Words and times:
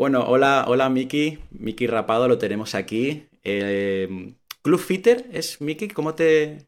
Bueno, 0.00 0.24
hola, 0.26 0.64
hola 0.66 0.88
Miki, 0.88 1.40
Miki 1.50 1.86
Rapado 1.86 2.26
lo 2.26 2.38
tenemos 2.38 2.74
aquí. 2.74 3.26
Eh, 3.44 4.32
Club 4.62 4.80
Fitter 4.80 5.26
es 5.30 5.60
Miki, 5.60 5.88
¿cómo 5.88 6.14
te...? 6.14 6.66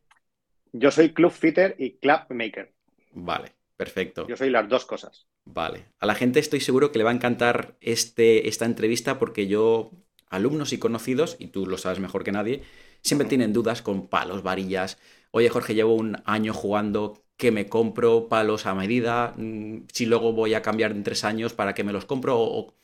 Yo 0.74 0.90
soy 0.90 1.14
Club 1.14 1.32
Fitter 1.32 1.74
y 1.78 1.92
Club 1.92 2.26
Maker. 2.28 2.74
Vale, 3.14 3.52
perfecto. 3.78 4.26
Yo 4.28 4.36
soy 4.36 4.50
las 4.50 4.68
dos 4.68 4.84
cosas. 4.84 5.24
Vale. 5.46 5.86
A 5.98 6.04
la 6.04 6.14
gente 6.14 6.40
estoy 6.40 6.60
seguro 6.60 6.92
que 6.92 6.98
le 6.98 7.04
va 7.04 7.10
a 7.10 7.14
encantar 7.14 7.74
este, 7.80 8.48
esta 8.48 8.66
entrevista 8.66 9.18
porque 9.18 9.46
yo, 9.46 9.92
alumnos 10.28 10.74
y 10.74 10.78
conocidos, 10.78 11.36
y 11.38 11.46
tú 11.46 11.64
lo 11.64 11.78
sabes 11.78 12.00
mejor 12.00 12.24
que 12.24 12.32
nadie, 12.32 12.60
siempre 13.00 13.26
tienen 13.26 13.54
dudas 13.54 13.80
con 13.80 14.08
palos, 14.08 14.42
varillas. 14.42 14.98
Oye, 15.30 15.48
Jorge, 15.48 15.74
llevo 15.74 15.94
un 15.94 16.18
año 16.26 16.52
jugando, 16.52 17.24
¿qué 17.38 17.50
me 17.50 17.66
compro? 17.66 18.28
Palos 18.28 18.66
a 18.66 18.74
medida. 18.74 19.32
Mm, 19.38 19.84
si 19.90 20.04
luego 20.04 20.34
voy 20.34 20.52
a 20.52 20.60
cambiar 20.60 20.90
en 20.90 21.02
tres 21.02 21.24
años, 21.24 21.54
¿para 21.54 21.72
qué 21.72 21.82
me 21.82 21.94
los 21.94 22.04
compro? 22.04 22.74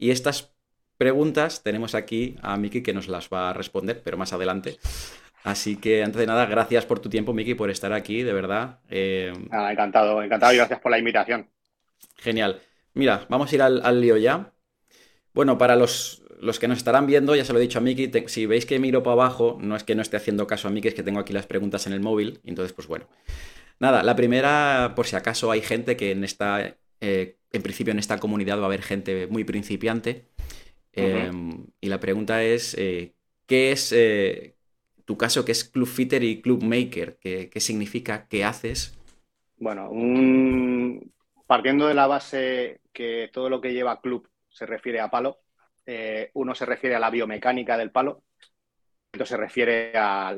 Y 0.00 0.10
estas 0.10 0.50
preguntas 0.96 1.62
tenemos 1.62 1.94
aquí 1.94 2.36
a 2.40 2.56
Miki 2.56 2.82
que 2.82 2.94
nos 2.94 3.06
las 3.06 3.28
va 3.28 3.50
a 3.50 3.52
responder, 3.52 4.00
pero 4.02 4.16
más 4.16 4.32
adelante. 4.32 4.78
Así 5.44 5.76
que 5.76 6.02
antes 6.02 6.18
de 6.18 6.26
nada, 6.26 6.46
gracias 6.46 6.86
por 6.86 7.00
tu 7.00 7.10
tiempo, 7.10 7.34
Miki, 7.34 7.54
por 7.54 7.70
estar 7.70 7.92
aquí, 7.92 8.22
de 8.22 8.32
verdad. 8.32 8.78
Eh, 8.88 9.32
encantado, 9.70 10.22
encantado 10.22 10.54
y 10.54 10.56
gracias 10.56 10.80
por 10.80 10.90
la 10.90 10.98
invitación. 10.98 11.48
Genial. 12.16 12.60
Mira, 12.94 13.26
vamos 13.28 13.52
a 13.52 13.54
ir 13.54 13.62
al, 13.62 14.00
lío 14.00 14.16
ya. 14.16 14.52
Bueno, 15.34 15.58
para 15.58 15.76
los, 15.76 16.22
los, 16.40 16.58
que 16.58 16.66
nos 16.66 16.78
estarán 16.78 17.06
viendo, 17.06 17.36
ya 17.36 17.44
se 17.44 17.52
lo 17.52 17.58
he 17.58 17.62
dicho 17.62 17.78
a 17.78 17.82
Miki, 17.82 18.10
si 18.26 18.46
veis 18.46 18.64
que 18.64 18.78
miro 18.78 19.02
para 19.02 19.12
abajo, 19.12 19.58
no 19.60 19.76
es 19.76 19.84
que 19.84 19.94
no 19.94 20.00
esté 20.00 20.16
haciendo 20.16 20.46
caso 20.46 20.68
a 20.68 20.70
Miki, 20.70 20.88
es 20.88 20.94
que 20.94 21.02
tengo 21.02 21.20
aquí 21.20 21.34
las 21.34 21.46
preguntas 21.46 21.86
en 21.86 21.92
el 21.92 22.00
móvil, 22.00 22.40
entonces 22.44 22.72
pues 22.72 22.88
bueno. 22.88 23.06
Nada, 23.78 24.02
la 24.02 24.16
primera, 24.16 24.94
por 24.96 25.06
si 25.06 25.16
acaso 25.16 25.50
hay 25.50 25.60
gente 25.60 25.96
que 25.96 26.10
en 26.10 26.24
esta, 26.24 26.76
eh, 27.00 27.36
en 27.52 27.62
principio 27.62 27.92
en 27.92 27.98
esta 27.98 28.18
comunidad 28.18 28.58
va 28.58 28.62
a 28.62 28.66
haber 28.66 28.82
gente 28.82 29.26
muy 29.26 29.44
principiante. 29.44 30.26
Em, 30.92 31.66
y 31.80 31.88
la 31.88 32.00
pregunta 32.00 32.42
es, 32.42 32.74
eh, 32.78 33.14
¿qué 33.46 33.72
es 33.72 33.92
eh, 33.92 34.56
tu 35.04 35.16
caso, 35.16 35.44
que 35.44 35.52
es 35.52 35.64
Club 35.64 35.88
Fitter 35.88 36.22
y 36.22 36.40
Club 36.40 36.62
Maker? 36.62 37.18
¿Qué, 37.20 37.48
qué 37.50 37.60
significa? 37.60 38.26
¿Qué 38.28 38.44
haces? 38.44 38.98
Bueno, 39.58 39.90
un, 39.90 41.12
partiendo 41.46 41.86
de 41.86 41.94
la 41.94 42.06
base 42.06 42.80
que 42.92 43.28
todo 43.32 43.50
lo 43.50 43.60
que 43.60 43.72
lleva 43.72 44.00
club 44.00 44.28
se 44.48 44.66
refiere 44.66 45.00
a 45.00 45.10
palo, 45.10 45.40
eh, 45.84 46.30
uno 46.34 46.54
se 46.54 46.64
refiere 46.64 46.94
a 46.94 47.00
la 47.00 47.10
biomecánica 47.10 47.76
del 47.76 47.90
palo, 47.90 48.22
otro 49.12 49.26
se 49.26 49.36
refiere 49.36 49.92
a, 49.96 50.36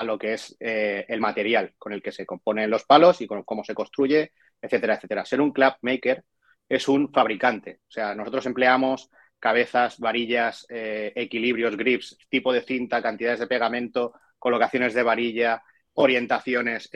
lo 0.00 0.18
que 0.18 0.34
es 0.34 0.54
eh, 0.60 1.06
el 1.08 1.20
material 1.20 1.74
con 1.78 1.92
el 1.92 2.02
que 2.02 2.12
se 2.12 2.26
componen 2.26 2.68
los 2.68 2.84
palos 2.84 3.20
y 3.22 3.26
con 3.26 3.42
cómo 3.44 3.64
se 3.64 3.74
construye, 3.74 4.32
etcétera, 4.60 4.94
etcétera. 4.94 5.24
Ser 5.24 5.40
un 5.40 5.52
club 5.52 5.74
maker 5.82 6.24
es 6.68 6.88
un 6.88 7.12
fabricante, 7.12 7.80
o 7.88 7.90
sea, 7.90 8.14
nosotros 8.14 8.46
empleamos 8.46 9.10
cabezas, 9.38 9.98
varillas, 9.98 10.66
eh, 10.68 11.12
equilibrios, 11.14 11.76
grips, 11.76 12.18
tipo 12.28 12.52
de 12.52 12.62
cinta, 12.62 13.02
cantidades 13.02 13.40
de 13.40 13.46
pegamento, 13.46 14.14
colocaciones 14.38 14.94
de 14.94 15.02
varilla, 15.02 15.62
orientaciones, 15.94 16.90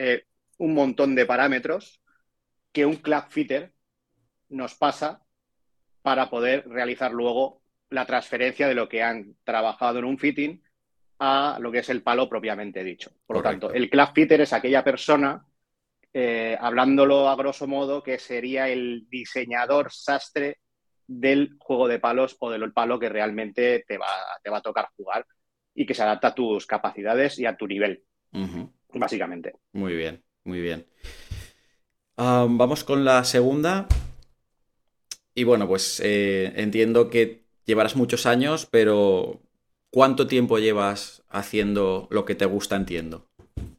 un 0.57 0.73
montón 0.73 1.15
de 1.15 1.25
parámetros 1.25 2.01
que 2.71 2.85
un 2.85 2.97
club 2.97 3.23
fitter 3.29 3.73
nos 4.49 4.75
pasa 4.75 5.21
para 6.01 6.29
poder 6.29 6.67
realizar 6.67 7.11
luego 7.11 7.61
la 7.89 8.05
transferencia 8.05 8.67
de 8.67 8.75
lo 8.75 8.87
que 8.87 9.03
han 9.03 9.35
trabajado 9.43 9.99
en 9.99 10.05
un 10.05 10.17
fitting 10.17 10.63
a 11.19 11.57
lo 11.59 11.71
que 11.71 11.79
es 11.79 11.89
el 11.89 12.01
palo 12.01 12.27
propiamente 12.27 12.83
dicho. 12.83 13.11
Por 13.25 13.37
lo 13.37 13.43
tanto, 13.43 13.71
el 13.71 13.89
club 13.89 14.09
fitter 14.13 14.41
es 14.41 14.53
aquella 14.53 14.83
persona, 14.83 15.45
eh, 16.13 16.57
hablándolo 16.59 17.29
a 17.29 17.35
grosso 17.35 17.67
modo, 17.67 18.03
que 18.03 18.19
sería 18.19 18.69
el 18.69 19.07
diseñador 19.09 19.91
sastre 19.91 20.59
del 21.07 21.55
juego 21.59 21.87
de 21.87 21.99
palos 21.99 22.37
o 22.39 22.49
del 22.49 22.71
palo 22.71 22.99
que 22.99 23.09
realmente 23.09 23.83
te 23.87 23.97
va, 23.97 24.07
te 24.43 24.49
va 24.49 24.57
a 24.57 24.61
tocar 24.61 24.89
jugar 24.95 25.25
y 25.73 25.85
que 25.85 25.93
se 25.93 26.03
adapta 26.03 26.29
a 26.29 26.35
tus 26.35 26.65
capacidades 26.65 27.39
y 27.39 27.45
a 27.45 27.55
tu 27.55 27.67
nivel, 27.67 28.03
básicamente. 28.93 29.53
Muy 29.73 29.95
bien, 29.95 30.23
muy 30.43 30.61
bien 30.61 30.85
vamos 32.21 32.83
con 32.83 33.03
la 33.05 33.23
segunda. 33.23 33.87
Y 35.33 35.43
bueno, 35.43 35.67
pues 35.67 36.01
eh, 36.03 36.51
entiendo 36.55 37.09
que 37.09 37.45
llevarás 37.65 37.95
muchos 37.95 38.25
años, 38.25 38.67
pero 38.69 39.41
¿cuánto 39.89 40.27
tiempo 40.27 40.59
llevas 40.59 41.23
haciendo 41.29 42.07
lo 42.11 42.25
que 42.25 42.35
te 42.35 42.45
gusta, 42.45 42.75
entiendo? 42.75 43.27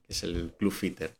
es 0.08 0.22
el 0.22 0.52
Club 0.58 0.72
Fitter. 0.72 1.14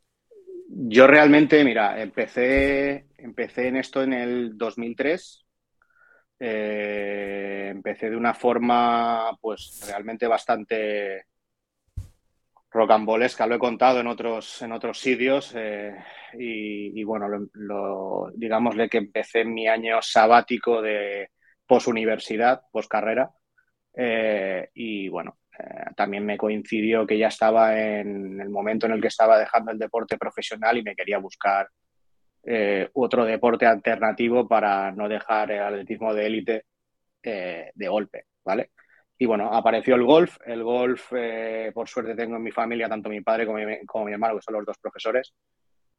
Yo 0.69 1.07
realmente, 1.07 1.63
mira, 1.63 2.01
empecé, 2.01 3.07
empecé 3.17 3.67
en 3.67 3.77
esto 3.77 4.03
en 4.03 4.13
el 4.13 4.57
2003. 4.57 5.45
Eh, 6.39 7.69
empecé 7.71 8.09
de 8.09 8.17
una 8.17 8.33
forma, 8.33 9.37
pues, 9.39 9.81
realmente 9.87 10.27
bastante 10.27 11.25
rocambolesca. 12.73 13.47
Lo 13.47 13.55
he 13.55 13.59
contado 13.59 13.99
en 13.99 14.07
otros, 14.07 14.61
en 14.61 14.71
otros 14.71 14.99
sitios. 14.99 15.53
Eh, 15.55 15.95
y, 16.33 17.03
bueno, 17.03 17.27
lo, 17.53 18.31
digámosle 18.35 18.89
que 18.89 18.97
empecé 18.97 19.45
mi 19.45 19.67
año 19.67 20.01
sabático 20.01 20.81
de 20.81 21.29
posuniversidad, 21.65 22.63
poscarrera. 22.71 23.29
Eh, 23.95 24.69
y 24.73 25.07
bueno, 25.09 25.37
eh, 25.59 25.85
también 25.95 26.25
me 26.25 26.37
coincidió 26.37 27.05
que 27.05 27.17
ya 27.17 27.27
estaba 27.27 27.79
en 27.79 28.39
el 28.41 28.49
momento 28.49 28.85
en 28.85 28.93
el 28.93 29.01
que 29.01 29.07
estaba 29.07 29.37
dejando 29.37 29.71
el 29.71 29.79
deporte 29.79 30.17
profesional 30.17 30.77
y 30.77 30.83
me 30.83 30.95
quería 30.95 31.17
buscar 31.17 31.67
eh, 32.43 32.89
otro 32.93 33.25
deporte 33.25 33.65
alternativo 33.65 34.47
para 34.47 34.91
no 34.91 35.07
dejar 35.07 35.51
el 35.51 35.63
atletismo 35.63 36.13
de 36.13 36.25
élite 36.25 36.65
de 37.23 37.87
golpe, 37.87 38.25
¿vale? 38.43 38.71
Y 39.17 39.25
bueno, 39.25 39.53
apareció 39.53 39.95
el 39.95 40.03
golf. 40.03 40.35
El 40.45 40.61
golf, 40.61 41.13
por 41.73 41.87
suerte, 41.87 42.15
tengo 42.15 42.35
en 42.35 42.43
mi 42.43 42.51
familia 42.51 42.89
tanto 42.89 43.07
mi 43.07 43.21
padre 43.21 43.45
como 43.45 43.59
mi, 43.59 43.85
como 43.85 44.03
mi 44.03 44.11
hermano, 44.11 44.35
que 44.35 44.41
son 44.41 44.55
los 44.55 44.65
dos 44.65 44.77
profesores 44.77 45.33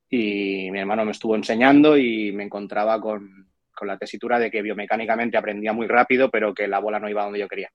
y 0.09 0.71
mi 0.71 0.79
hermano 0.79 1.05
me 1.05 1.13
estuvo 1.13 1.35
enseñando 1.35 1.97
y 1.97 2.33
me 2.33 2.45
encontraba 2.45 3.01
con, 3.01 3.51
la 3.83 3.99
tesitura 3.99 4.39
de 4.39 4.51
que 4.51 4.63
biomecánicamente 4.63 5.37
aprendía 5.37 5.73
muy 5.73 5.87
rápido, 5.87 6.31
pero 6.31 6.55
que 6.55 6.67
la 6.67 6.79
bola 6.79 6.99
no 6.99 7.11
iba 7.11 7.25
donde 7.25 7.41
yo 7.41 7.49
quería. 7.49 7.71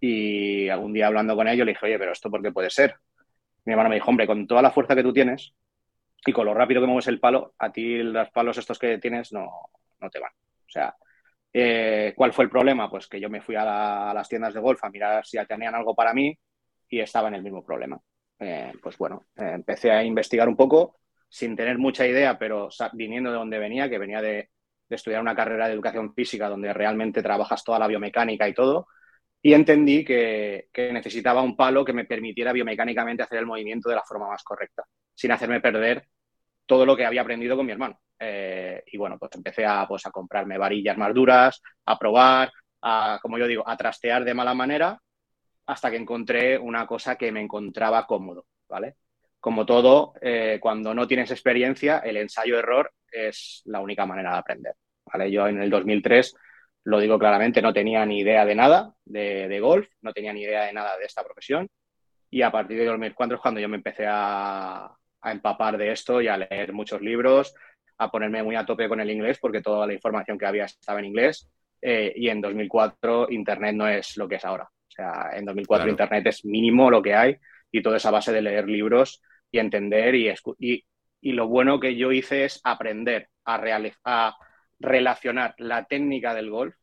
Y 0.00 0.68
algún 0.68 0.92
día 0.92 1.06
hablando 1.06 1.34
con 1.34 1.48
ellos 1.48 1.64
le 1.66 1.72
dije, 1.72 1.86
oye, 1.86 1.98
pero 1.98 2.12
esto 2.12 2.30
por 2.30 2.42
qué 2.42 2.52
puede 2.52 2.70
ser. 2.70 2.96
Mi 3.64 3.72
hermano 3.72 3.88
me 3.88 3.96
dijo, 3.96 4.10
hombre, 4.10 4.26
con 4.26 4.46
toda 4.46 4.62
la 4.62 4.70
fuerza 4.70 4.94
que 4.94 5.02
tú 5.02 5.12
tienes 5.12 5.54
y 6.24 6.32
con 6.32 6.46
lo 6.46 6.54
rápido 6.54 6.80
que 6.80 6.86
mueves 6.86 7.08
el 7.08 7.20
palo, 7.20 7.54
a 7.58 7.72
ti 7.72 8.02
los 8.02 8.30
palos 8.30 8.58
estos 8.58 8.78
que 8.78 8.98
tienes 8.98 9.32
no, 9.32 9.50
no 10.00 10.10
te 10.10 10.20
van. 10.20 10.30
O 10.32 10.68
sea, 10.68 10.94
eh, 11.52 12.12
¿cuál 12.14 12.32
fue 12.34 12.44
el 12.44 12.50
problema? 12.50 12.90
Pues 12.90 13.06
que 13.06 13.18
yo 13.18 13.30
me 13.30 13.40
fui 13.40 13.54
a, 13.56 14.12
las 14.14 14.28
tiendas 14.28 14.52
de 14.52 14.60
golf 14.60 14.82
a 14.84 14.90
mirar 14.90 15.24
si 15.24 15.38
tenían 15.46 15.74
algo 15.74 15.94
para 15.94 16.12
mí 16.12 16.38
y 16.88 17.00
estaba 17.00 17.28
en 17.28 17.34
el 17.34 17.42
mismo 17.42 17.64
problema. 17.64 17.98
Eh, 18.38 18.72
pues 18.82 18.98
bueno, 18.98 19.24
eh, 19.36 19.52
empecé 19.54 19.90
a 19.90 20.04
investigar 20.04 20.48
un 20.48 20.56
poco 20.56 21.00
sin 21.28 21.56
tener 21.56 21.78
mucha 21.78 22.06
idea, 22.06 22.38
pero 22.38 22.68
viniendo 22.92 23.30
de 23.30 23.36
donde 23.36 23.58
venía, 23.58 23.88
que 23.88 23.98
venía 23.98 24.20
de, 24.20 24.50
estudiar 24.88 25.20
una 25.20 25.34
carrera 25.34 25.66
de 25.66 25.72
educación 25.72 26.14
física 26.14 26.48
donde 26.48 26.72
realmente 26.72 27.22
trabajas 27.22 27.64
toda 27.64 27.78
la 27.78 27.88
biomecánica 27.88 28.48
y 28.48 28.54
todo, 28.54 28.86
y 29.46 29.54
entendí 29.54 30.04
que, 30.04 30.70
necesitaba 30.74 31.40
un 31.40 31.54
palo 31.54 31.84
que 31.84 31.92
me 31.92 32.04
permitiera 32.04 32.52
biomecánicamente 32.52 33.22
hacer 33.22 33.38
el 33.38 33.46
movimiento 33.46 33.88
de 33.88 33.94
la 33.94 34.02
forma 34.02 34.26
más 34.26 34.42
correcta, 34.42 34.82
sin 35.14 35.30
hacerme 35.30 35.60
perder 35.60 36.08
todo 36.66 36.84
lo 36.84 36.96
que 36.96 37.06
había 37.06 37.20
aprendido 37.20 37.56
con 37.56 37.64
mi 37.64 37.70
hermano. 37.70 38.00
Eh, 38.18 38.82
y 38.88 38.96
bueno, 38.98 39.16
pues 39.20 39.30
empecé 39.36 39.64
a, 39.64 39.86
pues, 39.86 40.04
a 40.04 40.10
comprarme 40.10 40.58
varillas 40.58 40.98
más 40.98 41.14
duras, 41.14 41.62
a 41.84 41.96
probar, 41.96 42.50
a, 42.82 43.20
como 43.22 43.38
yo 43.38 43.46
digo, 43.46 43.62
a 43.68 43.76
trastear 43.76 44.24
de 44.24 44.34
mala 44.34 44.52
manera, 44.52 45.00
hasta 45.66 45.92
que 45.92 45.96
encontré 45.96 46.58
una 46.58 46.84
cosa 46.84 47.14
que 47.14 47.30
me 47.30 47.40
encontraba 47.40 48.04
cómodo, 48.04 48.46
¿vale? 48.68 48.96
como 49.38 49.64
todo, 49.64 50.14
eh, 50.22 50.58
cuando 50.60 50.92
no 50.92 51.06
tienes 51.06 51.30
experiencia, 51.30 51.98
el 51.98 52.16
ensayo-error 52.16 52.90
es 53.12 53.62
la 53.66 53.78
única 53.78 54.04
manera 54.06 54.32
de 54.32 54.38
aprender. 54.38 54.74
¿vale? 55.04 55.30
Yo 55.30 55.46
en 55.46 55.62
el 55.62 55.70
2003, 55.70 56.34
lo 56.86 57.00
digo 57.00 57.18
claramente, 57.18 57.60
no 57.60 57.72
tenía 57.72 58.06
ni 58.06 58.20
idea 58.20 58.44
de 58.44 58.54
nada 58.54 58.94
de, 59.04 59.58
golf, 59.60 59.88
no 60.02 60.12
tenía 60.12 60.32
ni 60.32 60.42
idea 60.42 60.66
de 60.66 60.72
nada 60.72 60.96
de 60.96 61.04
esta 61.04 61.24
profesión. 61.24 61.68
Y 62.30 62.42
a 62.42 62.52
partir 62.52 62.78
de 62.78 62.84
2004 62.84 63.36
es 63.36 63.42
cuando 63.42 63.60
yo 63.60 63.68
me 63.68 63.76
empecé 63.76 64.04
a, 64.08 64.92
empapar 65.24 65.76
de 65.76 65.90
esto 65.90 66.20
y 66.20 66.28
a 66.28 66.36
leer 66.36 66.72
muchos 66.72 67.00
libros, 67.00 67.52
a 67.98 68.08
ponerme 68.08 68.44
muy 68.44 68.54
a 68.54 68.64
tope 68.64 68.88
con 68.88 69.00
el 69.00 69.10
inglés, 69.10 69.38
porque 69.40 69.60
toda 69.60 69.84
la 69.84 69.94
información 69.94 70.38
que 70.38 70.46
había 70.46 70.66
estaba 70.66 71.00
en 71.00 71.06
inglés. 71.06 71.50
Eh, 71.82 72.12
y 72.14 72.28
en 72.28 72.40
2004 72.40 73.26
Internet 73.30 73.74
no 73.74 73.88
es 73.88 74.16
lo 74.16 74.28
que 74.28 74.36
es 74.36 74.44
ahora. 74.44 74.64
O 74.64 74.90
sea, 74.90 75.30
en 75.32 75.44
2004 75.44 75.90
Internet 75.90 76.26
es 76.28 76.44
mínimo 76.44 76.88
lo 76.88 77.02
que 77.02 77.16
hay 77.16 77.36
y 77.72 77.82
toda 77.82 77.96
esa 77.96 78.12
base 78.12 78.32
de 78.32 78.42
leer 78.42 78.68
libros 78.68 79.20
y 79.50 79.58
entender 79.58 80.14
y, 80.14 80.32
y, 80.60 80.84
y 81.20 81.32
lo 81.32 81.48
bueno 81.48 81.80
que 81.80 81.96
yo 81.96 82.12
hice 82.12 82.44
es 82.44 82.60
aprender 82.62 83.28
a, 83.44 83.60
a 84.04 84.36
relacionar 84.78 85.54
la 85.58 85.84
técnica 85.86 86.34
del 86.34 86.50
golf 86.50 86.74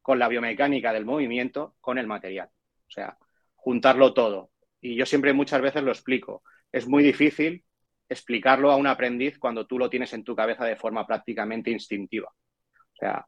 con 0.00 0.18
la 0.18 0.28
biomecánica 0.28 0.92
del 0.92 1.04
movimiento 1.04 1.76
con 1.80 1.98
el 1.98 2.06
material. 2.06 2.48
O 2.88 2.90
sea, 2.90 3.16
juntarlo 3.54 4.14
todo. 4.14 4.50
Y 4.80 4.96
yo 4.96 5.06
siempre 5.06 5.32
muchas 5.32 5.60
veces 5.60 5.82
lo 5.82 5.92
explico. 5.92 6.42
Es 6.72 6.88
muy 6.88 7.02
difícil 7.02 7.64
explicarlo 8.08 8.70
a 8.70 8.76
un 8.76 8.86
aprendiz 8.86 9.38
cuando 9.38 9.66
tú 9.66 9.78
lo 9.78 9.88
tienes 9.88 10.12
en 10.12 10.24
tu 10.24 10.34
cabeza 10.34 10.64
de 10.64 10.76
forma 10.76 11.06
prácticamente 11.06 11.70
instintiva. 11.70 12.28
O 12.28 12.96
sea, 12.96 13.26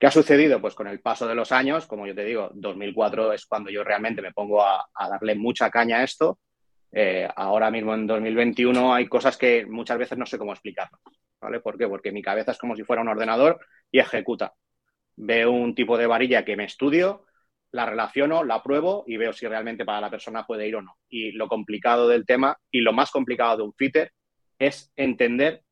¿Qué 0.00 0.06
ha 0.06 0.10
sucedido? 0.10 0.62
Pues 0.62 0.74
con 0.74 0.86
el 0.88 1.02
paso 1.02 1.28
de 1.28 1.34
los 1.34 1.52
años, 1.52 1.86
como 1.86 2.06
yo 2.06 2.14
te 2.14 2.24
digo, 2.24 2.50
2004 2.54 3.34
es 3.34 3.44
cuando 3.44 3.70
yo 3.70 3.84
realmente 3.84 4.22
me 4.22 4.32
pongo 4.32 4.62
a, 4.64 4.88
darle 4.98 5.34
mucha 5.34 5.68
caña 5.68 5.98
a 5.98 6.04
esto. 6.04 6.38
Eh, 6.92 7.28
ahora 7.36 7.70
mismo 7.70 7.94
en 7.94 8.06
2021 8.06 8.94
hay 8.94 9.06
cosas 9.06 9.36
que 9.36 9.64
muchas 9.66 9.98
veces 9.98 10.18
no 10.18 10.26
sé 10.26 10.38
cómo 10.38 10.52
explicarlo. 10.52 10.98
¿Vale? 11.40 11.60
¿Por 11.60 11.78
qué? 11.78 11.88
Porque 11.88 12.12
mi 12.12 12.22
cabeza 12.22 12.52
es 12.52 12.58
como 12.58 12.76
si 12.76 12.84
fuera 12.84 13.02
un 13.02 13.08
ordenador 13.08 13.60
y 13.90 13.98
ejecuta. 13.98 14.54
Veo 15.16 15.50
un 15.50 15.74
tipo 15.74 15.96
de 15.96 16.06
varilla 16.06 16.44
que 16.44 16.56
me 16.56 16.64
estudio, 16.64 17.24
la 17.72 17.86
relaciono, 17.86 18.44
la 18.44 18.62
pruebo 18.62 19.04
y 19.06 19.16
veo 19.16 19.32
si 19.32 19.46
realmente 19.46 19.84
para 19.84 20.00
la 20.00 20.10
persona 20.10 20.46
puede 20.46 20.68
ir 20.68 20.76
o 20.76 20.82
no. 20.82 20.96
Y 21.08 21.32
lo 21.32 21.48
complicado 21.48 22.08
del 22.08 22.26
tema 22.26 22.58
y 22.70 22.80
lo 22.80 22.92
más 22.92 23.10
complicado 23.10 23.58
de 23.58 23.62
un 23.62 23.74
fitter 23.74 24.12
es 24.58 24.92
entender 24.96 25.62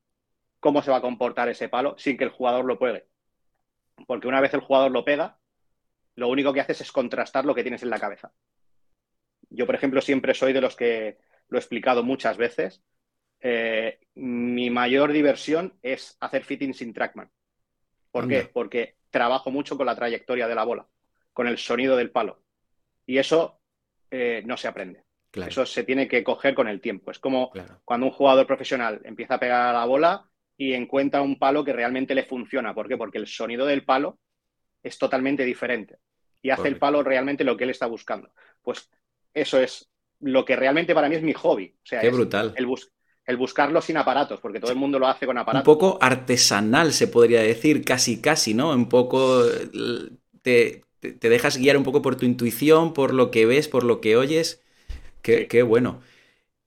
cómo 0.59 0.81
se 0.81 0.91
va 0.91 0.97
a 0.97 1.01
comportar 1.01 1.49
ese 1.49 1.69
palo 1.69 1.95
sin 1.97 2.17
que 2.17 2.23
el 2.23 2.31
jugador 2.31 2.65
lo 2.65 2.79
puede. 2.79 3.07
Porque 4.07 4.27
una 4.27 4.41
vez 4.41 4.53
el 4.53 4.61
jugador 4.61 4.91
lo 4.91 5.05
pega, 5.05 5.37
lo 6.15 6.27
único 6.29 6.53
que 6.53 6.61
haces 6.61 6.81
es 6.81 6.91
contrastar 6.91 7.45
lo 7.45 7.55
que 7.55 7.63
tienes 7.63 7.83
en 7.83 7.89
la 7.89 7.99
cabeza. 7.99 8.31
Yo, 9.49 9.65
por 9.65 9.75
ejemplo, 9.75 10.01
siempre 10.01 10.33
soy 10.33 10.53
de 10.53 10.61
los 10.61 10.75
que 10.75 11.17
lo 11.47 11.57
he 11.57 11.61
explicado 11.61 12.03
muchas 12.03 12.37
veces. 12.37 12.83
Eh, 13.41 13.99
mi 14.15 14.69
mayor 14.69 15.11
diversión 15.11 15.77
es 15.81 16.17
hacer 16.19 16.43
fitting 16.43 16.73
sin 16.73 16.93
trackman. 16.93 17.31
¿Por 18.11 18.27
qué? 18.27 18.49
Porque 18.51 18.95
trabajo 19.09 19.51
mucho 19.51 19.77
con 19.77 19.85
la 19.85 19.95
trayectoria 19.95 20.47
de 20.47 20.55
la 20.55 20.63
bola, 20.63 20.87
con 21.33 21.47
el 21.47 21.57
sonido 21.57 21.95
del 21.95 22.11
palo. 22.11 22.43
Y 23.05 23.17
eso 23.17 23.59
eh, 24.11 24.43
no 24.45 24.57
se 24.57 24.67
aprende. 24.67 25.03
Eso 25.31 25.65
se 25.65 25.83
tiene 25.83 26.07
que 26.07 26.23
coger 26.23 26.55
con 26.55 26.67
el 26.67 26.81
tiempo. 26.81 27.11
Es 27.11 27.19
como 27.19 27.51
cuando 27.85 28.07
un 28.07 28.11
jugador 28.11 28.47
profesional 28.47 28.99
empieza 29.03 29.35
a 29.35 29.39
pegar 29.39 29.69
a 29.69 29.79
la 29.79 29.85
bola 29.85 30.29
y 30.57 30.73
encuentra 30.73 31.21
un 31.21 31.37
palo 31.37 31.63
que 31.63 31.73
realmente 31.73 32.15
le 32.15 32.25
funciona. 32.25 32.73
¿Por 32.73 32.87
qué? 32.87 32.97
Porque 32.97 33.19
el 33.19 33.27
sonido 33.27 33.65
del 33.65 33.85
palo 33.85 34.19
es 34.81 34.97
totalmente 34.97 35.45
diferente 35.45 35.99
y 36.41 36.49
hace 36.49 36.67
el 36.67 36.77
palo 36.77 37.03
realmente 37.03 37.43
lo 37.43 37.55
que 37.57 37.65
él 37.65 37.69
está 37.69 37.85
buscando. 37.85 38.31
Pues 38.61 38.89
eso 39.41 39.59
es 39.59 39.89
lo 40.19 40.45
que 40.45 40.55
realmente 40.55 40.93
para 40.93 41.09
mí 41.09 41.15
es 41.15 41.23
mi 41.23 41.33
hobby. 41.33 41.73
O 41.75 41.85
sea, 41.85 42.01
Qué 42.01 42.09
brutal. 42.09 42.53
El, 42.55 42.67
el 43.25 43.37
buscarlo 43.37 43.81
sin 43.81 43.97
aparatos, 43.97 44.39
porque 44.39 44.59
todo 44.59 44.71
el 44.71 44.77
mundo 44.77 44.99
lo 44.99 45.07
hace 45.07 45.25
con 45.25 45.37
aparatos. 45.37 45.67
Un 45.67 45.73
poco 45.73 45.97
artesanal, 46.01 46.93
se 46.93 47.07
podría 47.07 47.41
decir, 47.41 47.85
casi, 47.85 48.21
casi, 48.21 48.53
¿no? 48.53 48.71
Un 48.71 48.89
poco 48.89 49.43
te, 50.41 50.83
dejas 51.01 51.57
guiar 51.57 51.77
un 51.77 51.83
poco 51.83 52.01
por 52.01 52.15
tu 52.15 52.25
intuición, 52.25 52.93
por 52.93 53.13
lo 53.13 53.31
que 53.31 53.45
ves, 53.45 53.67
por 53.67 53.83
lo 53.83 54.01
que 54.01 54.17
oyes. 54.17 54.61
Qué, 55.21 55.47
qué 55.47 55.63
bueno. 55.63 56.01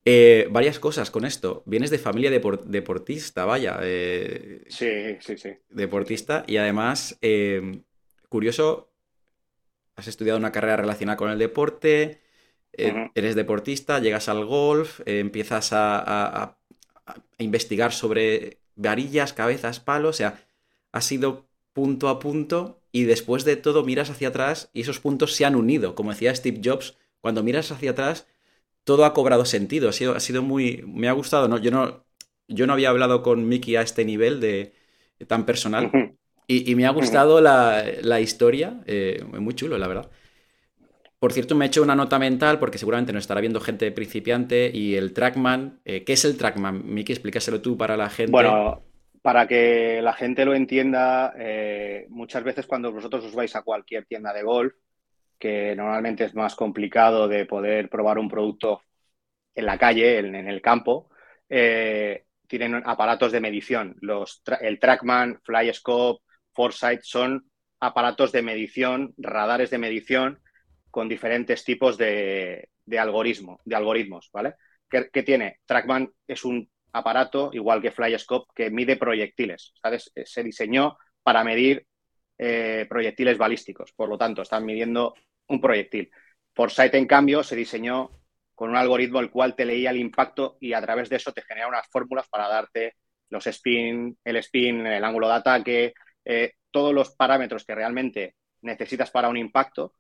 Eh, 0.04 0.48
varias 0.50 0.78
cosas 0.78 1.10
con 1.10 1.24
esto. 1.24 1.62
Vienes 1.66 1.90
de 1.90 1.98
familia 1.98 2.30
deportista, 2.30 3.44
vaya. 3.44 3.78
Eh, 3.82 4.64
sí, 4.69 5.16
sí, 5.20 5.36
sí. 5.36 5.50
Deportista 5.69 6.44
y 6.46 6.56
además, 6.56 7.19
eh, 7.22 7.82
curioso, 8.28 8.92
has 9.94 10.08
estudiado 10.08 10.38
una 10.38 10.52
carrera 10.52 10.76
relacionada 10.76 11.16
con 11.16 11.30
el 11.30 11.38
deporte, 11.38 12.21
eres 12.72 13.34
deportista, 13.34 13.98
llegas 13.98 14.28
al 14.28 14.44
golf, 14.44 15.00
empiezas 15.06 15.70
a, 15.72 16.58
investigar 17.38 17.92
sobre 17.92 18.58
varillas, 18.76 19.32
cabezas, 19.32 19.80
palos, 19.80 20.10
o 20.10 20.19
sea, 20.19 20.44
has 20.92 21.10
ido 21.10 21.48
punto 21.72 22.08
a 22.08 22.19
punto 22.19 22.80
y 22.92 23.04
después 23.04 23.44
de 23.44 23.56
todo 23.56 23.84
miras 23.84 24.10
hacia 24.10 24.28
atrás 24.28 24.70
y 24.72 24.82
esos 24.82 25.00
puntos 25.00 25.34
se 25.34 25.44
han 25.44 25.56
unido. 25.56 25.94
Como 25.94 26.10
decía 26.10 26.34
Steve 26.34 26.60
Jobs, 26.62 26.96
cuando 27.20 27.42
miras 27.42 27.72
hacia 27.72 27.92
atrás 27.92 28.26
todo 28.84 29.04
ha 29.04 29.14
cobrado 29.14 29.44
sentido. 29.44 29.88
Ha 29.88 29.92
sido, 29.92 30.14
ha 30.14 30.20
sido 30.20 30.42
muy. 30.42 30.84
Me 30.86 31.08
ha 31.08 31.12
gustado. 31.12 31.48
¿no? 31.48 31.58
Yo, 31.58 31.70
no, 31.70 32.04
yo 32.48 32.66
no 32.66 32.72
había 32.72 32.90
hablado 32.90 33.22
con 33.22 33.48
Mickey 33.48 33.76
a 33.76 33.82
este 33.82 34.04
nivel 34.04 34.40
de 34.40 34.72
tan 35.26 35.46
personal. 35.46 35.90
y, 36.46 36.74
me 36.74 36.86
ha 36.86 36.90
gustado 36.90 37.40
la, 37.40 38.20
historia. 38.20 38.82
Eh, 38.86 39.24
muy 39.38 39.54
chulo, 39.54 39.78
la 39.78 39.88
verdad. 39.88 40.10
Por 41.22 41.32
cierto, 41.32 41.54
me 41.54 41.64
he 41.64 41.69
hecho 41.69 41.84
una 41.84 41.94
nota 41.94 42.19
mental 42.19 42.58
porque 42.58 42.78
seguramente 42.78 43.12
nos 43.12 43.22
estará 43.22 43.40
viendo 43.40 43.60
gente 43.60 43.92
principiante 43.92 44.72
y 44.74 44.96
el 44.96 45.12
Trackman. 45.12 45.78
Eh, 45.84 46.02
¿Qué 46.02 46.14
es 46.14 46.24
el 46.24 46.36
Trackman? 46.36 46.82
Mickey, 46.84 47.12
explícaselo 47.12 47.62
tú 47.62 47.76
para 47.76 47.96
la 47.96 48.10
gente. 48.10 48.32
Bueno, 48.32 48.82
para 49.22 49.46
que 49.46 50.02
la 50.02 50.14
gente 50.14 50.44
lo 50.44 50.52
entienda, 50.52 51.32
eh, 51.38 52.06
muchas 52.08 52.42
veces 52.42 52.66
cuando 52.66 52.90
vosotros 52.90 53.24
os 53.24 53.36
vais 53.36 53.54
a 53.54 53.62
cualquier 53.62 54.04
tienda 54.04 54.32
de 54.32 54.42
golf, 54.42 54.74
que 55.38 55.76
normalmente 55.76 56.24
es 56.24 56.34
más 56.34 56.56
complicado 56.56 57.28
de 57.28 57.46
poder 57.46 57.88
probar 57.88 58.19
un 58.19 58.28
producto 58.28 58.82
en 59.54 59.66
la 59.66 59.78
calle, 59.78 60.19
en, 60.19 60.34
el 60.34 60.60
campo, 60.60 61.10
eh, 61.48 62.24
tienen 62.48 62.82
aparatos 62.84 63.30
de 63.30 63.40
medición. 63.40 63.94
Los, 64.00 64.42
el 64.60 64.80
Trackman, 64.80 65.38
Flyscope, 65.44 66.24
Foresight 66.52 67.02
son 67.04 67.48
aparatos 67.78 68.32
de 68.32 68.42
medición, 68.42 69.14
radares 69.19 69.70
de 69.70 69.78
medición 69.78 70.42
con 70.93 71.09
diferentes 71.09 71.65
tipos 71.65 71.99
de, 71.99 72.69
algoritmo, 72.97 73.59
de 73.65 73.75
algoritmos, 73.75 74.31
¿vale? 74.33 74.55
¿Qué, 74.89 75.23
tiene? 75.23 75.61
Trackman 75.65 76.12
es 76.29 76.44
un 76.44 76.71
aparato, 76.93 77.50
igual 77.55 77.81
que 77.81 77.91
Flyscope, 77.91 78.53
que 78.55 78.71
mide 78.71 78.97
proyectiles, 78.97 79.73
¿sabes? 79.83 80.12
Se 80.25 80.43
diseñó 80.44 80.99
para 81.23 81.43
medir 81.43 81.87
eh, 82.37 82.87
proyectiles 82.89 83.39
balísticos, 83.39 83.93
por 83.97 84.11
lo 84.11 84.19
tanto, 84.19 84.43
están 84.43 84.67
midiendo 84.67 85.15
un 85.49 85.61
proyectil. 85.62 86.11
Foresight, 86.55 86.94
en 86.94 87.06
cambio, 87.06 87.43
se 87.43 87.56
diseñó 87.56 88.11
con 88.55 88.69
un 88.69 88.77
algoritmo 88.77 89.21
el 89.21 89.31
cual 89.31 89.56
te 89.56 89.65
leía 89.65 89.91
el 89.91 89.97
impacto 89.97 90.59
y 90.61 90.75
a 90.75 90.83
través 90.83 91.09
de 91.09 91.17
eso 91.17 91.33
te 91.33 91.43
genera 91.43 91.69
unas 91.69 91.89
fórmulas 91.89 92.29
para 92.29 92.49
darte 92.49 92.97
los 93.31 93.47
spin, 93.47 94.19
el 94.23 94.37
spin, 94.37 94.87
el 94.87 95.05
ángulo 95.05 95.29
de 95.29 95.35
ataque, 95.35 95.94
eh, 96.23 96.53
todos 96.71 96.93
los 96.93 97.17
parámetros 97.17 97.65
que 97.65 97.75
realmente 97.75 98.35
necesitas 98.61 99.11
para 99.11 99.31
un 99.31 99.39
impacto, 99.39 99.94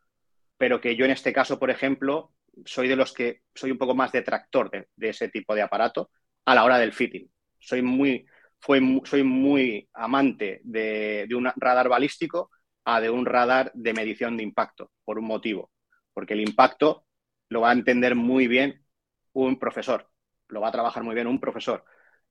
pero 0.62 0.80
que 0.80 0.94
yo 0.94 1.04
en 1.04 1.10
este 1.10 1.32
caso, 1.32 1.58
por 1.58 1.70
ejemplo, 1.70 2.36
soy 2.64 2.86
de 2.86 2.94
los 2.94 3.12
que 3.12 3.42
soy 3.52 3.72
un 3.72 3.78
poco 3.78 3.96
más 3.96 4.12
detractor 4.12 4.70
de, 4.70 5.08
ese 5.08 5.28
tipo 5.28 5.56
de 5.56 5.62
aparato 5.62 6.12
a 6.44 6.54
la 6.54 6.62
hora 6.62 6.78
del 6.78 6.92
fitting. 6.92 7.28
Soy 7.58 7.82
muy, 7.82 8.24
soy 8.60 9.24
muy 9.24 9.88
amante 9.92 10.60
de, 10.62 11.26
un 11.34 11.50
radar 11.56 11.88
balístico 11.88 12.52
a 12.84 13.00
de 13.00 13.10
un 13.10 13.26
radar 13.26 13.72
de 13.74 13.92
medición 13.92 14.36
de 14.36 14.44
impacto, 14.44 14.92
por 15.04 15.18
un 15.18 15.24
motivo, 15.24 15.72
porque 16.14 16.34
el 16.34 16.42
impacto 16.42 17.08
lo 17.48 17.62
va 17.62 17.70
a 17.70 17.72
entender 17.72 18.14
muy 18.14 18.46
bien 18.46 18.84
un 19.32 19.58
profesor, 19.58 20.12
lo 20.46 20.60
va 20.60 20.68
a 20.68 20.72
trabajar 20.72 21.02
muy 21.02 21.16
bien 21.16 21.26
un 21.26 21.40
profesor. 21.40 21.84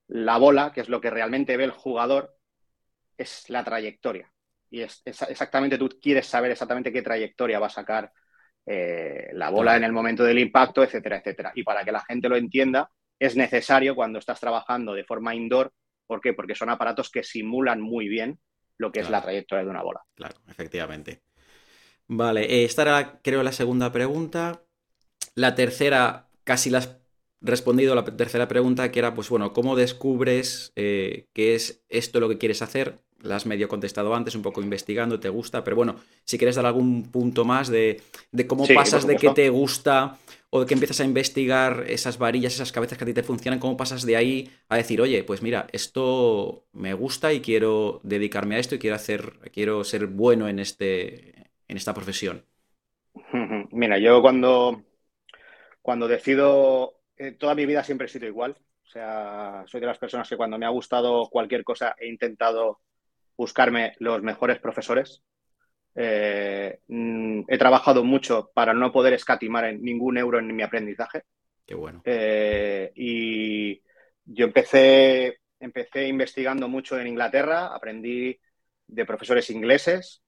La 0.07 0.37
bola, 0.37 0.71
que 0.71 0.79
es 0.79 0.87
lo 0.87 1.01
que 1.01 1.09
realmente 1.09 1.57
ve 1.57 1.65
el 1.65 1.71
jugador, 1.71 2.37
es 3.17 3.49
la 3.49 3.65
trayectoria. 3.65 4.31
Y 4.69 4.83
es, 4.83 5.01
exactamente, 5.03 5.77
tú 5.77 5.89
quieres 6.01 6.27
saber 6.27 6.51
exactamente 6.51 6.93
qué 6.93 7.01
trayectoria 7.01 7.59
va 7.59 7.67
a 7.67 7.69
sacar 7.69 8.13
eh, 8.65 9.29
la 9.33 9.49
bola 9.49 9.75
en 9.75 9.83
el 9.83 9.91
momento 9.91 10.23
del 10.23 10.39
impacto, 10.39 10.83
etcétera, 10.83 11.17
etcétera. 11.17 11.51
Y 11.55 11.63
para 11.63 11.83
que 11.83 11.91
la 11.91 12.01
gente 12.01 12.29
lo 12.29 12.35
entienda, 12.35 12.89
es 13.19 13.35
necesario 13.35 13.95
cuando 13.95 14.19
estás 14.19 14.39
trabajando 14.39 14.93
de 14.93 15.03
forma 15.03 15.35
indoor, 15.35 15.71
¿por 16.07 16.21
qué? 16.21 16.33
Porque 16.33 16.55
son 16.55 16.69
aparatos 16.69 17.09
que 17.09 17.23
simulan 17.23 17.81
muy 17.81 18.07
bien 18.07 18.39
lo 18.77 18.91
que 18.91 18.99
es 19.01 19.09
la 19.09 19.21
trayectoria 19.21 19.63
de 19.63 19.69
una 19.69 19.83
bola. 19.83 20.01
Claro, 20.15 20.35
efectivamente. 20.49 21.21
Vale, 22.07 22.43
eh, 22.43 22.65
esta 22.65 22.81
era 22.81 23.19
creo 23.21 23.43
la 23.43 23.51
segunda 23.51 23.91
pregunta. 23.91 24.63
La 25.35 25.55
tercera, 25.55 26.27
casi 26.43 26.69
la 26.69 26.79
has 26.79 26.97
respondido 27.41 27.95
la 27.95 28.03
tercera 28.03 28.47
pregunta, 28.47 28.91
que 28.91 28.99
era, 28.99 29.13
pues 29.13 29.29
bueno, 29.29 29.53
¿cómo 29.53 29.75
descubres 29.75 30.73
eh, 30.75 31.27
qué 31.33 31.55
es 31.55 31.83
esto 31.89 32.19
lo 32.19 32.27
que 32.27 32.37
quieres 32.37 32.61
hacer? 32.61 32.99
La 33.21 33.35
has 33.35 33.45
medio 33.45 33.67
contestado 33.67 34.13
antes, 34.15 34.35
un 34.35 34.41
poco 34.41 34.61
investigando, 34.61 35.19
te 35.19 35.29
gusta, 35.29 35.63
pero 35.63 35.75
bueno, 35.75 35.95
si 36.23 36.37
quieres 36.37 36.55
dar 36.55 36.65
algún 36.65 37.11
punto 37.11 37.45
más 37.45 37.69
de, 37.69 38.01
cómo 38.47 38.65
pasas 38.67 39.05
de 39.05 39.15
que 39.15 39.29
te 39.29 39.49
gusta 39.49 40.17
o 40.49 40.61
de 40.61 40.65
que 40.65 40.73
empiezas 40.73 40.99
a 40.99 41.05
investigar 41.05 41.85
esas 41.87 42.17
varillas, 42.17 42.53
esas 42.53 42.71
cabezas 42.71 42.97
que 42.97 43.03
a 43.03 43.07
ti 43.07 43.13
te 43.13 43.23
funcionan, 43.23 43.59
cómo 43.59 43.77
pasas 43.77 44.05
de 44.05 44.15
ahí 44.17 44.51
a 44.69 44.75
decir, 44.75 45.01
oye, 45.01 45.23
pues 45.23 45.41
mira, 45.41 45.67
esto 45.71 46.65
me 46.73 46.93
gusta 46.93 47.31
y 47.31 47.41
quiero 47.41 48.01
dedicarme 48.03 48.55
a 48.55 48.59
esto 48.59 48.75
y 48.75 48.79
quiero 48.79 48.95
hacer, 48.95 49.39
quiero 49.53 49.83
ser 49.83 50.07
bueno 50.07 50.49
en 50.49 50.59
este, 50.59 51.51
en 51.67 51.77
esta 51.77 51.93
profesión. 51.93 52.43
Mira, 53.71 53.97
yo 53.97 54.21
cuando, 54.21 54.83
cuando 55.81 56.07
decido, 56.07 56.99
eh, 57.17 57.31
toda 57.31 57.55
mi 57.55 57.65
vida 57.65 57.83
siempre 57.83 58.07
he 58.07 58.09
sido 58.09 58.27
igual. 58.27 58.57
O 58.83 58.87
sea, 58.87 59.63
soy 59.67 59.79
de 59.79 59.87
las 59.87 59.97
personas 59.97 60.27
que 60.27 60.35
cuando 60.35 60.57
me 60.57 60.65
ha 60.65 60.69
gustado 60.69 61.29
cualquier 61.29 61.63
cosa 61.63 61.95
he 61.97 62.07
intentado 62.07 62.79
buscarme 63.41 63.95
los 63.97 64.21
mejores 64.21 64.59
profesores. 64.59 65.23
Eh, 65.95 66.79
mm, 66.87 67.41
he 67.47 67.57
trabajado 67.57 68.03
mucho 68.03 68.51
para 68.53 68.71
no 68.75 68.91
poder 68.91 69.13
escatimar 69.13 69.65
en 69.65 69.81
ningún 69.81 70.19
euro 70.19 70.37
en 70.37 70.55
mi 70.55 70.61
aprendizaje. 70.61 71.23
Qué 71.65 71.73
bueno. 71.73 72.03
Eh, 72.05 72.91
y 72.93 73.81
yo 74.25 74.45
empecé, 74.45 75.39
empecé 75.59 76.07
investigando 76.07 76.67
mucho 76.67 76.99
en 76.99 77.07
Inglaterra, 77.07 77.73
aprendí 77.73 78.39
de 78.85 79.05
profesores 79.05 79.49
ingleses 79.49 80.21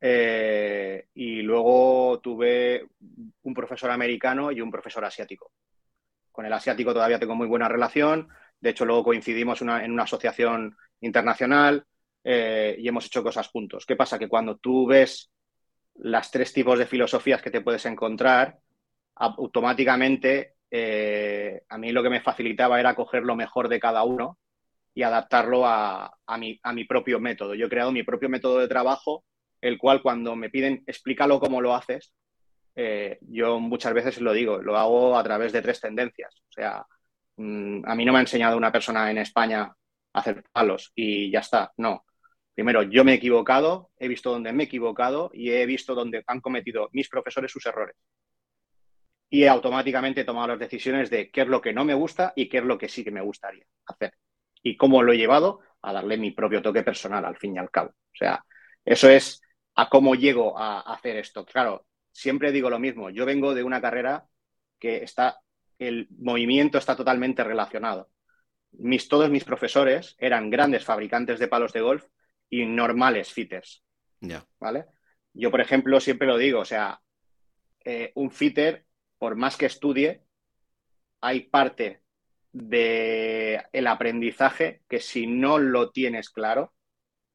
eh, 0.00 1.08
y 1.12 1.42
luego 1.42 2.20
tuve 2.20 2.88
un 3.42 3.52
profesor 3.52 3.90
americano 3.90 4.50
y 4.50 4.62
un 4.62 4.70
profesor 4.70 5.04
asiático. 5.04 5.52
Con 6.32 6.46
el 6.46 6.52
asiático 6.54 6.94
todavía 6.94 7.18
tengo 7.18 7.34
muy 7.34 7.48
buena 7.48 7.68
relación, 7.68 8.28
de 8.60 8.70
hecho 8.70 8.86
luego 8.86 9.04
coincidimos 9.04 9.60
en 9.60 9.92
una 9.92 10.04
asociación 10.04 10.74
internacional, 11.00 11.84
eh, 12.28 12.74
y 12.76 12.88
hemos 12.88 13.06
hecho 13.06 13.22
cosas 13.22 13.46
juntos. 13.46 13.86
¿Qué 13.86 13.94
pasa? 13.94 14.18
Que 14.18 14.28
cuando 14.28 14.56
tú 14.56 14.84
ves 14.84 15.30
las 15.94 16.28
tres 16.32 16.52
tipos 16.52 16.76
de 16.76 16.86
filosofías 16.86 17.40
que 17.40 17.52
te 17.52 17.60
puedes 17.60 17.86
encontrar, 17.86 18.58
automáticamente 19.14 20.54
eh, 20.68 21.62
a 21.68 21.78
mí 21.78 21.92
lo 21.92 22.02
que 22.02 22.10
me 22.10 22.20
facilitaba 22.20 22.80
era 22.80 22.96
coger 22.96 23.22
lo 23.22 23.36
mejor 23.36 23.68
de 23.68 23.78
cada 23.78 24.02
uno 24.02 24.40
y 24.92 25.04
adaptarlo 25.04 25.64
a, 25.66 26.12
mi, 26.36 26.58
a 26.64 26.72
mi 26.72 26.84
propio 26.84 27.20
método. 27.20 27.54
Yo 27.54 27.66
he 27.66 27.70
creado 27.70 27.92
mi 27.92 28.02
propio 28.02 28.28
método 28.28 28.58
de 28.58 28.66
trabajo, 28.66 29.24
el 29.60 29.78
cual 29.78 30.02
cuando 30.02 30.34
me 30.34 30.50
piden 30.50 30.82
explícalo 30.88 31.38
cómo 31.38 31.60
lo 31.60 31.76
haces, 31.76 32.12
eh, 32.74 33.18
yo 33.20 33.60
muchas 33.60 33.94
veces 33.94 34.20
lo 34.20 34.32
digo, 34.32 34.58
lo 34.58 34.76
hago 34.76 35.16
a 35.16 35.22
través 35.22 35.52
de 35.52 35.62
tres 35.62 35.80
tendencias. 35.80 36.34
O 36.48 36.52
sea, 36.52 36.84
mm, 37.36 37.82
a 37.86 37.94
mí 37.94 38.04
no 38.04 38.12
me 38.12 38.18
ha 38.18 38.22
enseñado 38.22 38.56
una 38.56 38.72
persona 38.72 39.12
en 39.12 39.18
España 39.18 39.62
a 39.62 40.18
hacer 40.18 40.42
palos 40.52 40.90
y 40.96 41.30
ya 41.30 41.38
está. 41.38 41.72
No. 41.76 42.05
Primero, 42.56 42.84
yo 42.84 43.04
me 43.04 43.12
he 43.12 43.16
equivocado, 43.16 43.90
he 43.98 44.08
visto 44.08 44.30
dónde 44.30 44.50
me 44.50 44.62
he 44.62 44.66
equivocado 44.66 45.30
y 45.34 45.50
he 45.50 45.66
visto 45.66 45.94
dónde 45.94 46.24
han 46.26 46.40
cometido 46.40 46.88
mis 46.92 47.06
profesores 47.06 47.52
sus 47.52 47.66
errores. 47.66 47.94
Y 49.28 49.44
automáticamente 49.44 50.22
he 50.22 50.24
tomado 50.24 50.48
las 50.48 50.58
decisiones 50.58 51.10
de 51.10 51.30
qué 51.30 51.42
es 51.42 51.48
lo 51.48 51.60
que 51.60 51.74
no 51.74 51.84
me 51.84 51.92
gusta 51.92 52.32
y 52.34 52.48
qué 52.48 52.58
es 52.58 52.64
lo 52.64 52.78
que 52.78 52.88
sí 52.88 53.04
que 53.04 53.10
me 53.10 53.20
gustaría 53.20 53.66
hacer. 53.84 54.14
Y 54.62 54.78
cómo 54.78 55.02
lo 55.02 55.12
he 55.12 55.18
llevado 55.18 55.60
a 55.82 55.92
darle 55.92 56.16
mi 56.16 56.30
propio 56.30 56.62
toque 56.62 56.82
personal, 56.82 57.26
al 57.26 57.36
fin 57.36 57.56
y 57.56 57.58
al 57.58 57.70
cabo. 57.70 57.90
O 57.90 58.16
sea, 58.16 58.42
eso 58.86 59.10
es 59.10 59.42
a 59.74 59.90
cómo 59.90 60.14
llego 60.14 60.58
a 60.58 60.80
hacer 60.80 61.18
esto. 61.18 61.44
Claro, 61.44 61.84
siempre 62.10 62.52
digo 62.52 62.70
lo 62.70 62.78
mismo. 62.78 63.10
Yo 63.10 63.26
vengo 63.26 63.54
de 63.54 63.64
una 63.64 63.82
carrera 63.82 64.24
que 64.78 65.04
está, 65.04 65.40
el 65.78 66.08
movimiento 66.18 66.78
está 66.78 66.96
totalmente 66.96 67.44
relacionado. 67.44 68.08
Todos 69.10 69.28
mis 69.28 69.44
profesores 69.44 70.16
eran 70.18 70.48
grandes 70.48 70.86
fabricantes 70.86 71.38
de 71.38 71.48
palos 71.48 71.74
de 71.74 71.82
golf 71.82 72.06
y 72.50 72.64
normales 72.66 73.32
fitters. 73.32 73.84
Ya. 74.20 74.44
¿Vale? 74.58 74.86
Yo, 75.32 75.50
por 75.50 75.60
ejemplo, 75.60 76.00
siempre 76.00 76.26
lo 76.26 76.38
digo, 76.38 76.60
o 76.60 76.64
sea, 76.64 77.00
eh, 77.84 78.12
un 78.14 78.30
fitter, 78.30 78.86
por 79.18 79.36
más 79.36 79.56
que 79.56 79.66
estudie, 79.66 80.22
hay 81.20 81.42
parte 81.42 82.02
del 82.52 83.62
el 83.72 83.86
aprendizaje 83.86 84.82
que 84.88 85.00
si 85.00 85.26
no 85.26 85.58
lo 85.58 85.90
tienes 85.90 86.30
claro 86.30 86.74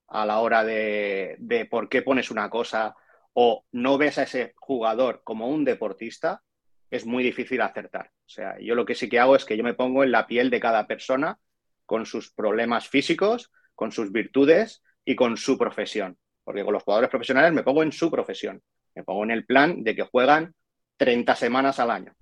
a 0.07 0.25
la 0.25 0.39
hora 0.39 0.63
de, 0.63 1.35
de 1.39 1.65
por 1.65 1.89
qué 1.89 2.01
pones 2.01 2.31
una 2.31 2.49
cosa 2.49 2.95
o 3.33 3.65
no 3.71 3.97
ves 3.97 4.17
a 4.17 4.23
ese 4.23 4.53
jugador 4.57 5.21
como 5.23 5.47
un 5.47 5.63
deportista, 5.63 6.41
es 6.89 7.05
muy 7.05 7.23
difícil 7.23 7.61
acertar. 7.61 8.11
O 8.25 8.29
sea, 8.29 8.59
yo 8.59 8.75
lo 8.75 8.85
que 8.85 8.95
sí 8.95 9.09
que 9.09 9.19
hago 9.19 9.35
es 9.35 9.45
que 9.45 9.55
yo 9.55 9.63
me 9.63 9.73
pongo 9.73 10.03
en 10.03 10.11
la 10.11 10.27
piel 10.27 10.49
de 10.49 10.59
cada 10.59 10.87
persona 10.87 11.39
con 11.85 12.05
sus 12.05 12.33
problemas 12.33 12.89
físicos, 12.89 13.51
con 13.75 13.91
sus 13.91 14.11
virtudes 14.11 14.83
y 15.05 15.15
con 15.15 15.37
su 15.37 15.57
profesión. 15.57 16.17
Porque 16.43 16.63
con 16.63 16.73
los 16.73 16.83
jugadores 16.83 17.09
profesionales 17.09 17.53
me 17.53 17.63
pongo 17.63 17.83
en 17.83 17.91
su 17.91 18.09
profesión. 18.09 18.61
Me 18.95 19.03
pongo 19.03 19.23
en 19.23 19.31
el 19.31 19.45
plan 19.45 19.83
de 19.83 19.95
que 19.95 20.03
juegan 20.03 20.53
30 20.97 21.35
semanas 21.35 21.79
al 21.79 21.91
año 21.91 22.13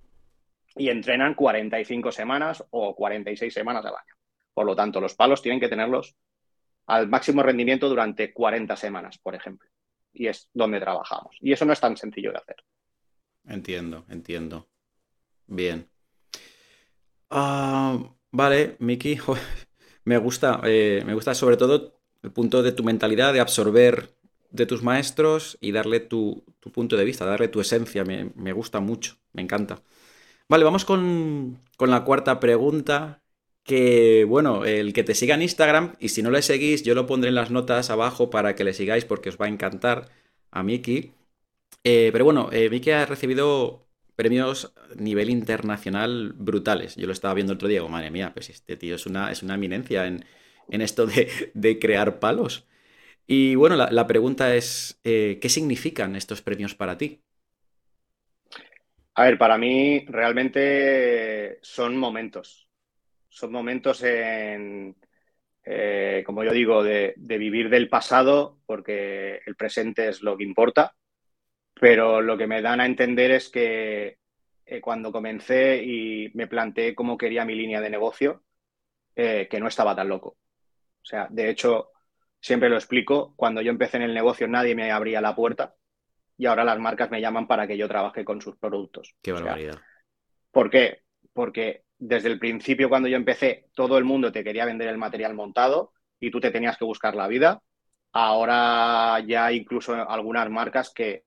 y 0.76 0.88
entrenan 0.88 1.34
45 1.34 2.12
semanas 2.12 2.64
o 2.70 2.94
46 2.94 3.52
semanas 3.52 3.84
al 3.84 3.94
año. 3.94 4.14
Por 4.54 4.66
lo 4.66 4.76
tanto, 4.76 5.00
los 5.00 5.14
palos 5.14 5.42
tienen 5.42 5.60
que 5.60 5.68
tenerlos 5.68 6.16
al 6.86 7.08
máximo 7.08 7.42
rendimiento 7.42 7.88
durante 7.88 8.32
40 8.32 8.76
semanas, 8.76 9.18
por 9.18 9.34
ejemplo 9.34 9.68
y 10.12 10.26
es 10.26 10.48
donde 10.52 10.80
trabajamos. 10.80 11.36
Y 11.40 11.52
eso 11.52 11.64
no 11.64 11.72
es 11.72 11.80
tan 11.80 11.96
sencillo 11.96 12.32
de 12.32 12.38
hacer. 12.38 12.56
Entiendo, 13.44 14.04
entiendo. 14.08 14.68
Bien. 15.46 15.88
Ah, 17.30 17.98
vale, 18.30 18.76
Miki, 18.80 19.18
me 20.04 20.18
gusta, 20.18 20.60
eh, 20.64 21.02
me 21.04 21.14
gusta 21.14 21.34
sobre 21.34 21.56
todo 21.56 21.99
el 22.22 22.32
punto 22.32 22.62
de 22.62 22.72
tu 22.72 22.84
mentalidad 22.84 23.32
de 23.32 23.40
absorber 23.40 24.14
de 24.50 24.66
tus 24.66 24.82
maestros 24.82 25.58
y 25.60 25.72
darle 25.72 26.00
tu, 26.00 26.44
punto 26.72 26.96
de 26.96 27.04
vista, 27.04 27.24
darle 27.24 27.48
tu 27.48 27.60
esencia. 27.60 28.04
Me, 28.04 28.30
me, 28.34 28.52
gusta 28.52 28.80
mucho, 28.80 29.16
me 29.32 29.42
encanta. 29.42 29.82
Vale, 30.48 30.64
vamos 30.64 30.84
con, 30.84 31.58
con 31.76 31.90
la 31.90 32.04
cuarta 32.04 32.40
pregunta, 32.40 33.22
que, 33.64 34.24
bueno, 34.24 34.64
el 34.64 34.92
que 34.92 35.04
te 35.04 35.14
siga 35.14 35.34
en 35.36 35.42
Instagram, 35.42 35.94
y 36.00 36.08
si 36.10 36.22
no 36.22 36.30
le 36.30 36.42
seguís, 36.42 36.82
yo 36.82 36.94
lo 36.94 37.06
pondré 37.06 37.28
en 37.28 37.36
las 37.36 37.50
notas 37.50 37.90
abajo 37.90 38.30
para 38.30 38.54
que 38.56 38.64
le 38.64 38.72
sigáis 38.74 39.04
porque 39.04 39.28
os 39.28 39.38
va 39.38 39.46
a 39.46 39.48
encantar 39.48 40.08
a 40.50 40.62
Miki. 40.62 41.12
Eh, 41.84 42.10
pero 42.12 42.24
bueno, 42.24 42.50
eh, 42.52 42.68
Miki 42.70 42.90
ha 42.90 43.06
recibido 43.06 43.86
premios 44.16 44.72
a 44.76 44.94
nivel 44.96 45.30
internacional 45.30 46.32
brutales. 46.34 46.96
Yo 46.96 47.06
lo 47.06 47.12
estaba 47.12 47.34
viendo 47.34 47.52
el 47.52 47.56
otro 47.56 47.68
día, 47.68 47.82
madre 47.84 48.10
mía, 48.10 48.32
pues 48.34 48.50
este 48.50 48.76
tío 48.76 48.96
es 48.96 49.06
una, 49.06 49.30
es 49.30 49.42
una 49.42 49.54
eminencia 49.54 50.06
en, 50.06 50.24
esto 50.72 51.06
de, 51.06 51.78
crear 51.78 52.18
palos. 52.18 52.66
Y 53.26 53.54
bueno, 53.54 53.76
la, 53.76 54.06
pregunta 54.06 54.54
es, 54.54 55.00
eh, 55.04 55.38
¿qué 55.40 55.48
significan 55.48 56.16
estos 56.16 56.42
premios 56.42 56.74
para 56.74 56.98
ti? 56.98 57.20
A 59.14 59.24
ver, 59.24 59.38
para 59.38 59.58
mí 59.58 60.04
realmente 60.08 61.58
son 61.62 61.96
momentos 61.96 62.70
son 63.30 63.52
momentos 63.52 64.02
en, 64.02 64.94
eh, 65.64 66.22
como 66.26 66.44
yo 66.44 66.52
digo, 66.52 66.82
de, 66.82 67.14
vivir 67.16 67.70
del 67.70 67.88
pasado, 67.88 68.58
porque 68.66 69.40
el 69.46 69.56
presente 69.56 70.08
es 70.08 70.20
lo 70.22 70.36
que 70.36 70.44
importa, 70.44 70.94
pero 71.74 72.20
lo 72.20 72.36
que 72.36 72.46
me 72.46 72.60
dan 72.60 72.80
a 72.80 72.86
entender 72.86 73.30
es 73.30 73.48
que 73.48 74.18
eh, 74.66 74.80
cuando 74.80 75.12
comencé 75.12 75.82
y 75.82 76.30
me 76.34 76.48
planteé 76.48 76.94
cómo 76.94 77.16
quería 77.16 77.44
mi 77.44 77.54
línea 77.54 77.80
de 77.80 77.90
negocio, 77.90 78.42
que 79.14 79.60
no 79.60 79.68
estaba 79.68 79.94
tan 79.94 80.08
loco. 80.08 80.38
O 81.02 81.04
sea, 81.04 81.26
de 81.30 81.50
hecho, 81.50 81.90
siempre 82.40 82.68
lo 82.68 82.76
explico, 82.76 83.34
cuando 83.36 83.60
yo 83.60 83.70
empecé 83.70 83.96
en 83.98 84.04
el 84.04 84.14
negocio 84.14 84.48
nadie 84.48 84.74
me 84.74 84.90
abría 84.90 85.20
la 85.20 85.34
puerta 85.34 85.74
y 86.36 86.46
ahora 86.46 86.64
las 86.64 86.78
marcas 86.78 87.10
me 87.10 87.20
llaman 87.20 87.46
para 87.46 87.66
que 87.66 87.76
yo 87.76 87.86
trabaje 87.86 88.24
con 88.24 88.40
sus 88.40 88.56
productos. 88.56 89.14
Qué 89.22 89.32
barbaridad. 89.32 89.78
¿Por 90.50 90.70
qué? 90.70 91.02
Porque 91.32 91.84
desde 91.98 92.28
el 92.28 92.38
principio, 92.38 92.88
cuando 92.88 93.08
yo 93.08 93.16
empecé, 93.16 93.66
todo 93.74 93.98
el 93.98 94.04
mundo 94.04 94.32
te 94.32 94.42
quería 94.42 94.64
vender 94.64 94.88
el 94.88 94.96
material 94.96 95.34
montado 95.34 95.92
y 96.18 96.30
tú 96.30 96.40
te 96.40 96.50
tenías 96.50 96.78
que 96.78 96.86
buscar 96.86 97.14
la 97.14 97.28
vida. 97.28 97.62
Ahora 98.12 99.20
ya 99.20 99.46
hay 99.46 99.58
incluso 99.58 99.92
algunas 99.92 100.48
marcas 100.48 100.90
que 100.94 101.24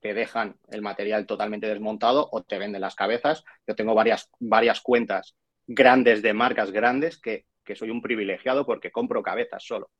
te 0.00 0.14
dejan 0.14 0.56
el 0.68 0.82
material 0.82 1.26
totalmente 1.26 1.66
desmontado 1.66 2.28
o 2.30 2.42
te 2.42 2.58
venden 2.58 2.82
las 2.82 2.94
cabezas. 2.94 3.44
Yo 3.66 3.74
tengo 3.74 3.94
varias, 3.94 4.30
varias 4.38 4.80
cuentas 4.82 5.36
grandes 5.66 6.20
de 6.20 6.34
marcas 6.34 6.70
grandes 6.70 7.18
que, 7.18 7.46
que 7.70 7.76
soy 7.76 7.90
un 7.90 8.02
privilegiado 8.02 8.66
porque 8.66 8.90
compro 8.90 9.22
cabezas 9.22 9.64
solo. 9.64 9.90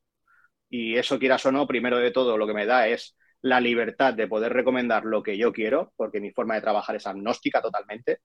Y 0.69 0.97
eso, 0.97 1.17
quieras 1.17 1.45
o 1.45 1.51
no, 1.53 1.65
primero 1.65 1.97
de 1.97 2.11
todo, 2.11 2.37
lo 2.37 2.45
que 2.45 2.53
me 2.53 2.65
da 2.65 2.87
es 2.89 3.15
la 3.41 3.61
libertad 3.61 4.13
de 4.13 4.27
poder 4.27 4.51
recomendar 4.51 5.05
lo 5.05 5.23
que 5.23 5.37
yo 5.37 5.53
quiero, 5.53 5.93
porque 5.95 6.19
mi 6.19 6.31
forma 6.31 6.55
de 6.55 6.61
trabajar 6.61 6.97
es 6.97 7.07
agnóstica 7.07 7.61
totalmente. 7.61 8.19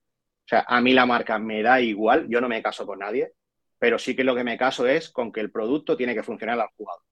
O 0.45 0.49
sea, 0.49 0.65
a 0.67 0.81
mí 0.81 0.93
la 0.93 1.07
marca 1.07 1.39
me 1.39 1.63
da 1.63 1.81
igual, 1.81 2.27
yo 2.29 2.41
no 2.41 2.49
me 2.49 2.63
caso 2.63 2.85
con 2.87 2.99
nadie, 2.99 3.33
pero 3.79 4.01
sí 4.01 4.17
que 4.17 4.25
lo 4.25 4.35
que 4.35 4.43
me 4.43 4.59
caso 4.59 4.87
es 4.87 5.11
con 5.11 5.31
que 5.31 5.41
el 5.41 5.53
producto 5.53 5.97
tiene 5.97 6.15
que 6.15 6.25
funcionar 6.25 6.59
al 6.59 6.69
jugador. 6.77 7.03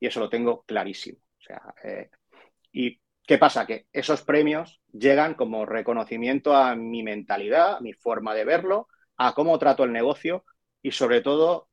Y 0.00 0.06
eso 0.06 0.20
lo 0.20 0.30
tengo 0.30 0.62
clarísimo. 0.62 1.18
O 1.18 1.42
sea, 1.42 1.74
eh, 1.84 2.08
¿y 2.72 2.98
qué 3.26 3.36
pasa? 3.36 3.66
Que 3.66 3.86
esos 3.92 4.22
premios 4.22 4.80
llegan 4.90 5.34
como 5.34 5.66
reconocimiento 5.66 6.56
a 6.56 6.74
mi 6.74 7.02
mentalidad, 7.02 7.76
a 7.76 7.80
mi 7.80 7.92
forma 7.92 8.34
de 8.34 8.44
verlo, 8.46 8.88
a 9.18 9.34
cómo 9.34 9.58
trato 9.58 9.84
el 9.84 9.92
negocio 9.92 10.44
y 10.82 10.90
sobre 10.90 11.20
todo 11.20 11.68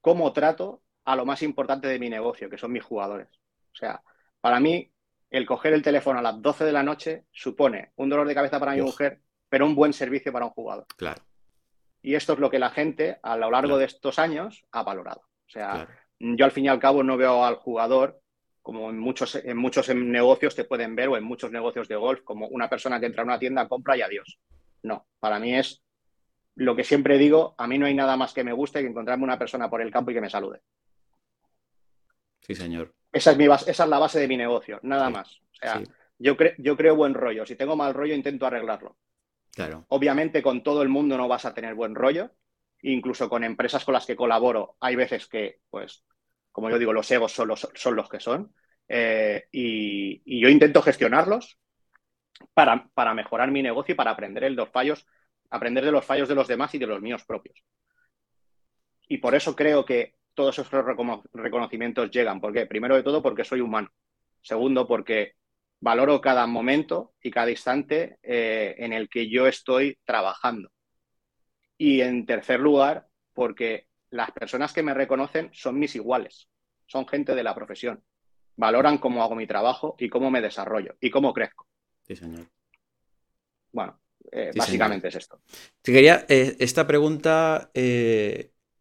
cómo 0.00 0.32
trato 0.32 0.82
a 1.04 1.16
lo 1.16 1.26
más 1.26 1.42
importante 1.42 1.88
de 1.88 1.98
mi 1.98 2.08
negocio, 2.08 2.48
que 2.48 2.58
son 2.58 2.72
mis 2.72 2.82
jugadores. 2.82 3.28
O 3.72 3.76
sea, 3.76 4.02
para 4.40 4.60
mí, 4.60 4.90
el 5.30 5.46
coger 5.46 5.72
el 5.72 5.82
teléfono 5.82 6.18
a 6.18 6.22
las 6.22 6.40
12 6.40 6.64
de 6.64 6.72
la 6.72 6.82
noche 6.82 7.24
supone 7.32 7.92
un 7.96 8.08
dolor 8.08 8.26
de 8.26 8.34
cabeza 8.34 8.58
para 8.58 8.72
mi 8.72 8.82
mujer, 8.82 9.20
pero 9.48 9.66
un 9.66 9.74
buen 9.74 9.92
servicio 9.92 10.32
para 10.32 10.46
un 10.46 10.52
jugador. 10.52 10.86
Claro. 10.96 11.22
Y 12.02 12.14
esto 12.14 12.34
es 12.34 12.38
lo 12.38 12.50
que 12.50 12.58
la 12.58 12.70
gente 12.70 13.18
a 13.22 13.36
lo 13.36 13.50
largo 13.50 13.78
de 13.78 13.86
estos 13.86 14.18
años 14.18 14.64
ha 14.72 14.82
valorado. 14.82 15.20
O 15.20 15.50
sea, 15.50 15.88
yo 16.18 16.44
al 16.44 16.52
fin 16.52 16.66
y 16.66 16.68
al 16.68 16.78
cabo 16.78 17.02
no 17.02 17.16
veo 17.16 17.44
al 17.44 17.56
jugador 17.56 18.20
como 18.64 18.88
en 18.88 18.98
muchos, 18.98 19.34
en 19.34 19.58
muchos 19.58 19.94
negocios 19.94 20.54
te 20.54 20.64
pueden 20.64 20.96
ver 20.96 21.08
o 21.08 21.18
en 21.18 21.24
muchos 21.24 21.52
negocios 21.52 21.86
de 21.86 21.96
golf 21.96 22.22
como 22.24 22.48
una 22.48 22.70
persona 22.70 22.98
que 22.98 23.04
entra 23.06 23.22
a 23.22 23.26
una 23.26 23.38
tienda, 23.38 23.68
compra 23.68 23.94
y 23.94 24.00
adiós. 24.00 24.38
No, 24.82 25.06
para 25.20 25.38
mí 25.38 25.54
es 25.54 25.83
lo 26.56 26.76
que 26.76 26.84
siempre 26.84 27.18
digo, 27.18 27.54
a 27.58 27.66
mí 27.66 27.78
no 27.78 27.86
hay 27.86 27.94
nada 27.94 28.16
más 28.16 28.32
que 28.32 28.44
me 28.44 28.52
guste 28.52 28.80
que 28.80 28.88
encontrarme 28.88 29.24
una 29.24 29.38
persona 29.38 29.68
por 29.68 29.82
el 29.82 29.90
campo 29.90 30.10
y 30.10 30.14
que 30.14 30.20
me 30.20 30.30
salude. 30.30 30.62
Sí, 32.40 32.54
señor. 32.54 32.94
Esa 33.12 33.32
es, 33.32 33.36
mi 33.36 33.48
base, 33.48 33.70
esa 33.70 33.84
es 33.84 33.90
la 33.90 33.98
base 33.98 34.20
de 34.20 34.28
mi 34.28 34.36
negocio, 34.36 34.80
nada 34.82 35.08
más. 35.08 35.40
O 35.52 35.56
sea, 35.56 35.82
yo, 36.18 36.36
yo 36.58 36.76
creo 36.76 36.96
buen 36.96 37.14
rollo. 37.14 37.46
Si 37.46 37.56
tengo 37.56 37.76
mal 37.76 37.94
rollo, 37.94 38.14
intento 38.14 38.46
arreglarlo. 38.46 38.96
Obviamente 39.88 40.42
con 40.42 40.62
todo 40.62 40.82
el 40.82 40.88
mundo 40.88 41.16
no 41.16 41.28
vas 41.28 41.44
a 41.44 41.54
tener 41.54 41.74
buen 41.74 41.94
rollo, 41.94 42.32
incluso 42.82 43.28
con 43.28 43.44
empresas 43.44 43.84
con 43.84 43.94
las 43.94 44.06
que 44.06 44.16
colaboro 44.16 44.76
hay 44.80 44.96
veces 44.96 45.26
que, 45.26 45.60
pues, 45.70 46.04
como 46.50 46.70
yo 46.70 46.78
digo, 46.78 46.92
los 46.92 47.10
egos 47.10 47.32
son 47.32 47.48
los, 47.48 47.68
son 47.74 47.96
los 47.96 48.08
que 48.08 48.20
son 48.20 48.52
eh, 48.88 49.46
y, 49.52 50.40
yo 50.40 50.48
intento 50.48 50.82
gestionarlos 50.82 51.58
para, 52.52 52.88
para, 52.94 53.14
mejorar 53.14 53.50
mi 53.50 53.62
negocio 53.62 53.92
y 53.92 53.96
para 53.96 54.10
aprender 54.10 54.50
los 54.52 54.68
fallos, 54.70 55.06
aprender 55.54 55.84
de 55.84 55.92
los 55.92 56.04
fallos 56.04 56.28
de 56.28 56.34
los 56.34 56.48
demás 56.48 56.74
y 56.74 56.78
de 56.78 56.86
los 56.86 57.00
míos 57.00 57.24
propios. 57.24 57.62
Y 59.06 59.18
por 59.18 59.36
eso 59.36 59.54
creo 59.54 59.84
que 59.84 60.14
todos 60.34 60.58
esos 60.58 60.68
reconocimientos 61.32 62.10
llegan. 62.10 62.40
¿Por 62.40 62.52
qué? 62.52 62.66
Primero 62.66 62.96
de 62.96 63.04
todo 63.04 63.22
porque 63.22 63.44
soy 63.44 63.60
humano. 63.60 63.88
Segundo, 64.42 64.88
porque 64.88 65.34
valoro 65.80 66.20
cada 66.20 66.44
momento 66.48 67.14
y 67.22 67.30
cada 67.30 67.52
instante 67.52 68.18
eh, 68.22 68.74
en 68.78 68.92
el 68.92 69.08
que 69.08 69.30
yo 69.30 69.46
estoy 69.46 69.96
trabajando. 70.04 70.70
Y 71.78 72.00
en 72.00 72.26
tercer 72.26 72.58
lugar, 72.58 73.06
porque 73.32 73.86
las 74.10 74.32
personas 74.32 74.72
que 74.72 74.82
me 74.82 74.92
reconocen 74.92 75.50
son 75.52 75.78
mis 75.78 75.94
iguales, 75.94 76.48
son 76.86 77.06
gente 77.06 77.36
de 77.36 77.44
la 77.44 77.54
profesión. 77.54 78.02
Valoran 78.56 78.98
cómo 78.98 79.22
hago 79.22 79.36
mi 79.36 79.46
trabajo 79.46 79.94
y 79.98 80.08
cómo 80.08 80.32
me 80.32 80.40
desarrollo 80.40 80.96
y 81.00 81.10
cómo 81.10 81.32
crezco. 81.32 81.68
Sí, 82.02 82.16
señor. 82.16 82.48
Bueno, 83.72 84.00
eh, 84.34 84.50
básicamente 84.54 85.08
es 85.08 85.14
esto. 85.14 85.40
Te 85.80 85.92
quería, 85.92 86.26
eh, 86.28 86.56
esta 86.58 86.86
pregunta, 86.86 87.70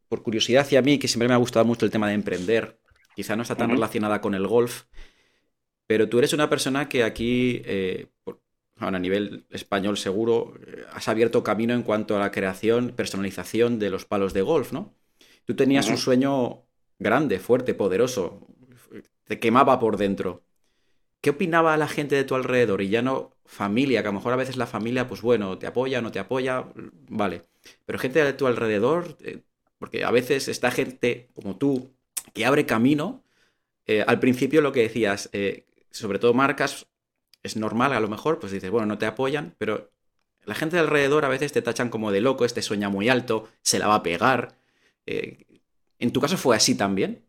por 0.09 0.23
curiosidad 0.23 0.63
hacia 0.63 0.81
mí, 0.81 0.99
que 0.99 1.07
siempre 1.07 1.27
me 1.27 1.33
ha 1.33 1.37
gustado 1.37 1.65
mucho 1.65 1.85
el 1.85 1.91
tema 1.91 2.07
de 2.07 2.13
emprender, 2.13 2.79
quizá 3.15 3.35
no 3.35 3.43
está 3.43 3.55
tan 3.55 3.69
relacionada 3.69 4.21
con 4.21 4.35
el 4.35 4.47
golf, 4.47 4.83
pero 5.87 6.09
tú 6.09 6.19
eres 6.19 6.33
una 6.33 6.49
persona 6.49 6.89
que 6.89 7.03
aquí, 7.03 7.61
eh, 7.65 8.07
a 8.77 8.91
nivel 8.99 9.45
español 9.49 9.97
seguro, 9.97 10.53
eh, 10.65 10.85
has 10.91 11.07
abierto 11.07 11.43
camino 11.43 11.73
en 11.73 11.83
cuanto 11.83 12.15
a 12.15 12.19
la 12.19 12.31
creación, 12.31 12.93
personalización 12.95 13.79
de 13.79 13.89
los 13.89 14.05
palos 14.05 14.33
de 14.33 14.41
golf, 14.41 14.71
¿no? 14.71 14.95
Tú 15.45 15.55
tenías 15.55 15.89
un 15.89 15.97
sueño 15.97 16.63
grande, 16.99 17.39
fuerte, 17.39 17.73
poderoso, 17.73 18.47
te 19.25 19.39
quemaba 19.39 19.79
por 19.79 19.97
dentro. 19.97 20.43
¿Qué 21.23 21.31
opinaba 21.31 21.77
la 21.77 21.87
gente 21.87 22.15
de 22.15 22.25
tu 22.25 22.35
alrededor? 22.35 22.81
Y 22.83 22.89
ya 22.89 23.01
no 23.01 23.31
familia, 23.45 24.01
que 24.03 24.09
a 24.09 24.11
lo 24.11 24.17
mejor 24.19 24.33
a 24.33 24.37
veces 24.37 24.57
la 24.57 24.67
familia, 24.67 25.07
pues 25.07 25.21
bueno, 25.21 25.57
te 25.57 25.67
apoya, 25.67 26.01
no 26.01 26.11
te 26.11 26.19
apoya, 26.19 26.65
vale. 27.09 27.45
Pero 27.85 27.99
gente 27.99 28.23
de 28.23 28.33
tu 28.33 28.45
alrededor, 28.47 29.17
eh, 29.21 29.41
porque 29.79 30.03
a 30.03 30.11
veces 30.11 30.47
esta 30.49 30.71
gente 30.71 31.29
como 31.33 31.57
tú, 31.57 31.95
que 32.33 32.45
abre 32.45 32.65
camino, 32.65 33.23
al 34.07 34.19
principio 34.19 34.61
lo 34.61 34.71
que 34.71 34.81
decías, 34.81 35.29
sobre 35.91 36.19
todo 36.19 36.33
marcas, 36.33 36.87
es 37.43 37.57
normal 37.57 37.93
a 37.93 37.99
lo 37.99 38.07
mejor, 38.07 38.39
pues 38.39 38.51
dices, 38.53 38.71
bueno, 38.71 38.87
no 38.87 38.97
te 38.97 39.05
apoyan, 39.05 39.55
pero 39.57 39.91
la 40.45 40.55
gente 40.55 40.75
de 40.75 40.81
alrededor 40.81 41.25
a 41.25 41.29
veces 41.29 41.51
te 41.53 41.61
tachan 41.61 41.89
como 41.89 42.11
de 42.11 42.21
loco, 42.21 42.45
este 42.45 42.61
sueña 42.61 42.89
muy 42.89 43.09
alto, 43.09 43.49
se 43.61 43.79
la 43.79 43.87
va 43.87 43.95
a 43.95 44.03
pegar. 44.03 44.57
Eh, 45.05 45.45
¿En 45.99 46.11
tu 46.11 46.21
caso 46.21 46.37
fue 46.37 46.55
así 46.55 46.75
también? 46.75 47.25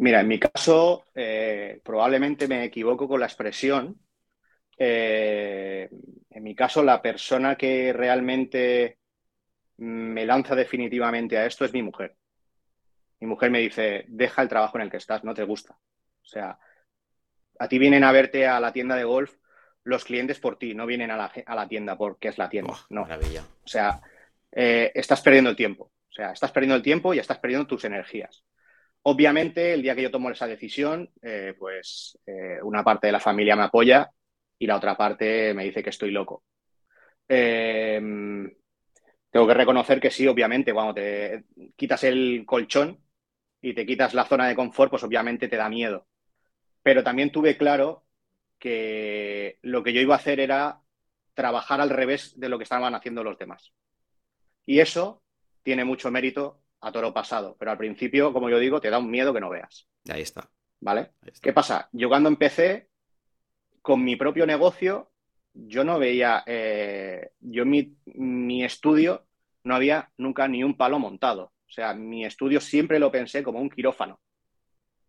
Mira, 0.00 0.20
en 0.20 0.28
mi 0.28 0.38
caso 0.38 1.04
eh, 1.14 1.78
probablemente 1.84 2.48
me 2.48 2.64
equivoco 2.64 3.06
con 3.06 3.20
la 3.20 3.26
expresión. 3.26 4.00
Eh, 4.78 5.90
en 6.30 6.42
mi 6.42 6.54
caso, 6.54 6.82
la 6.82 7.02
persona 7.02 7.54
que 7.54 7.92
realmente 7.92 8.98
me 9.76 10.24
lanza 10.24 10.54
definitivamente 10.54 11.36
a 11.36 11.44
esto 11.44 11.66
es 11.66 11.74
mi 11.74 11.82
mujer. 11.82 12.16
Mi 13.20 13.26
mujer 13.26 13.50
me 13.50 13.60
dice, 13.60 14.06
deja 14.08 14.40
el 14.40 14.48
trabajo 14.48 14.78
en 14.78 14.84
el 14.84 14.90
que 14.90 14.96
estás, 14.96 15.22
no 15.22 15.34
te 15.34 15.44
gusta. 15.44 15.74
O 15.74 16.26
sea, 16.26 16.58
a 17.58 17.68
ti 17.68 17.78
vienen 17.78 18.02
a 18.02 18.12
verte 18.12 18.46
a 18.46 18.58
la 18.58 18.72
tienda 18.72 18.96
de 18.96 19.04
golf 19.04 19.34
los 19.84 20.04
clientes 20.04 20.38
por 20.40 20.58
ti, 20.58 20.74
no 20.74 20.86
vienen 20.86 21.10
a 21.10 21.16
la, 21.16 21.68
tienda 21.68 21.98
porque 21.98 22.28
es 22.28 22.38
la 22.38 22.48
tienda. 22.48 22.72
Oh, 22.72 22.86
no. 22.88 23.02
Maravilla. 23.02 23.42
O 23.64 23.68
sea, 23.68 24.00
eh, 24.50 24.92
estás 24.94 25.20
perdiendo 25.20 25.50
el 25.50 25.56
tiempo. 25.56 25.92
O 26.08 26.12
sea, 26.12 26.32
estás 26.32 26.52
perdiendo 26.52 26.76
el 26.76 26.82
tiempo 26.82 27.12
y 27.12 27.18
estás 27.18 27.38
perdiendo 27.38 27.66
tus 27.66 27.84
energías. 27.84 28.44
Obviamente, 29.02 29.74
el 29.74 29.82
día 29.82 29.94
que 29.94 30.02
yo 30.02 30.10
tomo 30.10 30.30
esa 30.30 30.46
decisión, 30.46 31.10
eh, 31.22 31.54
pues 31.58 32.18
eh, 32.26 32.58
una 32.62 32.84
parte 32.84 33.06
de 33.06 33.12
la 33.12 33.20
familia 33.20 33.56
me 33.56 33.62
apoya 33.62 34.10
y 34.58 34.66
la 34.66 34.76
otra 34.76 34.96
parte 34.96 35.54
me 35.54 35.64
dice 35.64 35.82
que 35.82 35.90
estoy 35.90 36.10
loco. 36.10 36.44
tengo 37.26 38.50
que 39.46 39.54
reconocer 39.54 40.00
que 40.00 40.10
sí, 40.10 40.26
obviamente, 40.26 40.72
cuando 40.72 40.94
te 40.94 41.44
quitas 41.76 42.04
el 42.04 42.44
colchón 42.46 42.98
y 43.60 43.74
te 43.74 43.86
quitas 43.86 44.14
la 44.14 44.24
zona 44.24 44.48
de 44.48 44.54
confort, 44.54 44.90
pues 44.90 45.04
obviamente 45.04 45.48
te 45.48 45.56
da 45.56 45.68
miedo 45.68 46.06
pero 46.82 47.02
también 47.02 47.30
tuve 47.30 47.56
claro 47.56 48.04
que 48.58 49.58
lo 49.62 49.82
que 49.82 49.92
yo 49.92 50.00
iba 50.00 50.14
a 50.14 50.18
hacer 50.18 50.40
era 50.40 50.82
trabajar 51.34 51.80
al 51.80 51.90
revés 51.90 52.38
de 52.38 52.48
lo 52.48 52.58
que 52.58 52.64
estaban 52.64 52.94
haciendo 52.94 53.24
los 53.24 53.38
demás. 53.38 53.72
Y 54.66 54.80
eso 54.80 55.22
tiene 55.62 55.84
mucho 55.84 56.10
mérito 56.10 56.62
a 56.80 56.92
toro 56.92 57.12
pasado, 57.12 57.56
pero 57.58 57.70
al 57.70 57.78
principio, 57.78 58.32
como 58.32 58.48
yo 58.48 58.58
digo, 58.58 58.80
te 58.80 58.90
da 58.90 58.98
un 58.98 59.10
miedo 59.10 59.32
que 59.34 59.40
no 59.40 59.50
veas. 59.50 59.88
Ahí 60.08 60.22
está. 60.22 60.50
¿Vale? 60.80 61.12
¿Qué 61.42 61.52
pasa? 61.52 61.88
Yo 61.92 62.08
cuando 62.08 62.28
empecé 62.28 62.88
con 63.82 64.02
mi 64.02 64.16
propio 64.16 64.46
negocio, 64.46 65.10
yo 65.52 65.84
no 65.84 65.98
veía, 65.98 66.42
eh, 66.46 67.32
yo 67.40 67.66
mi, 67.66 67.96
mi 68.06 68.64
estudio 68.64 69.26
no 69.64 69.74
había 69.74 70.10
nunca 70.16 70.48
ni 70.48 70.64
un 70.64 70.76
palo 70.76 70.98
montado. 70.98 71.52
O 71.68 71.72
sea, 71.72 71.94
mi 71.94 72.24
estudio 72.24 72.60
siempre 72.60 72.98
lo 72.98 73.12
pensé 73.12 73.42
como 73.42 73.60
un 73.60 73.68
quirófano 73.68 74.20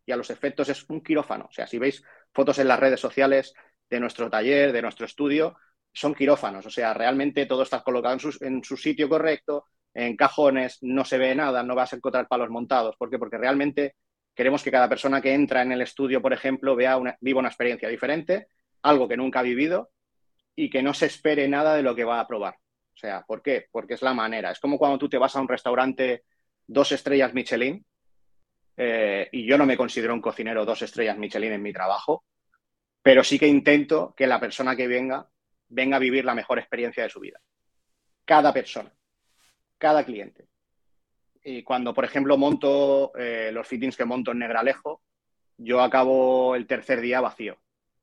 y 0.05 0.11
a 0.11 0.17
los 0.17 0.29
efectos 0.29 0.69
es 0.69 0.89
un 0.89 1.01
quirófano. 1.01 1.45
O 1.49 1.53
sea, 1.53 1.67
si 1.67 1.77
veis 1.77 2.03
fotos 2.33 2.59
en 2.59 2.67
las 2.67 2.79
redes 2.79 2.99
sociales 2.99 3.53
de 3.89 3.99
nuestro 3.99 4.29
taller, 4.29 4.71
de 4.71 4.81
nuestro 4.81 5.05
estudio, 5.05 5.57
son 5.93 6.15
quirófanos. 6.15 6.65
O 6.65 6.69
sea, 6.69 6.93
realmente 6.93 7.45
todo 7.45 7.63
está 7.63 7.83
colocado 7.83 8.17
en 8.41 8.63
su, 8.63 8.77
sitio 8.77 9.09
correcto, 9.09 9.67
en 9.93 10.15
cajones, 10.15 10.77
no 10.81 11.05
se 11.05 11.17
ve 11.17 11.35
nada, 11.35 11.63
no 11.63 11.75
vas 11.75 11.93
a 11.93 11.95
encontrar 11.97 12.27
palos 12.27 12.49
montados. 12.49 12.95
¿Por 12.97 13.09
qué? 13.09 13.19
Porque 13.19 13.37
realmente 13.37 13.95
queremos 14.33 14.63
que 14.63 14.71
cada 14.71 14.89
persona 14.89 15.21
que 15.21 15.33
entra 15.33 15.61
en 15.61 15.71
el 15.71 15.81
estudio, 15.81 16.21
por 16.21 16.33
ejemplo, 16.33 16.75
vea 16.75 16.97
una, 16.97 17.17
viva 17.19 17.39
una 17.39 17.49
experiencia 17.49 17.89
diferente, 17.89 18.47
algo 18.83 19.07
que 19.07 19.17
nunca 19.17 19.39
ha 19.39 19.43
vivido 19.43 19.91
y 20.55 20.69
que 20.69 20.81
no 20.81 20.93
se 20.93 21.07
espere 21.07 21.47
nada 21.47 21.75
de 21.75 21.83
lo 21.83 21.95
que 21.95 22.03
va 22.03 22.19
a 22.19 22.27
probar. 22.27 22.55
O 22.93 22.97
sea, 22.97 23.21
¿por 23.21 23.41
qué? 23.41 23.67
Porque 23.71 23.95
es 23.95 24.01
la 24.01 24.13
manera. 24.13 24.51
Es 24.51 24.59
como 24.59 24.77
cuando 24.77 24.97
tú 24.97 25.09
te 25.09 25.17
vas 25.17 25.35
a 25.35 25.41
un 25.41 25.47
restaurante 25.47 26.23
dos 26.67 26.91
estrellas 26.91 27.33
Michelin 27.33 27.85
eh, 28.77 29.29
y 29.31 29.45
yo 29.45 29.57
no 29.57 29.65
me 29.65 29.77
considero 29.77 30.13
un 30.13 30.21
cocinero 30.21 30.65
dos 30.65 30.81
estrellas 30.81 31.17
Michelin 31.17 31.53
en 31.53 31.61
mi 31.61 31.73
trabajo, 31.73 32.23
pero 33.01 33.23
sí 33.23 33.37
que 33.37 33.47
intento 33.47 34.13
que 34.15 34.27
la 34.27 34.39
persona 34.39 34.75
que 34.75 34.87
venga 34.87 35.27
venga 35.71 35.97
a 35.97 35.99
vivir 35.99 36.25
la 36.25 36.35
mejor 36.35 36.59
experiencia 36.59 37.03
de 37.03 37.09
su 37.09 37.19
vida. 37.19 37.39
Cada 38.25 38.53
persona, 38.53 38.93
cada 39.81 40.05
cliente. 40.05 40.47
Y 41.43 41.63
cuando, 41.63 41.93
por 41.93 42.05
ejemplo, 42.05 42.37
monto 42.37 43.11
eh, 43.17 43.49
los 43.51 43.67
fittings 43.67 43.97
que 43.97 44.05
monto 44.05 44.31
en 44.31 44.39
Negralejo, 44.39 45.01
yo 45.57 45.81
acabo 45.81 46.55
el 46.55 46.67
tercer 46.67 47.01
día 47.01 47.19
vacío 47.19 47.59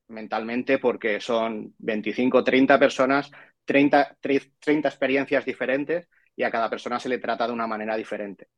mentalmente 0.09 0.79
porque 0.79 1.21
son 1.21 1.75
25, 1.79 2.43
30 2.43 2.79
personas, 2.79 3.31
30, 3.65 4.17
30 4.21 4.89
experiencias 4.89 5.45
diferentes 5.45 6.09
y 6.35 6.43
a 6.43 6.51
cada 6.51 6.69
persona 6.69 6.99
se 6.99 7.09
le 7.09 7.19
trata 7.19 7.47
de 7.47 7.53
una 7.53 7.67
manera 7.67 7.95
diferente 7.95 8.49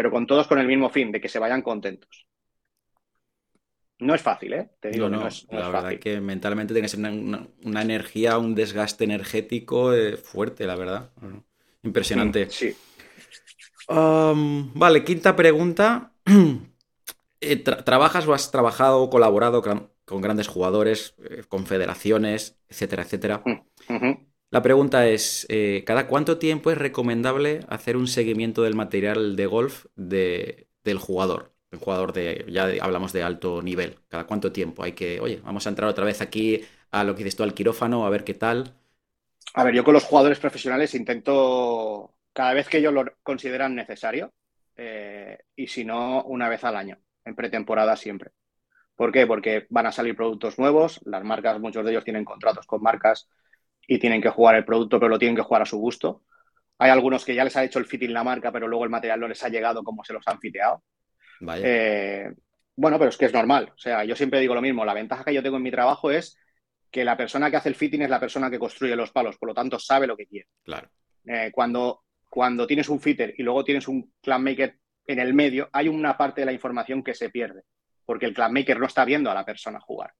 pero 0.00 0.10
con 0.10 0.26
todos 0.26 0.46
con 0.46 0.58
el 0.58 0.66
mismo 0.66 0.88
fin, 0.88 1.12
de 1.12 1.20
que 1.20 1.28
se 1.28 1.38
vayan 1.38 1.60
contentos. 1.60 2.26
No 3.98 4.14
es 4.14 4.22
fácil, 4.22 4.54
¿eh? 4.54 4.70
Te 4.80 4.88
digo, 4.88 5.10
no, 5.10 5.26
es, 5.28 5.46
la 5.50 5.68
verdad 5.68 5.98
que 5.98 6.22
mentalmente 6.22 6.72
tiene 6.72 6.86
que 6.86 6.96
ser 6.96 7.00
una, 7.00 7.82
energía, 7.82 8.38
un 8.38 8.54
desgaste 8.54 9.04
energético 9.04 9.92
eh, 9.92 10.16
fuerte, 10.16 10.66
la 10.66 10.76
verdad. 10.76 11.10
Impresionante. 11.82 12.46
Mm, 12.46 12.50
sí. 12.50 12.76
vale, 13.88 15.04
quinta 15.04 15.36
pregunta. 15.36 16.12
Eh, 17.42 17.56
¿Trabajas 17.56 18.26
o 18.28 18.34
has 18.34 18.50
trabajado 18.50 19.00
o 19.00 19.08
colaborado 19.08 19.62
con, 19.62 20.20
grandes 20.20 20.46
jugadores, 20.46 21.14
eh, 21.24 21.42
confederaciones, 21.48 22.58
etcétera, 22.68 23.04
etcétera? 23.04 23.42
Mm, 23.46 24.12
la 24.50 24.62
pregunta 24.62 25.08
es, 25.08 25.46
eh, 25.48 25.82
¿cada 25.86 26.06
cuánto 26.06 26.38
tiempo 26.38 26.70
es 26.70 26.76
recomendable 26.76 27.60
hacer 27.68 27.96
un 27.96 28.08
seguimiento 28.08 28.62
del 28.62 28.74
material 28.74 29.36
de 29.36 29.46
golf 29.46 29.86
del 29.94 30.98
jugador? 30.98 31.54
El 31.70 31.78
jugador 31.78 32.12
de, 32.12 32.44
ya 32.48 32.68
hablamos 32.82 33.12
de 33.12 33.22
alto 33.22 33.62
nivel. 33.62 33.96
¿Cada 34.08 34.26
cuánto 34.26 34.52
tiempo? 34.52 34.82
Hay 34.82 34.92
que, 34.92 35.20
oye, 35.20 35.40
vamos 35.42 35.66
a 35.66 35.70
entrar 35.70 35.88
otra 35.88 36.04
vez 36.04 36.20
aquí 36.20 36.62
a 36.90 37.04
lo 37.04 37.14
que 37.14 37.24
dices 37.24 37.36
tú, 37.36 37.44
al 37.44 37.54
quirófano, 37.54 38.04
a 38.04 38.10
ver 38.10 38.24
qué 38.24 38.34
tal. 38.34 38.74
A 39.54 39.64
ver, 39.64 39.74
yo 39.74 39.84
con 39.84 39.94
los 39.94 40.04
jugadores 40.04 40.38
profesionales 40.38 40.94
intento, 40.94 42.14
cada 42.32 42.54
vez 42.54 42.68
que 42.68 42.78
ellos 42.78 42.92
lo 42.92 43.04
consideran 43.22 43.74
necesario, 43.74 44.32
eh, 44.76 45.38
y 45.56 45.66
si 45.66 45.84
no, 45.84 46.22
una 46.24 46.48
vez 46.48 46.64
al 46.64 46.76
año, 46.76 46.98
en 47.24 47.34
pretemporada 47.34 47.96
siempre. 47.96 48.30
¿Por 48.94 49.12
qué? 49.12 49.26
Porque 49.26 49.66
van 49.70 49.86
a 49.86 49.92
salir 49.92 50.14
productos 50.14 50.58
nuevos, 50.58 51.00
las 51.04 51.24
marcas, 51.24 51.58
muchos 51.58 51.84
de 51.84 51.90
ellos 51.90 52.04
tienen 52.04 52.24
contratos 52.24 52.66
con 52.66 52.82
marcas 52.82 53.28
y 53.86 53.98
tienen 53.98 54.22
que 54.22 54.28
jugar 54.28 54.54
el 54.56 54.64
producto, 54.64 55.00
pero 55.00 55.08
lo 55.08 55.18
tienen 55.18 55.36
que 55.36 55.42
jugar 55.42 55.62
a 55.62 55.66
su 55.66 55.78
gusto. 55.78 56.22
Hay 56.78 56.90
algunos 56.90 57.24
que 57.24 57.34
ya 57.34 57.44
les 57.44 57.56
ha 57.56 57.64
hecho 57.64 57.78
el 57.78 57.86
fitting 57.86 58.12
la 58.12 58.24
marca, 58.24 58.52
pero 58.52 58.68
luego 58.68 58.84
el 58.84 58.90
material 58.90 59.20
no 59.20 59.28
les 59.28 59.42
ha 59.42 59.48
llegado 59.48 59.82
como 59.82 60.04
se 60.04 60.12
los 60.12 60.26
han 60.28 60.38
fiteado. 60.38 60.82
Eh, 61.62 62.32
bueno, 62.76 62.98
pero 62.98 63.10
es 63.10 63.16
que 63.16 63.26
es 63.26 63.32
normal. 63.32 63.72
O 63.74 63.78
sea, 63.78 64.04
yo 64.04 64.16
siempre 64.16 64.40
digo 64.40 64.54
lo 64.54 64.62
mismo. 64.62 64.84
La 64.84 64.94
ventaja 64.94 65.24
que 65.24 65.34
yo 65.34 65.42
tengo 65.42 65.58
en 65.58 65.62
mi 65.62 65.70
trabajo 65.70 66.10
es 66.10 66.38
que 66.90 67.04
la 67.04 67.16
persona 67.16 67.50
que 67.50 67.56
hace 67.56 67.68
el 67.68 67.74
fitting 67.74 68.02
es 68.02 68.10
la 68.10 68.20
persona 68.20 68.50
que 68.50 68.58
construye 68.58 68.96
los 68.96 69.12
palos, 69.12 69.38
por 69.38 69.48
lo 69.48 69.54
tanto 69.54 69.78
sabe 69.78 70.06
lo 70.06 70.16
que 70.16 70.26
quiere. 70.26 70.48
Claro. 70.64 70.90
Eh, 71.24 71.50
cuando, 71.52 72.04
cuando 72.28 72.66
tienes 72.66 72.88
un 72.88 73.00
fitter 73.00 73.34
y 73.36 73.42
luego 73.42 73.64
tienes 73.64 73.86
un 73.88 74.12
clan 74.20 74.42
maker 74.42 74.76
en 75.06 75.18
el 75.18 75.34
medio, 75.34 75.68
hay 75.72 75.88
una 75.88 76.16
parte 76.16 76.42
de 76.42 76.46
la 76.46 76.52
información 76.52 77.02
que 77.02 77.14
se 77.14 77.30
pierde, 77.30 77.62
porque 78.04 78.26
el 78.26 78.34
clan 78.34 78.52
maker 78.52 78.78
no 78.78 78.86
está 78.86 79.04
viendo 79.04 79.30
a 79.30 79.34
la 79.34 79.44
persona 79.44 79.80
jugar. 79.80 80.12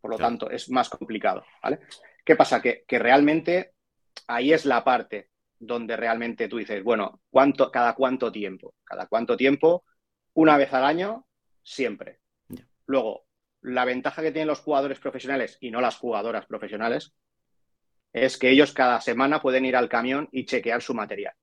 Por 0.00 0.12
lo 0.12 0.16
tanto, 0.16 0.50
es 0.50 0.70
más 0.70 0.88
complicado, 0.88 1.44
¿vale? 1.62 1.80
¿Qué 2.24 2.34
pasa? 2.34 2.60
Que, 2.62 2.84
realmente 2.88 3.72
ahí 4.26 4.52
es 4.52 4.64
la 4.64 4.82
parte 4.82 5.28
donde 5.58 5.96
realmente 5.96 6.48
tú 6.48 6.56
dices, 6.56 6.82
bueno, 6.82 7.20
¿cuánto, 7.28 7.70
¿cada 7.70 7.94
cuánto 7.94 8.32
tiempo? 8.32 8.74
Cada 8.82 9.06
cuánto 9.06 9.36
tiempo, 9.36 9.84
una 10.34 10.56
vez 10.56 10.72
al 10.72 10.84
año, 10.84 11.26
siempre. 11.62 12.20
Luego, 12.86 13.26
la 13.62 13.84
ventaja 13.84 14.22
que 14.22 14.32
tienen 14.32 14.48
los 14.48 14.60
jugadores 14.60 14.98
profesionales 14.98 15.58
y 15.60 15.70
no 15.70 15.80
las 15.80 15.96
jugadoras 15.96 16.46
profesionales 16.46 17.12
es 18.12 18.36
que 18.38 18.50
ellos 18.50 18.72
cada 18.72 19.00
semana 19.00 19.40
pueden 19.40 19.64
ir 19.64 19.76
al 19.76 19.88
camión 19.88 20.28
y 20.32 20.46
chequear 20.46 20.82
su 20.82 20.94
material. 20.94 21.34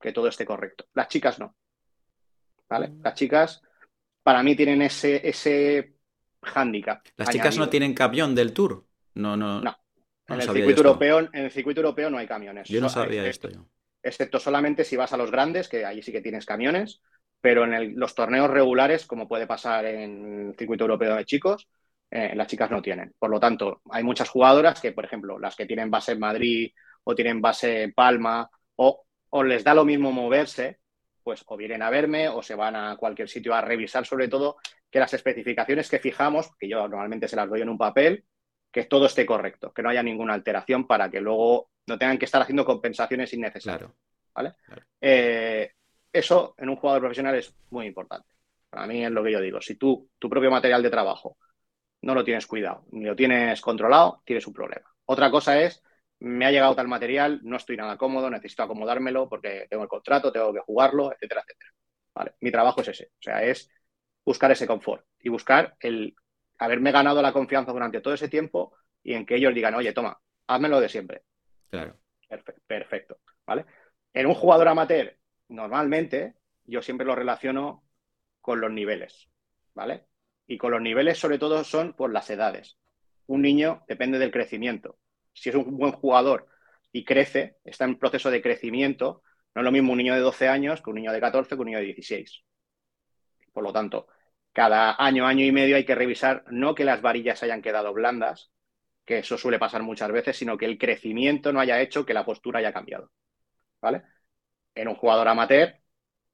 Que 0.00 0.12
todo 0.12 0.28
esté 0.28 0.46
correcto. 0.46 0.86
Las 0.94 1.08
chicas 1.08 1.38
no. 1.38 1.54
¿Vale? 2.68 2.88
Mm. 2.88 3.02
Las 3.02 3.14
chicas, 3.14 3.62
para 4.22 4.42
mí, 4.42 4.56
tienen 4.56 4.80
ese, 4.82 5.28
ese 5.28 5.96
hándicap. 6.42 7.04
¿Las 7.16 7.28
chicas 7.28 7.58
no 7.58 7.68
tienen 7.68 7.92
camión 7.92 8.34
del 8.34 8.54
tour? 8.54 8.86
No, 9.14 9.36
no. 9.36 9.60
No. 9.60 9.76
En, 10.28 10.36
el 10.36 10.42
circuito 10.42 10.82
europeo, 10.82 11.18
en 11.18 11.44
el 11.44 11.50
circuito 11.50 11.80
europeo 11.80 12.08
no 12.08 12.16
hay 12.16 12.26
camiones. 12.26 12.68
Yo 12.68 12.80
no 12.80 12.88
sabía 12.88 13.26
esto. 13.26 13.48
Excepto 14.02 14.38
solamente 14.38 14.84
si 14.84 14.96
vas 14.96 15.12
a 15.12 15.16
los 15.16 15.30
grandes, 15.30 15.68
que 15.68 15.84
allí 15.84 16.02
sí 16.02 16.12
que 16.12 16.22
tienes 16.22 16.46
camiones, 16.46 17.02
pero 17.40 17.64
en 17.64 17.98
los 17.98 18.14
torneos 18.14 18.50
regulares, 18.50 19.06
como 19.06 19.28
puede 19.28 19.46
pasar 19.46 19.84
en 19.86 20.48
el 20.48 20.56
circuito 20.56 20.84
europeo 20.84 21.16
de 21.16 21.24
chicos, 21.24 21.68
eh, 22.10 22.32
las 22.34 22.48
chicas 22.48 22.70
no 22.70 22.82
tienen. 22.82 23.14
Por 23.18 23.30
lo 23.30 23.38
tanto, 23.38 23.82
hay 23.90 24.02
muchas 24.02 24.28
jugadoras 24.28 24.80
que, 24.80 24.92
por 24.92 25.04
ejemplo, 25.04 25.38
las 25.38 25.56
que 25.56 25.66
tienen 25.66 25.90
base 25.90 26.12
en 26.12 26.20
Madrid 26.20 26.72
o 27.04 27.14
tienen 27.14 27.40
base 27.40 27.84
en 27.84 27.92
Palma 27.92 28.50
o, 28.76 29.04
les 29.44 29.62
da 29.62 29.74
lo 29.74 29.84
mismo 29.84 30.10
moverse, 30.10 30.80
pues 31.22 31.44
o 31.46 31.56
vienen 31.56 31.82
a 31.82 31.90
verme 31.90 32.28
o 32.28 32.42
se 32.42 32.56
van 32.56 32.74
a 32.74 32.96
cualquier 32.96 33.28
sitio 33.28 33.54
a 33.54 33.60
revisar 33.60 34.04
sobre 34.04 34.26
todo 34.26 34.56
que 34.90 34.98
las 34.98 35.14
especificaciones 35.14 35.88
que 35.88 36.00
fijamos, 36.00 36.50
que 36.58 36.68
yo 36.68 36.88
normalmente 36.88 37.28
se 37.28 37.36
las 37.36 37.48
doy 37.48 37.60
en 37.60 37.68
un 37.68 37.78
papel, 37.78 38.24
que 38.72 38.84
todo 38.84 39.06
esté 39.06 39.24
correcto, 39.24 39.72
que 39.72 39.82
no 39.82 39.88
haya 39.88 40.02
ninguna 40.02 40.34
alteración 40.34 40.86
para 40.86 41.08
que 41.08 41.20
luego 41.20 41.70
no 41.86 41.96
tengan 41.96 42.18
que 42.18 42.24
estar 42.24 42.42
haciendo 42.42 42.64
compensaciones 42.64 43.32
innecesarias. 43.32 43.90
¿vale? 44.34 44.54
Eh, 45.00 45.70
eso 46.12 46.54
en 46.58 46.68
un 46.68 46.76
jugador 46.76 47.02
profesional 47.02 47.34
es 47.34 47.54
muy 47.70 47.86
importante. 47.86 48.28
Para 48.68 48.86
mí 48.86 49.04
es 49.04 49.10
lo 49.10 49.22
que 49.22 49.32
yo 49.32 49.40
digo. 49.40 49.60
Si 49.60 49.76
tú, 49.76 50.10
tu 50.18 50.28
propio 50.28 50.50
material 50.50 50.82
de 50.82 50.90
trabajo, 50.90 51.36
no 52.02 52.14
lo 52.14 52.24
tienes 52.24 52.46
cuidado, 52.46 52.84
ni 52.92 53.04
lo 53.04 53.16
tienes 53.16 53.60
controlado, 53.60 54.22
tienes 54.24 54.46
un 54.46 54.52
problema. 54.52 54.88
Otra 55.06 55.30
cosa 55.30 55.60
es, 55.60 55.82
me 56.20 56.46
ha 56.46 56.50
llegado 56.50 56.74
tal 56.74 56.88
material, 56.88 57.40
no 57.42 57.56
estoy 57.56 57.76
nada 57.76 57.96
cómodo, 57.96 58.30
necesito 58.30 58.62
acomodármelo 58.62 59.28
porque 59.28 59.66
tengo 59.68 59.82
el 59.82 59.88
contrato, 59.88 60.32
tengo 60.32 60.52
que 60.52 60.60
jugarlo, 60.60 61.12
etcétera, 61.12 61.42
etcétera. 61.42 61.70
Vale, 62.14 62.34
mi 62.40 62.50
trabajo 62.50 62.80
es 62.80 62.88
ese, 62.88 63.06
o 63.06 63.22
sea, 63.22 63.42
es 63.42 63.70
buscar 64.24 64.50
ese 64.50 64.66
confort 64.66 65.04
y 65.18 65.28
buscar 65.28 65.76
el 65.80 66.14
haberme 66.58 66.92
ganado 66.92 67.22
la 67.22 67.32
confianza 67.32 67.72
durante 67.72 68.00
todo 68.00 68.14
ese 68.14 68.28
tiempo 68.28 68.76
y 69.02 69.14
en 69.14 69.24
que 69.24 69.36
ellos 69.36 69.54
digan, 69.54 69.74
oye, 69.74 69.92
toma, 69.92 70.18
házmelo 70.46 70.80
de 70.80 70.88
siempre. 70.88 71.22
Claro. 71.70 71.96
Perfecto, 72.66 73.18
¿vale? 73.46 73.64
En 74.12 74.26
un 74.26 74.34
jugador 74.34 74.68
amateur, 74.68 75.16
normalmente, 75.50 76.34
yo 76.64 76.80
siempre 76.80 77.06
lo 77.06 77.14
relaciono 77.14 77.84
con 78.40 78.60
los 78.60 78.70
niveles, 78.70 79.28
¿vale? 79.74 80.06
Y 80.46 80.56
con 80.56 80.70
los 80.70 80.80
niveles, 80.80 81.18
sobre 81.18 81.38
todo, 81.38 81.62
son 81.64 81.92
por 81.94 82.12
las 82.12 82.30
edades. 82.30 82.78
Un 83.26 83.42
niño 83.42 83.84
depende 83.86 84.18
del 84.18 84.30
crecimiento. 84.30 84.98
Si 85.32 85.50
es 85.50 85.54
un 85.54 85.76
buen 85.76 85.92
jugador 85.92 86.48
y 86.92 87.04
crece, 87.04 87.58
está 87.64 87.84
en 87.84 87.98
proceso 87.98 88.30
de 88.30 88.42
crecimiento, 88.42 89.22
no 89.54 89.62
es 89.62 89.64
lo 89.64 89.72
mismo 89.72 89.92
un 89.92 89.98
niño 89.98 90.14
de 90.14 90.20
12 90.20 90.48
años 90.48 90.80
que 90.82 90.90
un 90.90 90.96
niño 90.96 91.12
de 91.12 91.20
14 91.20 91.54
que 91.54 91.60
un 91.60 91.66
niño 91.66 91.78
de 91.78 91.84
16. 91.84 92.42
Por 93.52 93.64
lo 93.64 93.72
tanto, 93.72 94.06
cada 94.52 94.96
año, 95.02 95.26
año 95.26 95.44
y 95.44 95.52
medio 95.52 95.76
hay 95.76 95.84
que 95.84 95.94
revisar 95.94 96.44
no 96.50 96.74
que 96.74 96.84
las 96.84 97.02
varillas 97.02 97.42
hayan 97.42 97.62
quedado 97.62 97.92
blandas, 97.92 98.50
que 99.04 99.18
eso 99.18 99.36
suele 99.38 99.58
pasar 99.58 99.82
muchas 99.82 100.10
veces, 100.12 100.36
sino 100.36 100.56
que 100.56 100.66
el 100.66 100.78
crecimiento 100.78 101.52
no 101.52 101.60
haya 101.60 101.80
hecho 101.80 102.06
que 102.06 102.14
la 102.14 102.24
postura 102.24 102.60
haya 102.60 102.72
cambiado. 102.72 103.10
¿Vale? 103.80 104.02
En 104.74 104.88
un 104.88 104.94
jugador 104.94 105.28
amateur, 105.28 105.74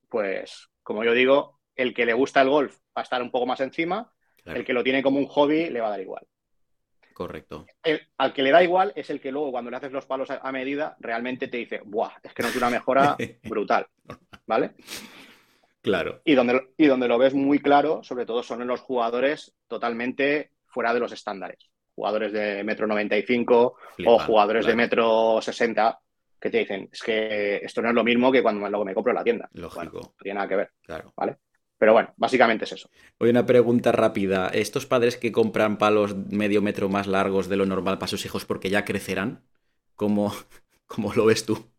pues, 0.09 0.68
como 0.83 1.05
yo 1.05 1.12
digo, 1.12 1.61
el 1.75 1.94
que 1.94 2.07
le 2.07 2.12
gusta 2.12 2.42
el 2.42 2.49
golf 2.49 2.77
va 2.96 3.01
a 3.01 3.03
estar 3.03 3.22
un 3.22 3.31
poco 3.31 3.46
más 3.46 3.61
encima, 3.61 4.12
el 4.44 4.64
que 4.64 4.72
lo 4.72 4.85
tiene 4.85 5.03
como 5.03 5.18
un 5.18 5.27
hobby 5.27 5.70
le 5.70 5.81
va 5.81 5.88
a 5.88 5.90
dar 5.90 6.01
igual. 6.01 6.27
Correcto. 7.12 7.64
al 8.18 8.35
que 8.35 8.42
le 8.42 8.51
da 8.51 8.62
igual 8.62 8.92
es 8.94 9.09
el 9.09 9.22
que 9.22 9.33
luego 9.33 9.51
cuando 9.51 9.70
le 9.70 9.79
haces 9.79 9.90
los 9.90 10.05
palos 10.05 10.31
a, 10.31 10.53
medida 10.53 10.96
realmente 11.01 11.49
te 11.49 11.57
dice, 11.57 11.81
¡buah! 11.83 12.11
Es 12.22 12.35
que 12.35 12.42
no 12.42 12.51
tiene 12.51 12.66
una 12.66 12.77
mejora 12.77 13.16
brutal. 13.44 13.87
¿Vale? 14.46 14.75
Claro. 15.81 16.20
Y 16.25 16.35
donde, 16.35 16.68
y 16.77 16.87
donde 16.87 17.09
lo 17.09 17.16
ves 17.16 17.33
muy 17.33 17.59
claro, 17.59 18.03
sobre 18.03 18.27
todo 18.27 18.42
son 18.42 18.61
en 18.61 18.68
los 18.68 18.81
jugadores 18.81 19.55
totalmente 19.66 20.53
fuera 20.66 20.92
de 20.92 21.01
los 21.01 21.12
estándares. 21.12 21.70
Jugadores 21.94 22.33
de 22.33 22.62
metro 22.64 22.87
95 22.87 23.77
o 24.05 24.18
jugadores 24.18 24.66
de 24.66 24.77
metro 24.77 25.40
60 25.40 25.99
que 26.40 26.51
te 26.51 26.59
dicen, 26.59 26.88
es 26.92 27.03
que 27.03 27.57
esto 27.57 27.83
no 27.83 27.88
es 27.88 27.94
lo 27.94 28.05
mismo 28.05 28.31
que 28.31 28.42
cuando 28.42 28.68
luego 28.68 28.85
me 28.85 28.94
compro 28.94 29.12
la 29.12 29.25
tienda. 29.25 29.49
Lógico. 29.53 30.01
no 30.01 30.14
tiene 30.22 30.35
nada 30.37 30.49
que 30.49 30.57
ver. 30.57 30.70
Claro. 30.83 31.12
¿Vale? 31.16 31.37
Pero 31.79 31.92
bueno, 31.92 32.12
básicamente 32.16 32.64
es 32.64 32.72
eso. 32.72 32.88
Oye, 33.18 33.31
una 33.31 33.44
pregunta 33.44 33.92
rápida. 33.92 34.49
¿Estos 34.49 34.87
padres 34.87 35.16
que 35.16 35.33
compran 35.33 35.77
palos 35.77 36.16
medio 36.16 36.62
metro 36.62 36.88
más 36.88 37.07
largos 37.07 37.49
de 37.49 37.57
lo 37.57 37.66
normal 37.66 37.99
para 37.99 38.09
sus 38.09 38.25
hijos 38.25 38.44
porque 38.44 38.70
ya 38.70 38.85
crecerán? 38.85 39.42
¿Cómo, 39.94 40.33
cómo 40.87 41.12
lo 41.14 41.27
ves 41.27 41.44
tú? 41.44 41.70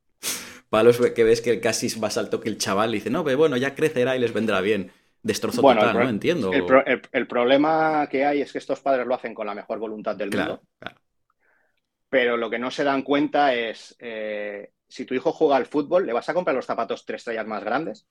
Palos 0.69 0.99
que 1.15 1.23
ves 1.23 1.41
que 1.41 1.59
casi 1.61 1.87
es 1.87 1.97
más 1.97 2.17
alto 2.17 2.41
que 2.41 2.49
el 2.49 2.57
chaval 2.57 2.91
y 2.91 2.95
dice, 2.95 3.09
no, 3.09 3.23
pero 3.23 3.37
bueno, 3.37 3.57
ya 3.57 3.73
crecerá 3.73 4.15
y 4.15 4.19
les 4.19 4.33
vendrá 4.33 4.59
bien. 4.61 4.91
Destrozo 5.23 5.61
total, 5.61 5.97
¿no? 5.97 6.09
Entiendo. 6.09 6.51
El, 6.53 7.27
problema 7.27 8.07
que 8.09 8.25
hay 8.25 8.41
es 8.41 8.51
que 8.51 8.59
estos 8.59 8.79
padres 8.79 9.07
lo 9.07 9.15
hacen 9.15 9.33
con 9.33 9.47
la 9.47 9.55
mejor 9.55 9.79
voluntad 9.79 10.15
del 10.15 10.29
mundo. 10.29 10.61
Pero 12.17 12.35
lo 12.35 12.49
que 12.49 12.57
no 12.57 12.71
se 12.71 12.83
dan 12.83 13.03
cuenta 13.03 13.53
es, 13.53 13.95
eh, 13.99 14.71
si 14.87 15.05
tu 15.05 15.13
hijo 15.13 15.31
juega 15.31 15.55
al 15.55 15.67
fútbol, 15.67 16.07
¿le 16.07 16.13
vas 16.13 16.27
a 16.27 16.33
comprar 16.33 16.55
los 16.55 16.65
zapatos 16.65 17.05
tres 17.05 17.19
estrellas 17.19 17.45
más 17.45 17.63
grandes? 17.63 18.07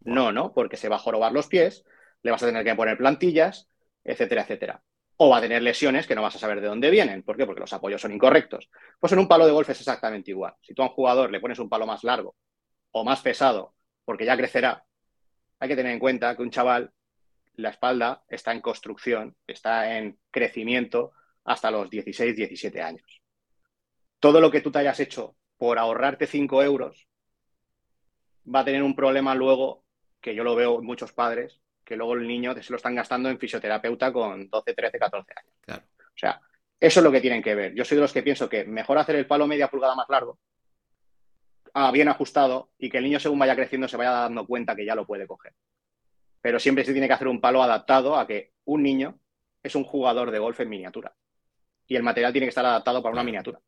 No, 0.00 0.32
no, 0.32 0.52
porque 0.52 0.76
se 0.76 0.88
va 0.88 0.96
a 0.96 0.98
jorobar 0.98 1.30
los 1.30 1.46
pies, 1.46 1.84
le 2.22 2.32
vas 2.32 2.42
a 2.42 2.46
tener 2.46 2.64
que 2.64 2.74
poner 2.74 2.98
plantillas, 2.98 3.70
etcétera, 4.02 4.42
etcétera. 4.42 4.82
O 5.18 5.30
va 5.30 5.36
a 5.36 5.40
tener 5.40 5.62
lesiones 5.62 6.08
que 6.08 6.16
no 6.16 6.22
vas 6.22 6.34
a 6.34 6.40
saber 6.40 6.60
de 6.60 6.66
dónde 6.66 6.90
vienen. 6.90 7.22
¿Por 7.22 7.36
qué? 7.36 7.46
Porque 7.46 7.60
los 7.60 7.72
apoyos 7.72 8.00
son 8.00 8.10
incorrectos. 8.10 8.68
Pues 8.98 9.12
en 9.12 9.20
un 9.20 9.28
palo 9.28 9.46
de 9.46 9.52
golf 9.52 9.70
es 9.70 9.78
exactamente 9.78 10.32
igual. 10.32 10.56
Si 10.60 10.74
tú 10.74 10.82
a 10.82 10.86
un 10.86 10.92
jugador 10.92 11.30
le 11.30 11.38
pones 11.38 11.60
un 11.60 11.68
palo 11.68 11.86
más 11.86 12.02
largo 12.02 12.34
o 12.90 13.04
más 13.04 13.20
pesado, 13.20 13.76
porque 14.04 14.24
ya 14.24 14.36
crecerá, 14.36 14.84
hay 15.60 15.68
que 15.68 15.76
tener 15.76 15.92
en 15.92 16.00
cuenta 16.00 16.34
que 16.34 16.42
un 16.42 16.50
chaval, 16.50 16.92
la 17.54 17.68
espalda 17.68 18.24
está 18.26 18.50
en 18.50 18.60
construcción, 18.60 19.36
está 19.46 19.96
en 19.96 20.18
crecimiento 20.32 21.12
hasta 21.44 21.70
los 21.70 21.90
16, 21.90 22.36
17 22.36 22.82
años. 22.82 23.22
Todo 24.20 24.40
lo 24.40 24.50
que 24.50 24.60
tú 24.60 24.70
te 24.70 24.78
hayas 24.78 25.00
hecho 25.00 25.36
por 25.56 25.78
ahorrarte 25.78 26.26
5 26.26 26.62
euros 26.62 27.08
va 28.52 28.60
a 28.60 28.64
tener 28.64 28.82
un 28.82 28.94
problema 28.94 29.34
luego 29.34 29.84
que 30.20 30.34
yo 30.34 30.44
lo 30.44 30.54
veo 30.54 30.78
en 30.78 30.86
muchos 30.86 31.12
padres, 31.12 31.60
que 31.84 31.96
luego 31.96 32.14
el 32.14 32.26
niño 32.26 32.54
se 32.62 32.70
lo 32.70 32.76
están 32.76 32.94
gastando 32.94 33.28
en 33.28 33.38
fisioterapeuta 33.38 34.12
con 34.12 34.48
12, 34.48 34.74
13, 34.74 34.98
14 34.98 35.34
años. 35.36 35.82
O 35.98 36.18
sea, 36.18 36.40
eso 36.78 37.00
es 37.00 37.04
lo 37.04 37.12
que 37.12 37.20
tienen 37.20 37.42
que 37.42 37.54
ver. 37.54 37.74
Yo 37.74 37.84
soy 37.84 37.96
de 37.96 38.02
los 38.02 38.12
que 38.12 38.22
pienso 38.22 38.48
que 38.48 38.64
mejor 38.64 38.98
hacer 38.98 39.16
el 39.16 39.26
palo 39.26 39.46
media 39.46 39.68
pulgada 39.68 39.94
más 39.94 40.08
largo, 40.08 40.38
ah, 41.74 41.90
bien 41.90 42.08
ajustado, 42.08 42.70
y 42.78 42.90
que 42.90 42.98
el 42.98 43.04
niño 43.04 43.20
según 43.20 43.38
vaya 43.38 43.56
creciendo 43.56 43.88
se 43.88 43.96
vaya 43.96 44.10
dando 44.10 44.46
cuenta 44.46 44.76
que 44.76 44.84
ya 44.84 44.94
lo 44.94 45.06
puede 45.06 45.26
coger. 45.26 45.54
Pero 46.40 46.58
siempre 46.58 46.84
se 46.84 46.92
tiene 46.92 47.06
que 47.06 47.14
hacer 47.14 47.28
un 47.28 47.40
palo 47.40 47.62
adaptado 47.62 48.16
a 48.16 48.26
que 48.26 48.52
un 48.64 48.82
niño 48.82 49.18
es 49.62 49.74
un 49.74 49.84
jugador 49.84 50.30
de 50.30 50.38
golf 50.38 50.58
en 50.60 50.68
miniatura. 50.68 51.14
Y 51.86 51.96
el 51.96 52.02
material 52.02 52.32
tiene 52.32 52.46
que 52.46 52.50
estar 52.50 52.64
adaptado 52.64 53.02
para 53.02 53.12
una 53.12 53.24
miniatura 53.24 53.60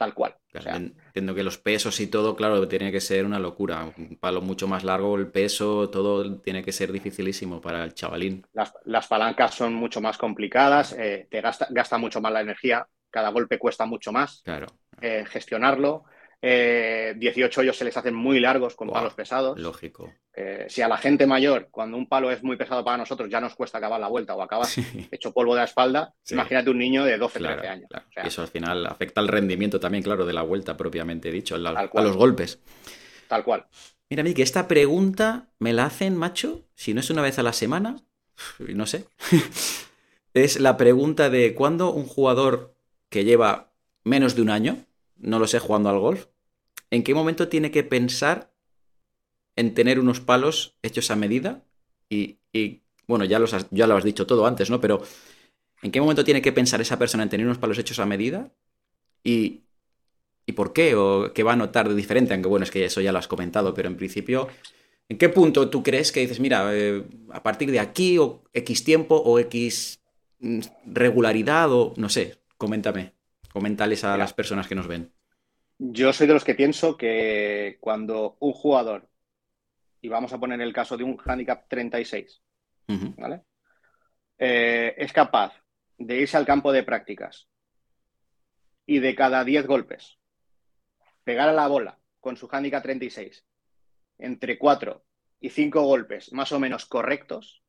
tal 0.00 0.14
cual. 0.14 0.34
entiendo 0.54 1.34
que 1.34 1.42
los 1.42 1.58
pesos 1.58 2.00
y 2.00 2.06
todo, 2.06 2.34
claro, 2.34 2.66
tiene 2.66 2.90
que 2.90 3.02
ser 3.02 3.26
una 3.26 3.38
locura. 3.38 3.92
Un 3.98 4.16
palo 4.18 4.40
mucho 4.40 4.66
más 4.66 4.82
largo, 4.82 5.14
el 5.16 5.30
peso, 5.30 5.90
todo 5.90 6.40
tiene 6.40 6.62
que 6.62 6.72
ser 6.72 6.90
dificilísimo 6.90 7.60
para 7.60 7.84
el 7.84 7.92
chavalín. 7.92 8.46
Las, 8.54 9.06
palancas 9.06 9.54
son 9.54 9.74
mucho 9.74 10.00
más 10.00 10.16
complicadas, 10.16 10.94
eh, 10.98 11.28
te 11.30 11.42
gasta, 11.42 11.66
gasta, 11.68 11.98
mucho 11.98 12.22
más 12.22 12.32
la 12.32 12.40
energía, 12.40 12.86
cada 13.10 13.28
golpe 13.28 13.58
cuesta 13.58 13.84
mucho 13.84 14.10
más 14.10 14.40
claro. 14.42 14.68
Eh, 15.02 15.26
gestionarlo. 15.28 16.04
18 16.42 16.42
eh, 16.42 17.62
hoyos 17.62 17.76
se 17.76 17.84
les 17.84 17.96
hacen 17.96 18.14
muy 18.14 18.40
largos 18.40 18.74
con 18.74 18.88
palos 18.88 19.12
pesados. 19.14 19.58
Lógico. 19.58 20.10
Eh, 20.32 20.66
si 20.68 20.80
a 20.80 20.88
la 20.88 20.96
gente 20.96 21.26
mayor, 21.26 21.68
cuando 21.70 21.98
un 21.98 22.08
palo 22.08 22.30
es 22.30 22.42
muy 22.42 22.56
pesado 22.56 22.82
para 22.82 22.96
nosotros, 22.96 23.28
ya 23.28 23.40
nos 23.40 23.54
cuesta 23.54 23.78
acabar 23.78 24.00
la 24.00 24.08
vuelta 24.08 24.34
o 24.34 24.40
acabar 24.40 24.66
hecho 25.10 25.32
polvo 25.32 25.54
de 25.54 25.60
la 25.60 25.64
espalda, 25.64 26.14
imagínate 26.30 26.70
un 26.70 26.78
niño 26.78 27.04
de 27.04 27.18
12, 27.18 27.40
13 27.40 27.68
años. 27.68 27.90
eso 28.24 28.42
al 28.42 28.48
final 28.48 28.86
afecta 28.86 29.20
al 29.20 29.28
rendimiento 29.28 29.78
también, 29.78 30.02
claro, 30.02 30.24
de 30.24 30.32
la 30.32 30.42
vuelta 30.42 30.76
propiamente 30.76 31.30
dicho, 31.30 31.56
a 31.56 31.58
los 32.02 32.16
golpes. 32.16 32.60
Tal 33.28 33.44
cual. 33.44 33.66
Mira, 34.08 34.24
que 34.24 34.42
esta 34.42 34.66
pregunta 34.66 35.50
me 35.58 35.72
la 35.72 35.84
hacen, 35.84 36.16
macho, 36.16 36.64
si 36.74 36.94
no 36.94 37.00
es 37.00 37.10
una 37.10 37.22
vez 37.22 37.38
a 37.38 37.42
la 37.42 37.52
semana, 37.52 37.96
no 38.58 38.86
sé. 38.86 39.04
es 40.34 40.58
la 40.58 40.76
pregunta 40.76 41.28
de 41.28 41.54
cuándo 41.54 41.92
un 41.92 42.06
jugador 42.06 42.74
que 43.08 43.24
lleva 43.24 43.72
menos 44.04 44.34
de 44.34 44.42
un 44.42 44.50
año, 44.50 44.78
no 45.16 45.38
lo 45.38 45.46
sé, 45.46 45.58
jugando 45.58 45.90
al 45.90 45.98
golf, 45.98 46.26
¿en 46.90 47.02
qué 47.02 47.14
momento 47.14 47.48
tiene 47.48 47.70
que 47.70 47.82
pensar 47.84 48.52
en 49.56 49.74
tener 49.74 49.98
unos 49.98 50.20
palos 50.20 50.76
hechos 50.82 51.10
a 51.10 51.16
medida? 51.16 51.64
Y, 52.08 52.38
bueno, 53.06 53.24
ya, 53.24 53.38
los 53.38 53.54
ya 53.70 53.86
lo 53.86 53.96
has 53.96 54.04
dicho 54.04 54.26
todo 54.26 54.46
antes, 54.46 54.70
¿no? 54.70 54.80
Pero 54.80 55.02
¿en 55.82 55.90
qué 55.90 56.00
momento 56.00 56.24
tiene 56.24 56.42
que 56.42 56.52
pensar 56.52 56.80
esa 56.80 56.98
persona 56.98 57.22
en 57.22 57.28
tener 57.28 57.46
unos 57.46 57.58
palos 57.58 57.78
hechos 57.78 57.98
a 57.98 58.06
medida? 58.06 58.52
Y, 59.22 59.62
¿Y 60.46 60.52
por 60.52 60.72
qué? 60.72 60.94
¿O 60.94 61.32
qué 61.32 61.42
va 61.42 61.52
a 61.52 61.56
notar 61.56 61.88
de 61.88 61.94
diferente? 61.94 62.34
Aunque 62.34 62.48
bueno, 62.48 62.64
es 62.64 62.70
que 62.70 62.84
eso 62.84 63.00
ya 63.00 63.12
lo 63.12 63.18
has 63.18 63.28
comentado, 63.28 63.72
pero 63.74 63.88
en 63.88 63.96
principio, 63.96 64.48
¿en 65.08 65.18
qué 65.18 65.28
punto 65.28 65.70
tú 65.70 65.82
crees 65.82 66.10
que 66.10 66.20
dices, 66.20 66.40
mira, 66.40 66.70
eh, 66.74 67.04
a 67.30 67.42
partir 67.42 67.70
de 67.70 67.78
aquí 67.78 68.18
o 68.18 68.42
X 68.52 68.82
tiempo 68.84 69.16
o 69.16 69.38
X 69.38 70.00
regularidad 70.86 71.70
o 71.72 71.94
no 71.96 72.08
sé, 72.08 72.40
coméntame, 72.56 73.14
coméntales 73.52 74.04
a 74.04 74.16
las 74.16 74.32
personas 74.32 74.66
que 74.66 74.74
nos 74.74 74.86
ven. 74.86 75.12
Yo 75.82 76.12
soy 76.12 76.26
de 76.26 76.34
los 76.34 76.44
que 76.44 76.54
pienso 76.54 76.94
que 76.98 77.78
cuando 77.80 78.36
un 78.40 78.52
jugador, 78.52 79.08
y 80.02 80.08
vamos 80.08 80.30
a 80.30 80.38
poner 80.38 80.60
el 80.60 80.74
caso 80.74 80.98
de 80.98 81.04
un 81.04 81.18
handicap 81.24 81.66
36, 81.68 82.42
¿vale? 83.16 83.44
Eh, 84.36 84.94
es 84.98 85.10
capaz 85.10 85.54
de 85.96 86.20
irse 86.20 86.36
al 86.36 86.44
campo 86.44 86.70
de 86.70 86.82
prácticas 86.82 87.48
y 88.84 88.98
de 88.98 89.14
cada 89.14 89.42
10 89.42 89.66
golpes 89.66 90.18
pegar 91.24 91.48
a 91.48 91.54
la 91.54 91.66
bola 91.66 91.98
con 92.20 92.36
su 92.36 92.46
handicap 92.52 92.82
36 92.82 93.46
entre 94.18 94.58
4 94.58 95.02
y 95.40 95.48
5 95.48 95.80
golpes 95.80 96.30
más 96.34 96.52
o 96.52 96.60
menos 96.60 96.84
correctos, 96.84 97.62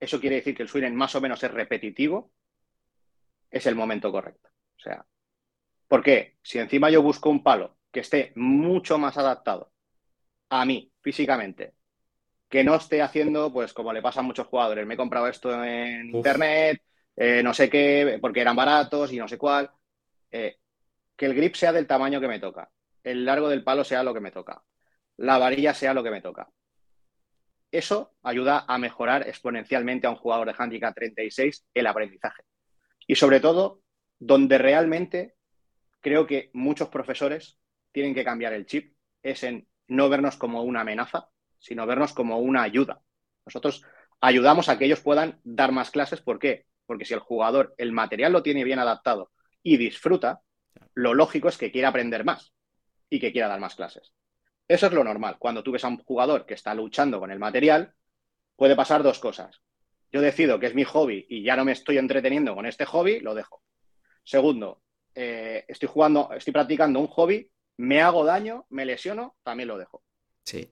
eso 0.00 0.18
quiere 0.18 0.36
decir 0.36 0.56
que 0.56 0.64
el 0.64 0.68
swing 0.68 0.90
más 0.92 1.14
o 1.14 1.20
menos 1.20 1.40
es 1.44 1.52
repetitivo, 1.52 2.32
es 3.48 3.64
el 3.66 3.76
momento 3.76 4.10
correcto. 4.10 4.48
O 4.76 4.80
sea, 4.80 5.06
¿por 5.88 6.02
qué? 6.02 6.36
Si 6.42 6.58
encima 6.58 6.90
yo 6.90 7.02
busco 7.02 7.30
un 7.30 7.42
palo 7.42 7.76
que 7.90 8.00
esté 8.00 8.32
mucho 8.36 8.98
más 8.98 9.16
adaptado 9.16 9.72
a 10.50 10.64
mí 10.64 10.92
físicamente, 11.00 11.74
que 12.48 12.64
no 12.64 12.76
esté 12.76 13.02
haciendo, 13.02 13.52
pues 13.52 13.72
como 13.72 13.92
le 13.92 14.02
pasa 14.02 14.20
a 14.20 14.22
muchos 14.22 14.46
jugadores, 14.46 14.86
me 14.86 14.94
he 14.94 14.96
comprado 14.96 15.28
esto 15.28 15.64
en 15.64 16.10
internet, 16.10 16.82
eh, 17.16 17.42
no 17.42 17.54
sé 17.54 17.68
qué, 17.68 18.18
porque 18.20 18.40
eran 18.40 18.56
baratos 18.56 19.12
y 19.12 19.16
no 19.16 19.28
sé 19.28 19.38
cuál. 19.38 19.70
Eh, 20.30 20.58
que 21.16 21.26
el 21.26 21.34
grip 21.34 21.54
sea 21.54 21.72
del 21.72 21.86
tamaño 21.86 22.20
que 22.20 22.28
me 22.28 22.40
toca, 22.40 22.70
el 23.02 23.24
largo 23.24 23.48
del 23.48 23.64
palo 23.64 23.84
sea 23.84 24.02
lo 24.02 24.14
que 24.14 24.20
me 24.20 24.30
toca, 24.30 24.62
la 25.16 25.38
varilla 25.38 25.74
sea 25.74 25.94
lo 25.94 26.02
que 26.02 26.10
me 26.10 26.20
toca. 26.20 26.48
Eso 27.70 28.14
ayuda 28.22 28.64
a 28.68 28.78
mejorar 28.78 29.28
exponencialmente 29.28 30.06
a 30.06 30.10
un 30.10 30.16
jugador 30.16 30.46
de 30.46 30.54
handicap 30.56 30.94
36 30.94 31.66
el 31.74 31.86
aprendizaje. 31.86 32.42
Y 33.06 33.16
sobre 33.16 33.40
todo, 33.40 33.82
donde 34.18 34.58
realmente 34.58 35.33
creo 36.04 36.26
que 36.26 36.50
muchos 36.52 36.90
profesores 36.90 37.58
tienen 37.90 38.14
que 38.14 38.24
cambiar 38.24 38.52
el 38.52 38.66
chip 38.66 38.94
es 39.22 39.42
en 39.42 39.66
no 39.88 40.10
vernos 40.10 40.36
como 40.36 40.62
una 40.62 40.82
amenaza, 40.82 41.30
sino 41.58 41.86
vernos 41.86 42.12
como 42.12 42.38
una 42.38 42.62
ayuda. 42.62 43.00
Nosotros 43.46 43.82
ayudamos 44.20 44.68
a 44.68 44.76
que 44.78 44.84
ellos 44.84 45.00
puedan 45.00 45.40
dar 45.44 45.72
más 45.72 45.90
clases. 45.90 46.20
¿Por 46.20 46.38
qué? 46.38 46.66
Porque 46.84 47.06
si 47.06 47.14
el 47.14 47.20
jugador 47.20 47.74
el 47.78 47.92
material 47.92 48.32
lo 48.32 48.42
tiene 48.42 48.64
bien 48.64 48.78
adaptado 48.78 49.30
y 49.62 49.78
disfruta, 49.78 50.42
lo 50.92 51.14
lógico 51.14 51.48
es 51.48 51.56
que 51.56 51.72
quiera 51.72 51.88
aprender 51.88 52.22
más 52.22 52.52
y 53.08 53.18
que 53.18 53.32
quiera 53.32 53.48
dar 53.48 53.60
más 53.60 53.74
clases. 53.74 54.12
Eso 54.68 54.86
es 54.86 54.92
lo 54.92 55.04
normal. 55.04 55.36
Cuando 55.38 55.62
tú 55.62 55.72
ves 55.72 55.84
a 55.84 55.88
un 55.88 56.04
jugador 56.04 56.44
que 56.44 56.54
está 56.54 56.74
luchando 56.74 57.18
con 57.18 57.30
el 57.30 57.38
material, 57.38 57.94
puede 58.56 58.76
pasar 58.76 59.02
dos 59.02 59.20
cosas. 59.20 59.62
Yo 60.12 60.20
decido 60.20 60.60
que 60.60 60.66
es 60.66 60.74
mi 60.74 60.84
hobby 60.84 61.24
y 61.30 61.42
ya 61.42 61.56
no 61.56 61.64
me 61.64 61.72
estoy 61.72 61.96
entreteniendo 61.96 62.54
con 62.54 62.66
este 62.66 62.84
hobby, 62.84 63.20
lo 63.20 63.34
dejo. 63.34 63.62
Segundo, 64.22 64.82
eh, 65.14 65.64
estoy 65.68 65.88
jugando, 65.88 66.30
estoy 66.36 66.52
practicando 66.52 67.00
un 67.00 67.06
hobby, 67.08 67.50
me 67.76 68.00
hago 68.00 68.24
daño, 68.24 68.66
me 68.70 68.84
lesiono, 68.84 69.36
también 69.42 69.68
lo 69.68 69.78
dejo. 69.78 70.02
Sí. 70.44 70.70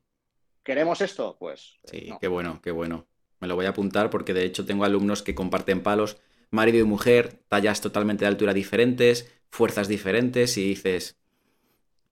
¿Queremos 0.63 1.01
esto? 1.01 1.37
Pues. 1.39 1.79
Sí, 1.85 2.11
qué 2.21 2.29
bueno, 2.29 2.61
qué 2.63 2.71
bueno. 2.71 3.07
Me 3.41 3.49
lo 3.49 3.57
voy 3.57 3.67
a 3.67 3.71
apuntar 3.71 4.11
porque 4.11 4.35
de 4.35 4.45
hecho 4.45 4.65
tengo 4.65 4.85
alumnos 4.85 5.23
que 5.23 5.35
comparten 5.35 5.83
palos, 5.83 6.19
marido 6.51 6.79
y 6.79 6.85
mujer, 6.85 7.41
tallas 7.49 7.81
totalmente 7.81 8.25
de 8.25 8.29
altura 8.29 8.55
diferentes, 8.55 9.33
fuerzas 9.51 9.89
diferentes 9.89 10.57
y 10.57 10.69
dices, 10.69 11.19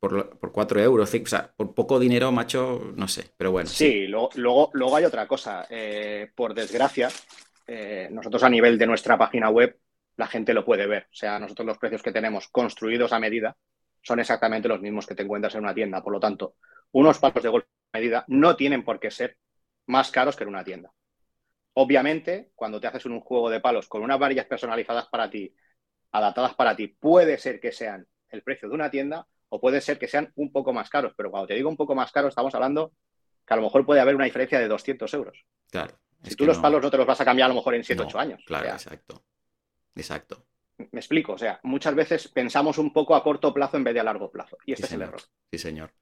por, 0.00 0.38
por 0.38 0.50
4 0.50 0.80
euros, 0.80 1.14
o 1.14 1.26
sea, 1.26 1.52
por 1.56 1.74
poco 1.74 2.00
dinero, 2.00 2.32
macho, 2.32 2.92
no 2.96 3.06
sé, 3.06 3.30
pero 3.36 3.52
bueno. 3.52 3.68
Sí, 3.68 4.06
Luego, 4.06 4.70
luego, 4.72 4.96
hay 4.96 5.04
otra 5.04 5.28
cosa. 5.28 5.66
Eh, 5.70 6.30
por 6.34 6.54
desgracia, 6.54 7.08
eh, 7.66 8.08
nosotros 8.10 8.42
a 8.42 8.48
nivel 8.48 8.78
de 8.78 8.86
nuestra 8.86 9.16
página 9.16 9.50
web, 9.50 9.78
la 10.16 10.26
gente 10.26 10.54
lo 10.54 10.64
puede 10.64 10.86
ver. 10.86 11.04
O 11.04 11.14
sea, 11.14 11.38
nosotros 11.38 11.66
los 11.66 11.78
precios 11.78 12.02
que 12.02 12.12
tenemos 12.12 12.48
construidos 12.48 13.12
a 13.12 13.20
medida 13.20 13.56
son 14.02 14.20
exactamente 14.20 14.68
los 14.68 14.80
mismos 14.80 15.06
que 15.06 15.14
te 15.14 15.22
encuentras 15.22 15.54
en 15.54 15.62
una 15.62 15.74
tienda. 15.74 16.02
Por 16.02 16.12
lo 16.12 16.20
tanto, 16.20 16.56
unos 16.92 17.18
palos 17.18 17.42
de 17.42 17.48
golpe 17.48 17.68
a 17.92 17.98
medida 17.98 18.24
no 18.28 18.56
tienen 18.56 18.84
por 18.84 18.98
qué 18.98 19.10
ser 19.10 19.36
más 19.86 20.10
caros 20.10 20.36
que 20.36 20.44
en 20.44 20.48
una 20.50 20.64
tienda. 20.64 20.92
Obviamente, 21.74 22.50
cuando 22.54 22.80
te 22.80 22.86
haces 22.86 23.06
un 23.06 23.20
juego 23.20 23.50
de 23.50 23.60
palos 23.60 23.88
con 23.88 24.02
unas 24.02 24.18
varillas 24.18 24.46
personalizadas 24.46 25.06
para 25.08 25.30
ti, 25.30 25.54
adaptadas 26.12 26.54
para 26.54 26.74
ti, 26.74 26.88
puede 26.88 27.38
ser 27.38 27.60
que 27.60 27.72
sean 27.72 28.06
el 28.28 28.42
precio 28.42 28.68
de 28.68 28.74
una 28.74 28.90
tienda 28.90 29.26
o 29.48 29.60
puede 29.60 29.80
ser 29.80 29.98
que 29.98 30.08
sean 30.08 30.32
un 30.36 30.52
poco 30.52 30.72
más 30.72 30.90
caros. 30.90 31.12
Pero 31.16 31.30
cuando 31.30 31.46
te 31.48 31.54
digo 31.54 31.68
un 31.68 31.76
poco 31.76 31.94
más 31.94 32.12
caros, 32.12 32.30
estamos 32.30 32.54
hablando 32.54 32.92
que 33.46 33.54
a 33.54 33.56
lo 33.56 33.62
mejor 33.62 33.84
puede 33.84 34.00
haber 34.00 34.14
una 34.14 34.24
diferencia 34.24 34.58
de 34.58 34.68
200 34.68 35.12
euros. 35.14 35.44
Claro. 35.70 35.98
Si 36.22 36.34
tú 36.34 36.44
los 36.44 36.58
palos 36.58 36.82
no 36.82 36.90
te 36.90 36.96
los 36.96 37.06
vas 37.06 37.20
a 37.20 37.24
cambiar 37.24 37.46
a 37.46 37.48
lo 37.48 37.54
mejor 37.54 37.74
en 37.74 37.84
7, 37.84 38.02
8 38.02 38.18
años. 38.18 38.42
Claro, 38.46 38.68
exacto. 38.68 39.24
Exacto. 39.94 40.46
Me 40.92 41.00
explico, 41.00 41.32
o 41.32 41.38
sea, 41.38 41.60
muchas 41.62 41.94
veces 41.94 42.28
pensamos 42.28 42.78
un 42.78 42.92
poco 42.92 43.14
a 43.14 43.22
corto 43.22 43.52
plazo 43.52 43.76
en 43.76 43.84
vez 43.84 43.94
de 43.94 44.00
a 44.00 44.04
largo 44.04 44.30
plazo. 44.30 44.56
Y 44.64 44.72
este 44.72 44.86
es 44.86 44.92
el 44.92 45.02
error. 45.02 45.20
Sí, 45.52 45.58
señor. 45.58 45.92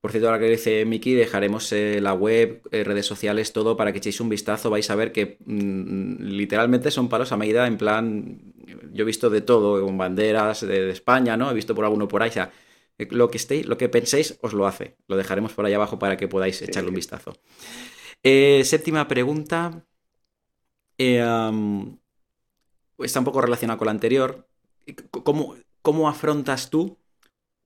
Por 0.00 0.10
cierto, 0.12 0.28
ahora 0.28 0.38
que 0.38 0.50
dice 0.50 0.84
Miki, 0.84 1.14
dejaremos 1.14 1.72
eh, 1.72 2.00
la 2.00 2.14
web, 2.14 2.62
eh, 2.70 2.84
redes 2.84 3.06
sociales, 3.06 3.52
todo 3.52 3.76
para 3.76 3.92
que 3.92 3.98
echéis 3.98 4.20
un 4.20 4.28
vistazo. 4.28 4.70
Vais 4.70 4.88
a 4.90 4.94
ver 4.94 5.10
que 5.10 5.38
mm, 5.44 6.22
literalmente 6.22 6.90
son 6.90 7.08
palos 7.08 7.32
a 7.32 7.36
medida, 7.36 7.66
en 7.66 7.76
plan, 7.76 8.54
yo 8.92 9.02
he 9.02 9.06
visto 9.06 9.30
de 9.30 9.40
todo, 9.40 9.84
con 9.84 9.98
banderas 9.98 10.60
de, 10.60 10.90
España, 10.90 11.36
¿no? 11.36 11.50
He 11.50 11.54
visto 11.54 11.74
por 11.74 11.84
alguno 11.84 12.06
por 12.06 12.22
ahí. 12.22 12.30
O 12.30 12.32
sea, 12.32 12.52
eh, 12.98 13.08
lo 13.10 13.30
que 13.30 13.38
estéis, 13.38 13.66
lo 13.66 13.76
que 13.76 13.88
penséis, 13.88 14.38
os 14.42 14.52
lo 14.52 14.66
hace. 14.66 14.96
Lo 15.08 15.16
dejaremos 15.16 15.52
por 15.54 15.66
ahí 15.66 15.72
abajo 15.72 15.98
para 15.98 16.16
que 16.16 16.28
podáis 16.28 16.62
echarle 16.62 16.90
un 16.90 16.94
vistazo. 16.94 17.32
séptima 18.22 19.08
pregunta. 19.08 19.84
Está 22.98 23.18
un 23.18 23.24
poco 23.24 23.40
relacionada 23.40 23.78
con 23.78 23.86
la 23.86 23.92
anterior. 23.92 24.48
¿Cómo, 25.10 25.56
¿Cómo 25.82 26.08
afrontas 26.08 26.70
tú 26.70 26.98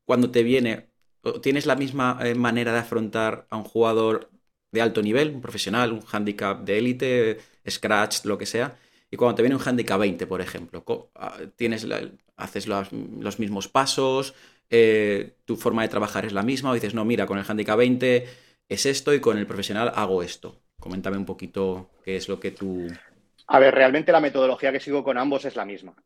cuando 0.04 0.30
te 0.30 0.42
viene 0.42 0.90
tienes 1.42 1.66
la 1.66 1.76
misma 1.76 2.18
eh, 2.22 2.34
manera 2.34 2.72
de 2.72 2.78
afrontar 2.78 3.46
a 3.50 3.56
un 3.56 3.64
jugador 3.64 4.30
de 4.72 4.80
alto 4.80 5.02
nivel, 5.02 5.34
un 5.34 5.40
profesional, 5.40 5.92
un 5.92 6.02
handicap 6.10 6.60
de 6.62 6.78
élite, 6.78 7.38
scratch, 7.68 8.24
lo 8.24 8.38
que 8.38 8.46
sea, 8.46 8.78
y 9.10 9.16
cuando 9.16 9.34
te 9.34 9.42
viene 9.42 9.56
un 9.56 9.62
handicap 9.62 9.98
20, 9.98 10.26
por 10.26 10.40
ejemplo, 10.40 10.84
ah, 11.16 11.38
tienes 11.56 11.86
haces 12.36 12.66
los, 12.68 13.38
mismos 13.38 13.68
pasos, 13.68 14.34
eh, 14.70 15.34
tu 15.44 15.56
forma 15.56 15.82
de 15.82 15.88
trabajar 15.88 16.24
es 16.24 16.32
la 16.32 16.42
misma, 16.42 16.70
o 16.70 16.74
dices, 16.74 16.94
no, 16.94 17.04
mira, 17.04 17.26
con 17.26 17.38
el 17.38 17.44
handicap 17.46 17.76
20 17.76 18.26
es 18.68 18.86
esto 18.86 19.12
y 19.12 19.20
con 19.20 19.36
el 19.36 19.46
profesional 19.46 19.92
hago 19.94 20.22
esto. 20.22 20.60
Coméntame 20.78 21.18
un 21.18 21.26
poquito 21.26 21.90
qué 22.04 22.16
es 22.16 22.28
lo 22.28 22.38
que 22.38 22.52
tú... 22.52 22.86
A 23.52 23.58
ver, 23.58 23.74
realmente 23.74 24.12
la 24.12 24.20
metodología 24.20 24.70
que 24.70 24.78
sigo 24.78 25.02
con 25.02 25.18
ambos 25.18 25.44
es 25.44 25.56
la 25.56 25.64
misma. 25.64 25.96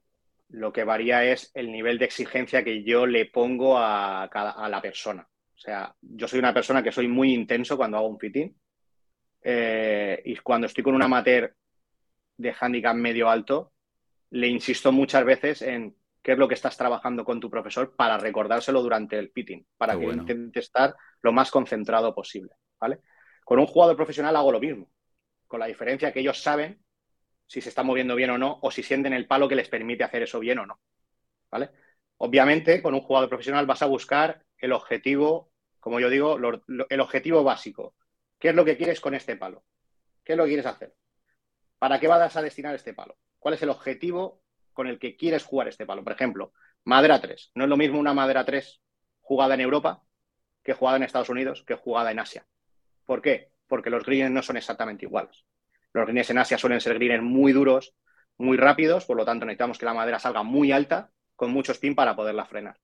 Lo 0.48 0.72
que 0.72 0.82
varía 0.82 1.26
es 1.26 1.50
el 1.52 1.70
nivel 1.70 1.98
de 1.98 2.06
exigencia 2.06 2.64
que 2.64 2.82
yo 2.82 3.04
le 3.04 3.26
pongo 3.26 3.76
a, 3.76 4.30
la 4.70 4.80
persona. 4.80 5.28
O 5.54 5.58
sea, 5.58 5.94
yo 6.00 6.26
soy 6.26 6.38
una 6.38 6.54
persona 6.54 6.82
que 6.82 6.90
soy 6.90 7.06
muy 7.06 7.34
intenso 7.34 7.76
cuando 7.76 7.98
hago 7.98 8.08
un 8.08 8.18
fitting. 8.18 8.56
Eh, 9.42 10.22
y 10.24 10.36
cuando 10.36 10.68
estoy 10.68 10.82
con 10.82 10.94
un 10.94 11.02
amateur 11.02 11.54
de 12.38 12.54
handicap 12.58 12.96
medio 12.96 13.28
alto, 13.28 13.74
le 14.30 14.48
insisto 14.48 14.90
muchas 14.90 15.26
veces 15.26 15.60
en 15.60 15.94
qué 16.22 16.32
es 16.32 16.38
lo 16.38 16.48
que 16.48 16.54
estás 16.54 16.78
trabajando 16.78 17.26
con 17.26 17.40
tu 17.40 17.50
profesor 17.50 17.94
para 17.94 18.16
recordárselo 18.16 18.80
durante 18.80 19.18
el 19.18 19.30
fitting, 19.32 19.66
para 19.76 19.98
que 19.98 20.06
intente 20.06 20.60
estar 20.60 20.94
lo 21.20 21.30
más 21.30 21.50
concentrado 21.50 22.14
posible. 22.14 22.54
¿vale? 22.80 23.00
Con 23.44 23.58
un 23.58 23.66
jugador 23.66 23.96
profesional 23.96 24.34
hago 24.34 24.50
lo 24.50 24.60
mismo, 24.60 24.90
con 25.46 25.60
la 25.60 25.66
diferencia 25.66 26.10
que 26.10 26.20
ellos 26.20 26.42
saben 26.42 26.82
si 27.46 27.60
se 27.60 27.68
está 27.68 27.82
moviendo 27.82 28.14
bien 28.14 28.30
o 28.30 28.38
no, 28.38 28.58
o 28.62 28.70
si 28.70 28.82
sienten 28.82 29.12
el 29.12 29.26
palo 29.26 29.48
que 29.48 29.56
les 29.56 29.68
permite 29.68 30.04
hacer 30.04 30.22
eso 30.22 30.40
bien 30.40 30.58
o 30.58 30.66
no. 30.66 30.80
¿Vale? 31.50 31.70
Obviamente, 32.18 32.82
con 32.82 32.94
un 32.94 33.00
jugador 33.00 33.28
profesional 33.28 33.66
vas 33.66 33.82
a 33.82 33.86
buscar 33.86 34.44
el 34.58 34.72
objetivo, 34.72 35.50
como 35.80 36.00
yo 36.00 36.08
digo, 36.08 36.38
el 36.88 37.00
objetivo 37.00 37.42
básico. 37.44 37.94
¿Qué 38.38 38.48
es 38.48 38.54
lo 38.54 38.64
que 38.64 38.76
quieres 38.76 39.00
con 39.00 39.14
este 39.14 39.36
palo? 39.36 39.64
¿Qué 40.22 40.32
es 40.32 40.38
lo 40.38 40.44
que 40.44 40.50
quieres 40.50 40.66
hacer? 40.66 40.94
¿Para 41.78 42.00
qué 42.00 42.08
vas 42.08 42.36
a 42.36 42.42
destinar 42.42 42.74
este 42.74 42.94
palo? 42.94 43.16
¿Cuál 43.38 43.54
es 43.54 43.62
el 43.62 43.68
objetivo 43.68 44.42
con 44.72 44.86
el 44.86 44.98
que 44.98 45.16
quieres 45.16 45.44
jugar 45.44 45.68
este 45.68 45.86
palo? 45.86 46.02
Por 46.02 46.14
ejemplo, 46.14 46.52
madera 46.84 47.20
3. 47.20 47.52
No 47.54 47.64
es 47.64 47.70
lo 47.70 47.76
mismo 47.76 47.98
una 47.98 48.14
madera 48.14 48.44
3 48.44 48.80
jugada 49.20 49.54
en 49.54 49.60
Europa 49.60 50.02
que 50.62 50.72
jugada 50.72 50.96
en 50.96 51.02
Estados 51.02 51.28
Unidos 51.28 51.62
que 51.66 51.74
jugada 51.74 52.10
en 52.10 52.18
Asia. 52.18 52.46
¿Por 53.04 53.20
qué? 53.20 53.50
Porque 53.66 53.90
los 53.90 54.04
greens 54.04 54.30
no 54.30 54.42
son 54.42 54.56
exactamente 54.56 55.04
iguales. 55.04 55.44
Los 55.94 56.06
greens 56.08 56.28
en 56.30 56.38
Asia 56.38 56.58
suelen 56.58 56.80
ser 56.80 56.98
greens 56.98 57.22
muy 57.22 57.52
duros, 57.52 57.94
muy 58.36 58.56
rápidos, 58.56 59.04
por 59.06 59.16
lo 59.16 59.24
tanto 59.24 59.46
necesitamos 59.46 59.78
que 59.78 59.86
la 59.86 59.94
madera 59.94 60.18
salga 60.18 60.42
muy 60.42 60.72
alta, 60.72 61.10
con 61.36 61.52
mucho 61.52 61.72
spin 61.72 61.94
para 61.94 62.16
poderla 62.16 62.44
frenar. 62.44 62.76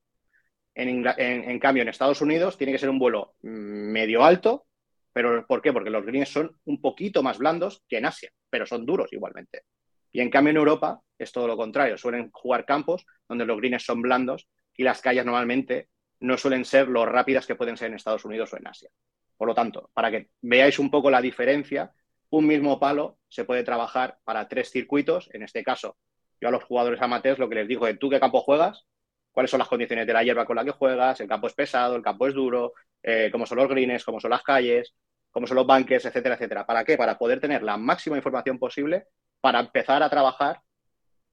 En, 0.72 1.58
cambio, 1.58 1.82
en 1.82 1.88
Estados 1.88 2.20
Unidos 2.20 2.56
tiene 2.56 2.72
que 2.72 2.78
ser 2.78 2.88
un 2.88 3.00
vuelo 3.00 3.34
medio 3.42 4.24
alto, 4.24 4.66
pero 5.12 5.44
¿por 5.46 5.60
qué? 5.60 5.72
Porque 5.72 5.90
los 5.90 6.06
greens 6.06 6.28
son 6.28 6.56
un 6.64 6.80
poquito 6.80 7.22
más 7.22 7.38
blandos 7.38 7.82
que 7.88 7.98
en 7.98 8.06
Asia, 8.06 8.30
pero 8.48 8.64
son 8.64 8.86
duros 8.86 9.12
igualmente. 9.12 9.64
Y 10.12 10.20
en 10.20 10.30
cambio 10.30 10.52
en 10.52 10.56
Europa 10.56 11.00
es 11.18 11.32
todo 11.32 11.48
lo 11.48 11.56
contrario, 11.56 11.98
suelen 11.98 12.30
jugar 12.32 12.64
campos 12.64 13.04
donde 13.28 13.44
los 13.44 13.58
greens 13.58 13.84
son 13.84 14.00
blandos 14.00 14.48
y 14.76 14.84
las 14.84 15.00
calles 15.00 15.24
normalmente 15.24 15.88
no 16.20 16.38
suelen 16.38 16.64
ser 16.64 16.88
lo 16.88 17.04
rápidas 17.04 17.46
que 17.46 17.56
pueden 17.56 17.76
ser 17.76 17.88
en 17.88 17.94
Estados 17.94 18.24
Unidos 18.24 18.52
o 18.52 18.56
en 18.56 18.68
Asia. 18.68 18.88
Por 19.36 19.48
lo 19.48 19.54
tanto, 19.54 19.90
para 19.92 20.10
que 20.10 20.30
veáis 20.42 20.78
un 20.78 20.90
poco 20.90 21.10
la 21.10 21.20
diferencia, 21.20 21.92
un 22.30 22.46
mismo 22.46 22.78
palo 22.78 23.18
se 23.28 23.44
puede 23.44 23.64
trabajar 23.64 24.18
para 24.24 24.48
tres 24.48 24.70
circuitos. 24.70 25.28
En 25.32 25.42
este 25.42 25.62
caso, 25.62 25.96
yo 26.40 26.48
a 26.48 26.50
los 26.50 26.64
jugadores 26.64 27.02
amateurs 27.02 27.38
lo 27.38 27.48
que 27.48 27.56
les 27.56 27.68
digo 27.68 27.86
es, 27.86 27.98
¿tú 27.98 28.08
qué 28.08 28.20
campo 28.20 28.40
juegas? 28.40 28.86
¿Cuáles 29.32 29.50
son 29.50 29.58
las 29.58 29.68
condiciones 29.68 30.06
de 30.06 30.12
la 30.12 30.22
hierba 30.22 30.46
con 30.46 30.56
la 30.56 30.64
que 30.64 30.70
juegas? 30.70 31.20
¿El 31.20 31.28
campo 31.28 31.46
es 31.46 31.54
pesado? 31.54 31.96
¿El 31.96 32.02
campo 32.02 32.26
es 32.26 32.34
duro? 32.34 32.72
Eh, 33.02 33.28
¿Cómo 33.30 33.46
son 33.46 33.58
los 33.58 33.68
greens? 33.68 34.04
¿Cómo 34.04 34.20
son 34.20 34.30
las 34.30 34.42
calles? 34.42 34.94
¿Cómo 35.30 35.46
son 35.46 35.56
los 35.56 35.66
banques? 35.66 36.04
Etcétera, 36.04 36.34
etcétera. 36.34 36.66
¿Para 36.66 36.84
qué? 36.84 36.96
Para 36.96 37.18
poder 37.18 37.40
tener 37.40 37.62
la 37.62 37.76
máxima 37.76 38.16
información 38.16 38.58
posible 38.58 39.06
para 39.40 39.60
empezar 39.60 40.02
a 40.02 40.10
trabajar 40.10 40.60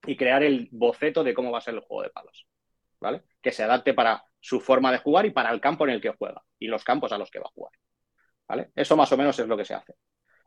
y 0.05 0.15
crear 0.15 0.43
el 0.43 0.69
boceto 0.71 1.23
de 1.23 1.33
cómo 1.33 1.51
va 1.51 1.57
a 1.57 1.62
ser 1.62 1.73
el 1.73 1.81
juego 1.81 2.03
de 2.03 2.10
palos. 2.10 2.47
¿Vale? 2.99 3.23
Que 3.41 3.51
se 3.51 3.63
adapte 3.63 3.93
para 3.93 4.23
su 4.39 4.60
forma 4.60 4.91
de 4.91 4.97
jugar 4.99 5.25
y 5.25 5.31
para 5.31 5.51
el 5.51 5.62
campo 5.62 5.86
en 5.86 5.93
el 5.93 6.01
que 6.01 6.15
juega 6.17 6.41
y 6.57 6.67
los 6.67 6.83
campos 6.83 7.12
a 7.12 7.17
los 7.17 7.29
que 7.29 7.39
va 7.39 7.45
a 7.45 7.53
jugar. 7.53 7.73
¿Vale? 8.47 8.71
Eso 8.75 8.95
más 8.95 9.12
o 9.12 9.17
menos 9.17 9.38
es 9.38 9.47
lo 9.47 9.57
que 9.57 9.65
se 9.65 9.73
hace. 9.73 9.93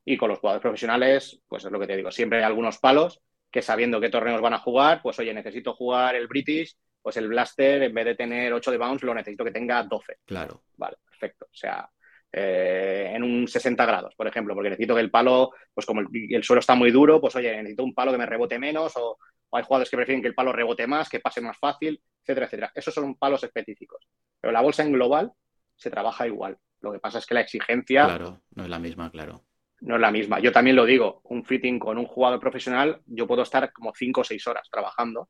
Y 0.05 0.17
con 0.17 0.29
los 0.31 0.39
jugadores 0.39 0.63
profesionales, 0.63 1.41
pues 1.47 1.65
es 1.65 1.71
lo 1.71 1.79
que 1.79 1.87
te 1.87 1.97
digo, 1.97 2.11
siempre 2.11 2.39
hay 2.39 2.45
algunos 2.45 2.79
palos 2.79 3.21
que 3.51 3.63
sabiendo 3.63 4.01
qué 4.01 4.09
torneos 4.09 4.41
van 4.41 4.55
a 4.55 4.59
jugar, 4.59 5.01
pues 5.03 5.19
oye, 5.19 5.35
necesito 5.35 5.75
jugar 5.75 6.15
el 6.15 6.29
British, 6.29 6.77
pues 7.03 7.17
el 7.17 7.29
Blaster, 7.29 7.83
en 7.83 7.95
vez 7.95 8.05
de 8.05 8.15
tener 8.15 8.53
8 8.53 8.71
de 8.71 8.79
bounce, 8.79 9.07
lo 9.07 9.15
necesito 9.15 9.45
que 9.45 9.51
tenga 9.51 9.83
12. 9.83 10.19
Claro. 10.25 10.63
Vale, 10.77 10.97
perfecto. 11.05 11.47
O 11.47 11.55
sea, 11.55 11.89
eh, 12.33 13.11
en 13.13 13.23
un 13.23 13.49
60 13.49 13.85
grados, 13.85 14.15
por 14.15 14.29
ejemplo, 14.29 14.55
porque 14.55 14.71
necesito 14.71 14.95
que 14.95 15.01
el 15.01 15.11
palo, 15.11 15.51
pues 15.75 15.87
como 15.87 16.01
el, 16.01 16.45
suelo 16.45 16.61
está 16.61 16.75
muy 16.75 16.91
duro, 16.91 17.21
pues 17.21 17.35
oye, 17.37 17.57
necesito 17.57 17.83
un 17.83 17.95
palo 17.95 18.13
que 18.13 18.19
me 18.19 18.27
rebote 18.27 18.59
menos 18.59 18.97
o, 18.97 19.19
o, 19.49 19.57
hay 19.57 19.65
jugadores 19.65 19.91
que 19.91 19.97
prefieren 19.97 20.23
que 20.23 20.29
el 20.29 20.35
palo 20.35 20.53
rebote 20.53 20.87
más, 20.87 21.09
que 21.09 21.21
pase 21.21 21.41
más 21.41 21.59
fácil, 21.59 22.01
etcétera, 22.23 22.47
etcétera. 22.47 22.73
Esos 22.75 22.95
son 22.95 23.17
palos 23.17 23.43
específicos. 23.43 24.07
Pero 24.41 24.53
la 24.53 24.61
bolsa 24.61 24.85
en 24.85 24.93
global 24.93 25.33
se 25.75 25.91
trabaja 25.91 26.27
igual. 26.27 26.57
Lo 26.81 26.93
que 26.93 27.01
pasa 27.01 27.19
es 27.19 27.27
que 27.27 27.35
la 27.35 27.41
exigencia... 27.41 28.05
Claro, 28.05 28.43
no 28.55 28.63
es 28.63 28.71
la 28.71 28.79
misma, 28.79 29.11
claro 29.11 29.45
no 29.81 29.97
es 29.97 30.01
la 30.01 30.11
misma. 30.11 30.41
Yo 30.41 30.53
también 30.53 30.77
lo 30.77 30.85
digo, 30.85 31.21
un 31.25 31.45
fitting 31.45 31.79
con 31.79 31.99
un 31.99 32.07
jugador 32.07 32.41
profesional, 32.41 33.01
yo 33.07 33.27
puedo 33.27 33.43
estar 33.43 33.73
como 33.73 33.93
cinco 33.95 34.21
o 34.23 34.25
seis 34.25 34.47
horas 34.47 34.69
trabajando 34.71 35.29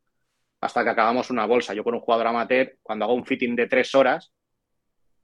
hasta 0.60 0.84
que 0.84 0.90
acabamos 0.90 1.30
una 1.30 1.46
bolsa. 1.46 1.74
Yo 1.74 1.84
con 1.84 1.94
un 1.94 2.00
jugador 2.00 2.26
amateur, 2.26 2.76
cuando 2.82 3.04
hago 3.04 3.14
un 3.14 3.24
fitting 3.24 3.56
de 3.56 3.66
tres 3.66 3.94
horas, 3.94 4.32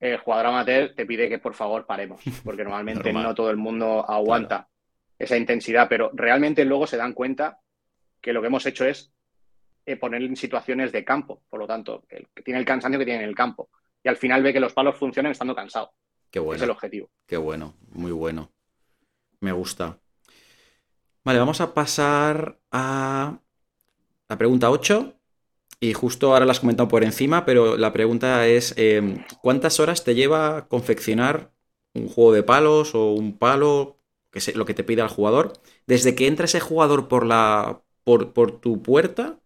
el 0.01 0.19
jugador 0.19 0.47
amateur 0.47 0.95
te 0.95 1.07
pide 1.07 1.29
que 1.29 1.39
por 1.39 1.55
favor 1.55 1.87
paremos, 1.87 2.21
porque 2.45 2.65
normalmente 2.65 3.13
no 3.13 3.35
todo 3.35 3.51
el 3.51 3.57
mundo 3.57 4.05
aguanta 4.09 4.69
esa 5.19 5.37
intensidad, 5.37 5.89
pero 5.89 6.11
realmente 6.15 6.65
luego 6.65 6.87
se 6.87 6.97
dan 6.97 7.13
cuenta 7.13 7.61
que 8.21 8.33
lo 8.33 8.41
que 8.41 8.49
hemos 8.49 8.67
hecho 8.67 8.85
es 8.85 9.13
eh, 9.87 9.97
poner 9.97 10.23
en 10.23 10.37
situaciones 10.37 10.93
de 10.93 11.05
campo, 11.05 11.43
por 11.49 11.61
lo 11.61 11.67
tanto, 11.67 12.05
el, 12.09 12.29
que 12.35 12.43
tiene 12.43 12.61
el 12.61 12.67
cansancio 12.67 12.99
que 12.99 13.05
tiene 13.05 13.23
en 13.23 13.29
el 13.29 13.35
campo. 13.35 13.71
Y 14.03 14.09
al 14.09 14.17
final 14.17 14.43
ve 14.43 14.53
que 14.53 14.61
los 14.61 14.73
palos 14.73 14.97
funcionan 14.97 15.33
estando 15.33 15.55
cansado. 15.55 15.93
Qué 16.31 16.39
bueno. 16.39 16.57
Es 16.57 16.63
el 16.63 16.71
objetivo. 16.71 17.11
Qué 17.27 17.37
bueno, 17.37 17.75
muy 17.93 18.13
bueno. 18.13 18.53
Me 19.41 19.53
gusta. 19.53 19.99
Vale, 21.25 21.39
vamos 21.39 21.61
a 21.61 21.75
pasar 21.75 22.59
a 22.71 23.41
la 24.29 24.39
pregunta 24.39 24.71
8. 24.71 25.15
Y 25.81 25.93
justo 25.95 26.33
ahora 26.33 26.47
la 26.47 26.53
has 26.53 26.61
comentado 26.61 26.89
por 26.89 27.05
encima, 27.05 27.45
pero 27.45 27.77
la 27.77 27.93
pregunta 27.93 28.47
es, 28.47 28.75
eh, 28.79 29.25
¿cuántas 29.43 29.81
horas 29.81 30.05
te 30.05 30.15
lleva 30.15 30.69
confeccionar 30.69 31.53
un 31.95 32.09
juego 32.09 32.33
de 32.33 32.43
palos 32.43 32.95
o 32.95 33.13
un 33.13 33.39
palo, 33.39 33.99
que 34.31 34.39
es 34.41 34.57
lo 34.57 34.65
que 34.67 34.75
te 34.75 34.85
pide 34.85 35.03
el 35.03 35.09
jugador, 35.09 35.55
desde 35.87 36.15
que 36.15 36.29
entra 36.29 36.47
ese 36.47 36.61
jugador 36.61 37.09
por, 37.09 37.27
la, 37.27 37.83
por, 38.05 38.33
por 38.33 38.61
tu 38.61 38.83
puerta 38.83 39.41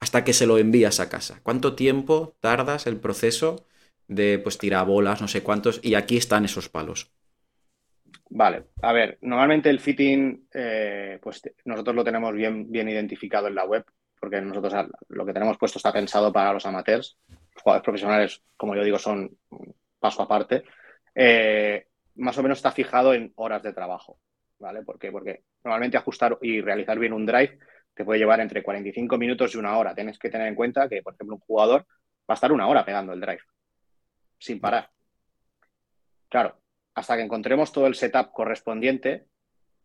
hasta 0.00 0.24
que 0.24 0.34
se 0.34 0.46
lo 0.46 0.58
envías 0.58 1.00
a 1.00 1.08
casa? 1.08 1.40
¿Cuánto 1.42 1.74
tiempo 1.76 2.36
tardas 2.40 2.86
el 2.86 2.98
proceso 2.98 3.66
de 4.08 4.38
pues 4.38 4.58
tirar 4.58 4.86
bolas, 4.86 5.20
no 5.20 5.28
sé 5.28 5.42
cuántos, 5.42 5.80
y 5.82 5.94
aquí 5.94 6.16
están 6.16 6.44
esos 6.44 6.68
palos? 6.68 7.10
Vale, 8.30 8.64
a 8.82 8.92
ver, 8.92 9.18
normalmente 9.22 9.70
el 9.70 9.80
fitting, 9.80 10.48
eh, 10.52 11.18
pues 11.22 11.42
nosotros 11.64 11.94
lo 11.94 12.04
tenemos 12.04 12.32
bien, 12.34 12.68
identificado 12.70 13.48
en 13.48 13.54
la 13.54 13.64
web, 13.64 13.84
porque 14.18 14.40
nosotros 14.40 14.74
lo 15.08 15.24
que 15.26 15.32
tenemos 15.32 15.58
puesto 15.58 15.78
está 15.78 15.92
pensado 15.92 16.32
para 16.32 16.52
los 16.52 16.66
amateurs. 16.66 17.18
Los 17.28 17.62
jugadores 17.62 17.84
profesionales, 17.84 18.42
como 18.56 18.74
yo 18.74 18.82
digo, 18.82 18.98
son 18.98 19.38
paso 19.98 20.22
aparte. 20.22 20.64
Eh, 21.14 21.86
más 22.16 22.36
o 22.38 22.42
menos 22.42 22.58
está 22.58 22.72
fijado 22.72 23.14
en 23.14 23.32
horas 23.36 23.62
de 23.62 23.72
trabajo, 23.72 24.18
¿vale? 24.58 24.82
¿Por 24.82 24.98
qué? 24.98 25.12
Porque 25.12 25.44
normalmente 25.62 25.96
ajustar 25.96 26.38
y 26.42 26.60
realizar 26.60 26.98
bien 26.98 27.12
un 27.12 27.26
drive 27.26 27.58
te 27.94 28.04
puede 28.04 28.18
llevar 28.18 28.40
entre 28.40 28.62
45 28.62 29.16
minutos 29.18 29.54
y 29.54 29.58
una 29.58 29.78
hora. 29.78 29.94
Tienes 29.94 30.18
que 30.18 30.30
tener 30.30 30.48
en 30.48 30.54
cuenta 30.54 30.88
que, 30.88 31.02
por 31.02 31.14
ejemplo, 31.14 31.36
un 31.36 31.40
jugador 31.42 31.86
va 32.28 32.32
a 32.32 32.34
estar 32.34 32.50
una 32.50 32.66
hora 32.66 32.84
pegando 32.84 33.12
el 33.12 33.20
drive, 33.20 33.42
sin 34.38 34.60
parar. 34.60 34.90
Claro, 36.28 36.58
hasta 36.94 37.16
que 37.16 37.22
encontremos 37.22 37.72
todo 37.72 37.86
el 37.86 37.94
setup 37.94 38.32
correspondiente, 38.32 39.26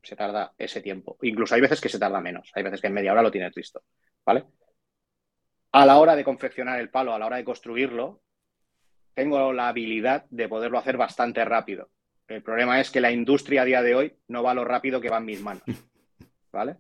se 0.02 0.16
tarda 0.16 0.54
ese 0.58 0.82
tiempo. 0.82 1.18
Incluso 1.22 1.56
hay 1.56 1.62
veces 1.62 1.82
que 1.82 1.90
se 1.90 2.00
tarda 2.00 2.22
menos, 2.22 2.52
hay 2.54 2.64
veces 2.64 2.82
que 2.82 2.88
en 2.88 2.94
media 2.94 3.12
hora 3.12 3.24
lo 3.24 3.32
tienes 3.32 3.56
listo, 3.56 3.84
¿vale? 4.26 4.46
A 5.72 5.86
la 5.86 6.00
hora 6.00 6.16
de 6.16 6.24
confeccionar 6.24 6.80
el 6.80 6.90
palo, 6.90 7.14
a 7.14 7.20
la 7.20 7.26
hora 7.26 7.38
de 7.38 7.44
construirlo, 7.44 8.22
tengo 9.14 9.52
la 9.54 9.68
habilidad 9.68 10.26
de 10.30 10.48
poderlo 10.48 10.78
hacer 10.78 10.98
bastante 10.98 11.44
rápido. 11.44 11.90
El 12.28 12.44
problema 12.44 12.80
es 12.80 12.92
que 12.92 13.02
la 13.02 13.12
industria 13.12 13.64
a 13.64 13.66
día 13.66 13.82
de 13.82 13.96
hoy 13.96 14.18
no 14.28 14.44
va 14.44 14.54
lo 14.54 14.64
rápido 14.64 15.02
que 15.02 15.10
va 15.10 15.18
en 15.18 15.26
mis 15.26 15.42
manos, 15.42 15.64
¿vale? 16.52 16.78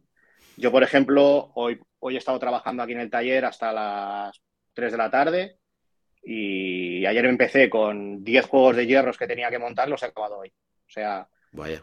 Yo, 0.55 0.71
por 0.71 0.83
ejemplo, 0.83 1.51
hoy, 1.55 1.79
hoy 1.99 2.15
he 2.15 2.17
estado 2.17 2.39
trabajando 2.39 2.83
aquí 2.83 2.93
en 2.93 2.99
el 2.99 3.09
taller 3.09 3.45
hasta 3.45 3.71
las 3.71 4.41
3 4.73 4.91
de 4.91 4.97
la 4.97 5.09
tarde 5.09 5.59
y 6.21 7.05
ayer 7.05 7.25
empecé 7.25 7.69
con 7.69 8.23
10 8.23 8.45
juegos 8.45 8.75
de 8.75 8.87
hierros 8.87 9.17
que 9.17 9.27
tenía 9.27 9.49
que 9.49 9.59
montar, 9.59 9.89
los 9.89 10.03
he 10.03 10.07
acabado 10.07 10.39
hoy. 10.39 10.49
O 10.49 10.91
sea, 10.91 11.27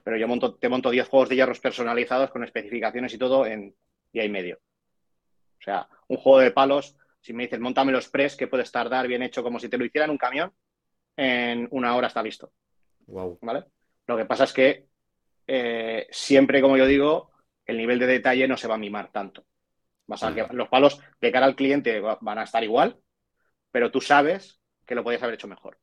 pero 0.05 0.17
yo 0.17 0.29
monto, 0.29 0.55
te 0.55 0.69
monto 0.69 0.91
10 0.91 1.09
juegos 1.09 1.29
de 1.29 1.37
hierros 1.37 1.61
personalizados 1.61 2.31
con 2.31 2.45
especificaciones 2.45 3.13
y 3.15 3.19
todo 3.19 3.47
en 3.47 3.75
día 4.13 4.25
y 4.25 4.29
medio. 4.29 4.59
O 5.59 5.63
sea, 5.63 5.89
un 6.09 6.17
juego 6.19 6.41
de 6.41 6.51
palos, 6.51 6.97
si 7.21 7.33
me 7.33 7.45
dices, 7.45 7.61
montame 7.61 7.93
los 7.93 8.09
press, 8.09 8.37
que 8.37 8.47
puedes 8.47 8.71
tardar 8.71 9.09
bien 9.09 9.23
hecho 9.23 9.43
como 9.43 9.59
si 9.59 9.69
te 9.69 9.79
lo 9.79 9.85
hicieran 9.85 10.11
un 10.11 10.19
camión, 10.19 10.53
en 11.17 11.67
una 11.71 11.97
hora 11.97 12.09
está 12.09 12.23
listo. 12.23 12.53
Wow. 13.07 13.39
¿Vale? 13.43 13.65
Lo 14.07 14.17
que 14.17 14.27
pasa 14.27 14.45
es 14.45 14.53
que 14.53 14.87
eh, 15.47 16.07
siempre, 16.11 16.61
como 16.61 16.77
yo 16.77 16.87
digo, 16.87 17.33
el 17.65 17.79
nivel 17.79 17.99
de 17.99 18.07
detalle 18.07 18.47
no 18.47 18.57
se 18.57 18.69
va 18.69 18.75
a 18.75 18.79
mimar 18.79 19.11
tanto. 19.11 19.45
que 20.35 20.47
los 20.53 20.69
palos 20.69 21.01
de 21.21 21.33
cara 21.33 21.47
al 21.47 21.57
cliente 21.57 22.01
van 22.01 22.39
a 22.39 22.45
estar 22.45 22.63
igual, 22.63 22.99
pero 23.71 23.91
tú 23.91 24.01
sabes 24.01 24.61
que 24.85 24.95
lo 24.95 25.05
podías 25.05 25.23
haber 25.23 25.35
hecho 25.35 25.49
mejor. 25.49 25.79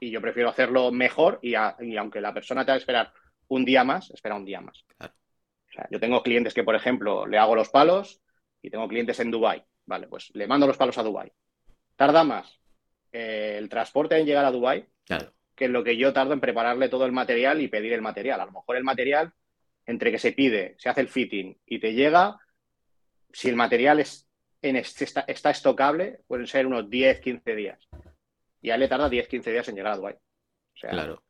Y 0.00 0.10
yo 0.10 0.20
prefiero 0.20 0.50
hacerlo 0.50 0.92
mejor 0.92 1.38
y, 1.42 1.54
aunque 1.54 2.20
la 2.20 2.34
persona 2.34 2.64
te 2.64 2.72
va 2.72 2.74
a 2.74 2.78
esperar 2.78 3.12
un 3.48 3.64
día 3.64 3.82
más, 3.82 4.10
espera 4.10 4.36
un 4.36 4.44
día 4.44 4.60
más. 4.60 4.84
O 5.00 5.72
sea, 5.72 5.88
yo 5.90 6.00
tengo 6.00 6.22
clientes 6.22 6.52
que, 6.52 6.64
por 6.64 6.74
ejemplo, 6.74 7.26
le 7.26 7.38
hago 7.38 7.54
los 7.54 7.70
palos 7.70 8.20
y 8.60 8.70
tengo 8.70 8.88
clientes 8.88 9.20
en 9.20 9.30
Dubai. 9.30 9.64
Vale, 9.86 10.08
pues 10.08 10.30
le 10.34 10.46
mando 10.46 10.66
los 10.66 10.76
palos 10.76 10.98
a 10.98 11.02
Dubai. 11.02 11.32
Tarda 11.96 12.24
más 12.24 12.60
eh, 13.12 13.56
el 13.58 13.68
transporte 13.68 14.18
en 14.18 14.26
llegar 14.26 14.44
a 14.44 14.50
Dubai 14.50 14.86
que 15.60 15.68
lo 15.68 15.84
que 15.84 15.98
yo 15.98 16.14
tardo 16.14 16.32
en 16.32 16.40
prepararle 16.40 16.88
todo 16.88 17.04
el 17.04 17.12
material 17.12 17.60
y 17.60 17.68
pedir 17.68 17.92
el 17.92 18.00
material. 18.00 18.40
A 18.40 18.46
lo 18.46 18.52
mejor 18.52 18.76
el 18.76 18.84
material, 18.84 19.32
entre 19.84 20.10
que 20.10 20.18
se 20.18 20.32
pide, 20.32 20.74
se 20.78 20.88
hace 20.88 21.02
el 21.02 21.08
fitting 21.08 21.58
y 21.66 21.78
te 21.78 21.92
llega, 21.92 22.38
si 23.30 23.50
el 23.50 23.56
material 23.56 24.00
es 24.00 24.26
en 24.62 24.76
este, 24.76 25.04
está, 25.04 25.50
estocable, 25.50 26.20
pueden 26.26 26.46
ser 26.46 26.66
unos 26.66 26.88
10, 26.88 27.20
15 27.20 27.54
días. 27.54 27.88
Y 28.60 28.70
a 28.70 28.74
él 28.74 28.80
le 28.80 28.88
tarda 28.88 29.08
10, 29.08 29.28
15 29.28 29.50
días 29.50 29.68
en 29.68 29.74
llegar 29.74 29.92
a 29.92 29.96
Dubai. 29.96 30.16
claro. 30.74 31.22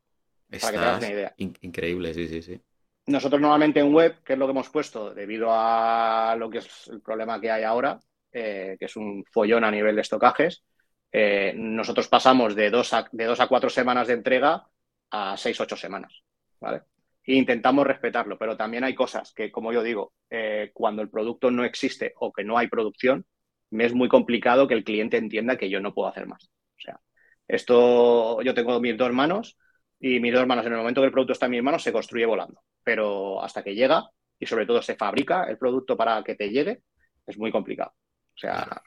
Para 0.59 0.71
que 0.71 0.77
te 0.77 1.05
una 1.05 1.13
idea. 1.13 1.33
increíble, 1.37 2.13
sí, 2.13 2.27
sí, 2.27 2.41
sí. 2.41 2.61
Nosotros 3.07 3.41
normalmente 3.41 3.79
en 3.79 3.93
web, 3.93 4.21
que 4.21 4.33
es 4.33 4.39
lo 4.39 4.45
que 4.45 4.51
hemos 4.51 4.69
puesto 4.69 5.13
debido 5.13 5.47
a 5.49 6.35
lo 6.37 6.49
que 6.49 6.57
es 6.57 6.87
el 6.87 7.01
problema 7.01 7.39
que 7.39 7.49
hay 7.49 7.63
ahora, 7.63 7.97
eh, 8.31 8.75
que 8.77 8.85
es 8.85 8.95
un 8.97 9.23
follón 9.31 9.63
a 9.63 9.71
nivel 9.71 9.95
de 9.95 10.01
estocajes, 10.01 10.63
eh, 11.11 11.53
nosotros 11.55 12.07
pasamos 12.09 12.53
de 12.53 12.69
dos, 12.69 12.93
a, 12.93 13.07
de 13.11 13.25
dos 13.25 13.39
a 13.39 13.47
cuatro 13.47 13.69
semanas 13.69 14.07
de 14.07 14.13
entrega 14.13 14.67
a 15.09 15.37
seis, 15.37 15.59
ocho 15.61 15.77
semanas. 15.77 16.21
¿vale? 16.59 16.83
E 17.23 17.35
intentamos 17.35 17.85
respetarlo, 17.85 18.37
pero 18.37 18.57
también 18.57 18.83
hay 18.83 18.95
cosas 18.95 19.33
que, 19.33 19.51
como 19.51 19.71
yo 19.71 19.83
digo, 19.83 20.13
eh, 20.29 20.71
cuando 20.73 21.01
el 21.01 21.09
producto 21.09 21.51
no 21.51 21.63
existe 21.63 22.13
o 22.17 22.31
que 22.31 22.43
no 22.43 22.57
hay 22.57 22.67
producción, 22.67 23.25
me 23.69 23.85
es 23.85 23.93
muy 23.93 24.09
complicado 24.09 24.67
que 24.67 24.73
el 24.73 24.83
cliente 24.83 25.17
entienda 25.17 25.57
que 25.57 25.69
yo 25.69 25.79
no 25.79 25.93
puedo 25.93 26.09
hacer 26.09 26.27
más. 26.27 26.45
O 26.45 26.81
sea, 26.81 26.99
esto 27.47 28.41
yo 28.41 28.53
tengo 28.53 28.79
mis 28.79 28.97
dos 28.97 29.13
manos 29.13 29.57
y 29.99 30.19
mis 30.19 30.33
dos 30.33 30.47
manos 30.47 30.65
en 30.65 30.73
el 30.73 30.79
momento 30.79 31.01
que 31.01 31.07
el 31.07 31.11
producto 31.11 31.33
está 31.33 31.45
en 31.45 31.51
mis 31.51 31.63
manos 31.63 31.83
se 31.83 31.93
construye 31.93 32.25
volando, 32.25 32.61
pero 32.83 33.41
hasta 33.41 33.63
que 33.63 33.75
llega 33.75 34.03
y 34.39 34.45
sobre 34.45 34.65
todo 34.65 34.81
se 34.81 34.95
fabrica 34.95 35.43
el 35.43 35.57
producto 35.57 35.95
para 35.95 36.23
que 36.23 36.35
te 36.35 36.49
llegue, 36.49 36.81
es 37.27 37.37
muy 37.37 37.51
complicado. 37.51 37.93
O 38.33 38.37
sea, 38.37 38.81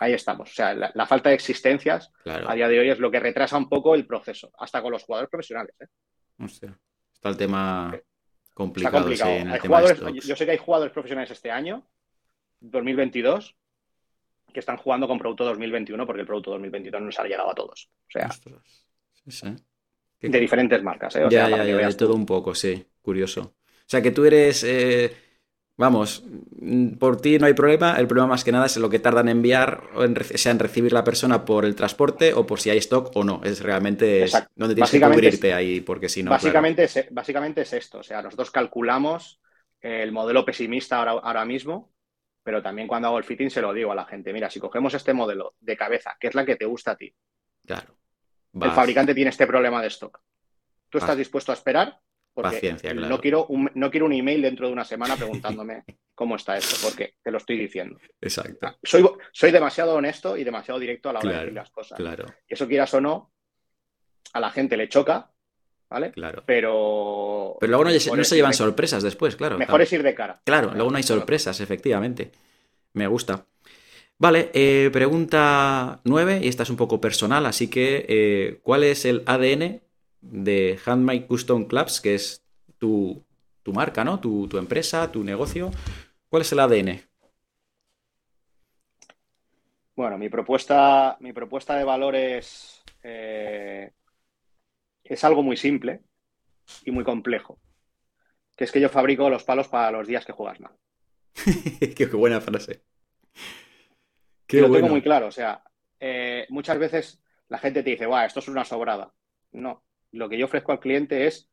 ahí 0.00 0.14
estamos. 0.14 0.50
O 0.50 0.54
sea, 0.54 0.74
la, 0.74 1.06
falta 1.06 1.28
de 1.28 1.34
existencias 1.34 2.10
a 2.24 2.54
día 2.54 2.68
de 2.68 2.80
hoy 2.80 2.90
es 2.90 2.98
lo 2.98 3.10
que 3.10 3.20
retrasa 3.20 3.58
un 3.58 3.68
poco 3.68 3.94
el 3.94 4.06
proceso, 4.06 4.50
hasta 4.58 4.80
con 4.80 4.92
los 4.92 5.04
jugadores 5.04 5.30
profesionales. 5.30 5.74
¿eh? 5.80 5.86
Está 7.20 7.28
el 7.28 7.36
tema 7.36 7.94
complicado. 8.54 9.10
yo 9.10 10.36
sé 10.36 10.46
que 10.46 10.52
hay 10.52 10.56
jugadores 10.56 10.90
profesionales 10.90 11.30
este 11.30 11.50
año, 11.50 11.86
2022, 12.60 13.54
que 14.50 14.60
están 14.60 14.78
jugando 14.78 15.06
con 15.06 15.18
producto 15.18 15.44
2021 15.44 16.06
porque 16.06 16.22
el 16.22 16.26
producto 16.26 16.52
2022 16.52 16.98
no 16.98 17.08
les 17.08 17.18
ha 17.18 17.24
llegado 17.24 17.50
a 17.50 17.54
todos. 17.54 17.90
O 18.08 19.30
sea, 19.30 19.54
de 20.18 20.40
diferentes 20.40 20.82
marcas. 20.82 21.14
¿eh? 21.16 21.26
ya, 21.30 21.50
ya, 21.50 21.62
de 21.62 21.94
todo 21.94 22.14
un 22.14 22.24
poco, 22.24 22.54
sí. 22.54 22.86
Curioso. 23.02 23.42
O 23.42 23.84
sea, 23.86 24.00
que 24.00 24.12
tú 24.12 24.24
eres... 24.24 24.64
Eh, 24.64 25.14
vamos, 25.80 26.22
por 27.00 27.20
ti 27.20 27.38
no 27.38 27.46
hay 27.46 27.54
problema. 27.54 27.96
El 27.96 28.06
problema 28.06 28.28
más 28.28 28.44
que 28.44 28.52
nada 28.52 28.66
es 28.66 28.76
lo 28.76 28.88
que 28.88 29.00
tardan 29.00 29.28
en 29.28 29.38
enviar, 29.38 29.82
o 29.94 30.04
en, 30.04 30.14
sea 30.22 30.52
en 30.52 30.60
recibir 30.60 30.92
la 30.92 31.02
persona 31.02 31.44
por 31.44 31.64
el 31.64 31.74
transporte 31.74 32.32
o 32.34 32.46
por 32.46 32.60
si 32.60 32.70
hay 32.70 32.78
stock 32.78 33.10
o 33.16 33.24
no. 33.24 33.40
Es 33.42 33.62
realmente 33.62 34.26
donde 34.54 34.74
tienes 34.74 34.90
que 34.90 35.00
cubrirte 35.00 35.52
ahí, 35.52 35.80
porque 35.80 36.08
si 36.08 36.22
no. 36.22 36.30
Básicamente, 36.30 36.84
es, 36.84 37.06
básicamente 37.10 37.62
es 37.62 37.72
esto. 37.72 37.98
O 37.98 38.02
sea, 38.02 38.22
nosotros 38.22 38.50
calculamos 38.52 39.40
el 39.80 40.12
modelo 40.12 40.44
pesimista 40.44 40.98
ahora, 40.98 41.12
ahora 41.12 41.44
mismo 41.44 41.90
pero 42.42 42.62
también 42.62 42.88
cuando 42.88 43.08
hago 43.08 43.18
el 43.18 43.24
fitting 43.24 43.50
se 43.50 43.60
lo 43.60 43.72
digo 43.72 43.92
a 43.92 43.94
la 43.94 44.06
gente, 44.06 44.32
mira, 44.32 44.50
si 44.50 44.60
cogemos 44.60 44.94
este 44.94 45.12
modelo 45.12 45.54
de 45.60 45.76
cabeza, 45.76 46.16
que 46.18 46.28
es 46.28 46.34
la 46.34 46.44
que 46.44 46.56
te 46.56 46.64
gusta 46.64 46.92
a 46.92 46.96
ti, 46.96 47.14
claro. 47.66 47.94
el 48.60 48.70
fabricante 48.70 49.14
tiene 49.14 49.30
este 49.30 49.46
problema 49.46 49.80
de 49.82 49.88
stock. 49.88 50.20
¿Tú 50.88 50.98
estás 50.98 51.16
dispuesto 51.16 51.52
a 51.52 51.54
esperar? 51.54 52.00
Porque 52.32 52.56
Paciencia, 52.56 52.92
claro. 52.92 53.08
no, 53.08 53.20
quiero 53.20 53.46
un, 53.46 53.70
no 53.74 53.90
quiero 53.90 54.06
un 54.06 54.12
email 54.12 54.42
dentro 54.42 54.66
de 54.66 54.72
una 54.72 54.84
semana 54.84 55.16
preguntándome 55.16 55.84
cómo 56.14 56.36
está 56.36 56.56
esto, 56.56 56.76
porque 56.82 57.14
te 57.22 57.30
lo 57.30 57.38
estoy 57.38 57.58
diciendo. 57.58 57.98
Exacto. 58.20 58.76
Soy, 58.82 59.08
soy 59.32 59.50
demasiado 59.50 59.94
honesto 59.94 60.36
y 60.36 60.44
demasiado 60.44 60.78
directo 60.78 61.10
a 61.10 61.14
la 61.14 61.18
hora 61.20 61.30
de 61.30 61.38
decir 61.38 61.54
las 61.54 61.70
cosas. 61.70 61.98
Claro. 61.98 62.26
Eso 62.46 62.68
quieras 62.68 62.92
o 62.94 63.00
no, 63.00 63.32
a 64.32 64.40
la 64.40 64.50
gente 64.50 64.76
le 64.76 64.88
choca, 64.88 65.30
¿vale? 65.88 66.12
Claro. 66.12 66.42
Pero. 66.46 67.56
Pero 67.60 67.70
luego 67.70 67.84
no, 68.16 68.24
se 68.24 68.36
llevan 68.36 68.54
sorpresas 68.54 69.02
después, 69.02 69.36
claro. 69.36 69.58
Mejor 69.58 69.82
es 69.82 69.92
ir 69.92 70.02
de 70.02 70.14
cara. 70.14 70.40
Claro, 70.44 70.72
luego 70.74 70.90
no 70.90 70.96
hay 70.96 71.02
sorpresas, 71.02 71.60
efectivamente. 71.60 72.30
Me 72.92 73.06
gusta. 73.06 73.46
Vale, 74.18 74.50
eh, 74.52 74.90
pregunta 74.92 76.00
9, 76.04 76.40
y 76.42 76.48
esta 76.48 76.64
es 76.64 76.70
un 76.70 76.76
poco 76.76 77.00
personal, 77.00 77.46
así 77.46 77.68
que, 77.68 78.04
eh, 78.06 78.60
¿cuál 78.62 78.84
es 78.84 79.06
el 79.06 79.22
ADN 79.24 79.80
de 80.20 80.78
Handmade 80.84 81.26
Custom 81.26 81.64
Clubs, 81.64 82.00
que 82.00 82.14
es 82.14 82.44
tu, 82.78 83.24
marca, 83.66 84.04
¿no? 84.04 84.20
Tu, 84.20 84.48
empresa, 84.58 85.10
tu 85.12 85.22
negocio. 85.24 85.70
¿Cuál 86.28 86.42
es 86.42 86.52
el 86.52 86.60
ADN? 86.60 87.00
Bueno, 89.94 90.18
mi 90.18 90.28
propuesta, 90.28 91.16
mi 91.20 91.32
propuesta 91.32 91.76
de 91.76 91.84
valores 91.84 92.82
eh, 93.02 93.92
es 95.04 95.24
algo 95.24 95.42
muy 95.42 95.56
simple 95.56 96.00
y 96.84 96.90
muy 96.90 97.04
complejo, 97.04 97.58
que 98.56 98.64
es 98.64 98.72
que 98.72 98.80
yo 98.80 98.88
fabrico 98.88 99.28
los 99.28 99.44
palos 99.44 99.68
para 99.68 99.90
los 99.90 100.06
días 100.06 100.24
que 100.24 100.32
juegas 100.32 100.60
mal. 100.60 100.72
qué, 101.96 102.06
buena 102.06 102.40
frase. 102.40 102.82
Qué 104.46 104.60
lo 104.60 104.72
tengo 104.72 104.88
muy 104.88 105.02
claro, 105.02 105.26
o 105.26 105.32
sea, 105.32 105.62
eh, 105.98 106.46
muchas 106.48 106.78
veces 106.78 107.22
la 107.48 107.58
gente 107.58 107.82
te 107.82 107.90
dice, 107.90 108.06
Buah, 108.06 108.24
esto 108.24 108.40
es 108.40 108.48
una 108.48 108.64
sobrada. 108.64 109.12
No, 109.52 109.82
lo 110.12 110.28
que 110.28 110.38
yo 110.38 110.46
ofrezco 110.46 110.72
al 110.72 110.80
cliente 110.80 111.26
es 111.26 111.48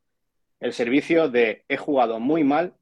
el 0.60 0.72
servicio 0.72 1.28
de 1.28 1.64
he 1.68 1.76
jugado 1.76 2.18
muy 2.20 2.44
mal, 2.44 2.74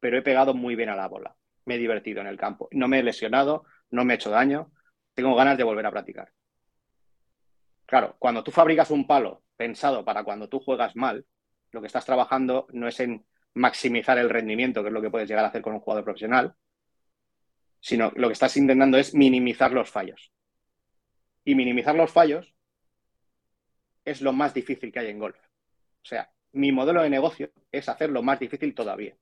pero 0.00 0.18
he 0.18 0.22
pegado 0.22 0.54
muy 0.54 0.76
bien 0.76 0.88
a 0.88 0.96
la 0.96 1.08
bola. 1.08 1.36
Me 1.64 1.76
he 1.76 1.78
divertido 1.78 2.20
en 2.20 2.26
el 2.26 2.36
campo. 2.36 2.68
No 2.72 2.88
me 2.88 2.98
he 2.98 3.02
lesionado, 3.02 3.64
no 3.90 4.04
me 4.04 4.14
he 4.14 4.16
hecho 4.16 4.30
daño, 4.30 4.72
tengo 5.14 5.34
ganas 5.34 5.56
de 5.56 5.64
volver 5.64 5.86
a 5.86 5.90
practicar. 5.90 6.32
Claro, 7.86 8.16
cuando 8.18 8.42
tú 8.42 8.50
fabricas 8.50 8.90
un 8.90 9.06
palo 9.06 9.42
pensado 9.56 10.04
para 10.04 10.24
cuando 10.24 10.48
tú 10.48 10.60
juegas 10.60 10.96
mal, 10.96 11.26
lo 11.70 11.80
que 11.80 11.86
estás 11.86 12.04
trabajando 12.04 12.66
no 12.72 12.88
es 12.88 13.00
en 13.00 13.24
maximizar 13.54 14.18
el 14.18 14.30
rendimiento, 14.30 14.82
que 14.82 14.88
es 14.88 14.94
lo 14.94 15.02
que 15.02 15.10
puedes 15.10 15.28
llegar 15.28 15.44
a 15.44 15.48
hacer 15.48 15.62
con 15.62 15.74
un 15.74 15.80
jugador 15.80 16.04
profesional, 16.04 16.54
sino 17.80 18.12
lo 18.14 18.28
que 18.28 18.32
estás 18.32 18.56
intentando 18.56 18.98
es 18.98 19.14
minimizar 19.14 19.72
los 19.72 19.90
fallos. 19.90 20.32
Y 21.44 21.54
minimizar 21.54 21.94
los 21.94 22.10
fallos 22.10 22.54
es 24.04 24.20
lo 24.20 24.32
más 24.32 24.54
difícil 24.54 24.92
que 24.92 25.00
hay 25.00 25.08
en 25.08 25.18
golf. 25.18 25.36
O 25.36 26.04
sea, 26.04 26.30
mi 26.52 26.72
modelo 26.72 27.02
de 27.02 27.10
negocio 27.10 27.50
es 27.70 27.88
hacerlo 27.88 28.22
más 28.22 28.38
difícil 28.38 28.74
todavía. 28.74 29.16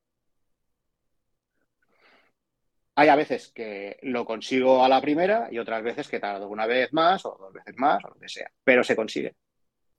Hay 2.97 3.09
a 3.09 3.17
veces 3.17 3.51
que 3.53 3.99
lo 4.03 4.25
consigo 4.25 4.85
a 4.85 4.89
la 4.89 5.01
primera 5.01 5.49
y 5.51 5.59
otras 5.59 5.83
veces 5.83 6.09
que 6.09 6.21
tardo 6.21 6.49
una 6.49 6.67
vez 6.67 6.93
más 6.93 7.25
o 7.25 7.37
dos 7.41 7.53
veces 7.53 7.75
más 7.77 8.05
o 8.05 8.09
lo 8.09 8.15
que 8.15 8.29
sea, 8.29 8.51
pero 8.65 8.85
se 8.85 8.97
consigue 8.97 9.35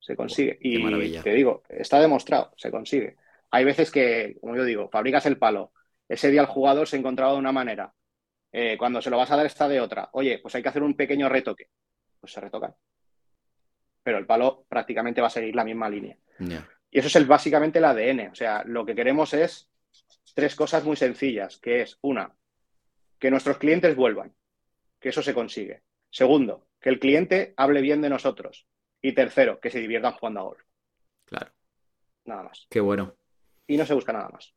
se 0.02 0.16
consigue. 0.16 0.58
y 0.60 1.20
te 1.20 1.34
digo, 1.34 1.64
está 1.70 2.00
demostrado, 2.00 2.52
se 2.58 2.72
consigue. 2.72 3.16
Hay 3.52 3.64
veces 3.64 3.92
que, 3.92 4.38
como 4.42 4.56
yo 4.56 4.66
digo, 4.66 4.90
fabricas 4.90 5.26
el 5.28 5.38
palo, 5.38 5.72
ese 6.10 6.32
día 6.32 6.42
el 6.42 6.48
jugador 6.48 6.88
se 6.88 6.98
encontraba 6.98 7.34
de 7.34 7.40
una 7.40 7.52
manera, 7.52 7.94
eh, 8.52 8.78
cuando 8.78 9.02
se 9.02 9.10
lo 9.10 9.18
vas 9.18 9.32
a 9.32 9.38
dar 9.38 9.46
está 9.46 9.68
de 9.68 9.80
otra. 9.80 10.10
Oye, 10.14 10.40
pues 10.40 10.56
hay 10.56 10.64
que 10.64 10.70
hacer 10.70 10.84
un 10.84 10.96
pequeño 10.96 11.30
retoque. 11.30 11.70
Pues 12.20 12.34
se 12.34 12.42
retoca. 12.42 12.76
Pero 14.04 14.18
el 14.18 14.26
palo 14.26 14.66
prácticamente 14.68 15.22
va 15.22 15.28
a 15.28 15.32
seguir 15.32 15.56
la 15.56 15.64
misma 15.64 15.90
línea. 15.90 16.18
Y 16.40 17.00
eso 17.00 17.08
es 17.08 17.16
el, 17.16 17.26
básicamente 17.26 17.80
el 17.80 17.86
ADN. 17.86 18.32
O 18.32 18.36
sea, 18.36 18.64
lo 18.66 18.86
que 18.86 18.96
queremos 18.96 19.34
es 19.34 19.70
tres 20.34 20.56
cosas 20.56 20.84
muy 20.84 20.96
sencillas, 20.96 21.58
que 21.58 21.82
es, 21.82 21.98
una, 22.02 22.34
que 23.20 23.32
nuestros 23.32 23.58
clientes 23.58 23.96
vuelvan, 23.96 24.34
que 25.00 25.10
eso 25.10 25.22
se 25.22 25.34
consigue. 25.34 25.84
Segundo, 26.10 26.68
que 26.80 26.90
el 26.90 27.00
cliente 27.00 27.54
hable 27.58 27.82
bien 27.82 28.02
de 28.02 28.10
nosotros, 28.10 28.68
y 29.02 29.14
tercero, 29.14 29.60
que 29.60 29.70
se 29.70 29.80
diviertan 29.80 30.14
jugando 30.14 30.40
a 30.40 30.44
golf. 30.44 30.62
Claro. 31.26 31.52
Nada 32.26 32.44
más. 32.44 32.68
Qué 32.70 32.80
bueno. 32.80 33.16
Y 33.68 33.78
no 33.78 33.86
se 33.86 33.94
busca 33.94 34.14
nada 34.14 34.30
más. 34.30 34.54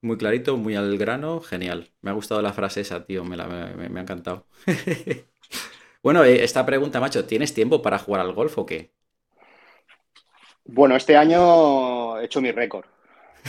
Muy 0.00 0.16
clarito, 0.16 0.56
muy 0.56 0.76
al 0.76 0.96
grano, 0.96 1.40
genial. 1.40 1.90
Me 2.00 2.10
ha 2.10 2.14
gustado 2.14 2.40
la 2.40 2.52
frase 2.52 2.82
esa, 2.82 3.04
tío, 3.04 3.24
me, 3.24 3.40
ha 3.40 4.00
encantado. 4.00 4.46
bueno, 6.02 6.24
eh, 6.24 6.44
esta 6.44 6.64
pregunta, 6.64 7.00
macho, 7.00 7.26
¿tienes 7.26 7.54
tiempo 7.54 7.82
para 7.82 7.98
jugar 7.98 8.20
al 8.20 8.32
golf 8.32 8.58
o 8.58 8.66
qué? 8.66 8.92
Bueno, 10.64 10.96
este 10.96 11.16
año 11.16 12.18
he 12.18 12.26
hecho 12.26 12.40
mi 12.40 12.52
récord 12.52 12.86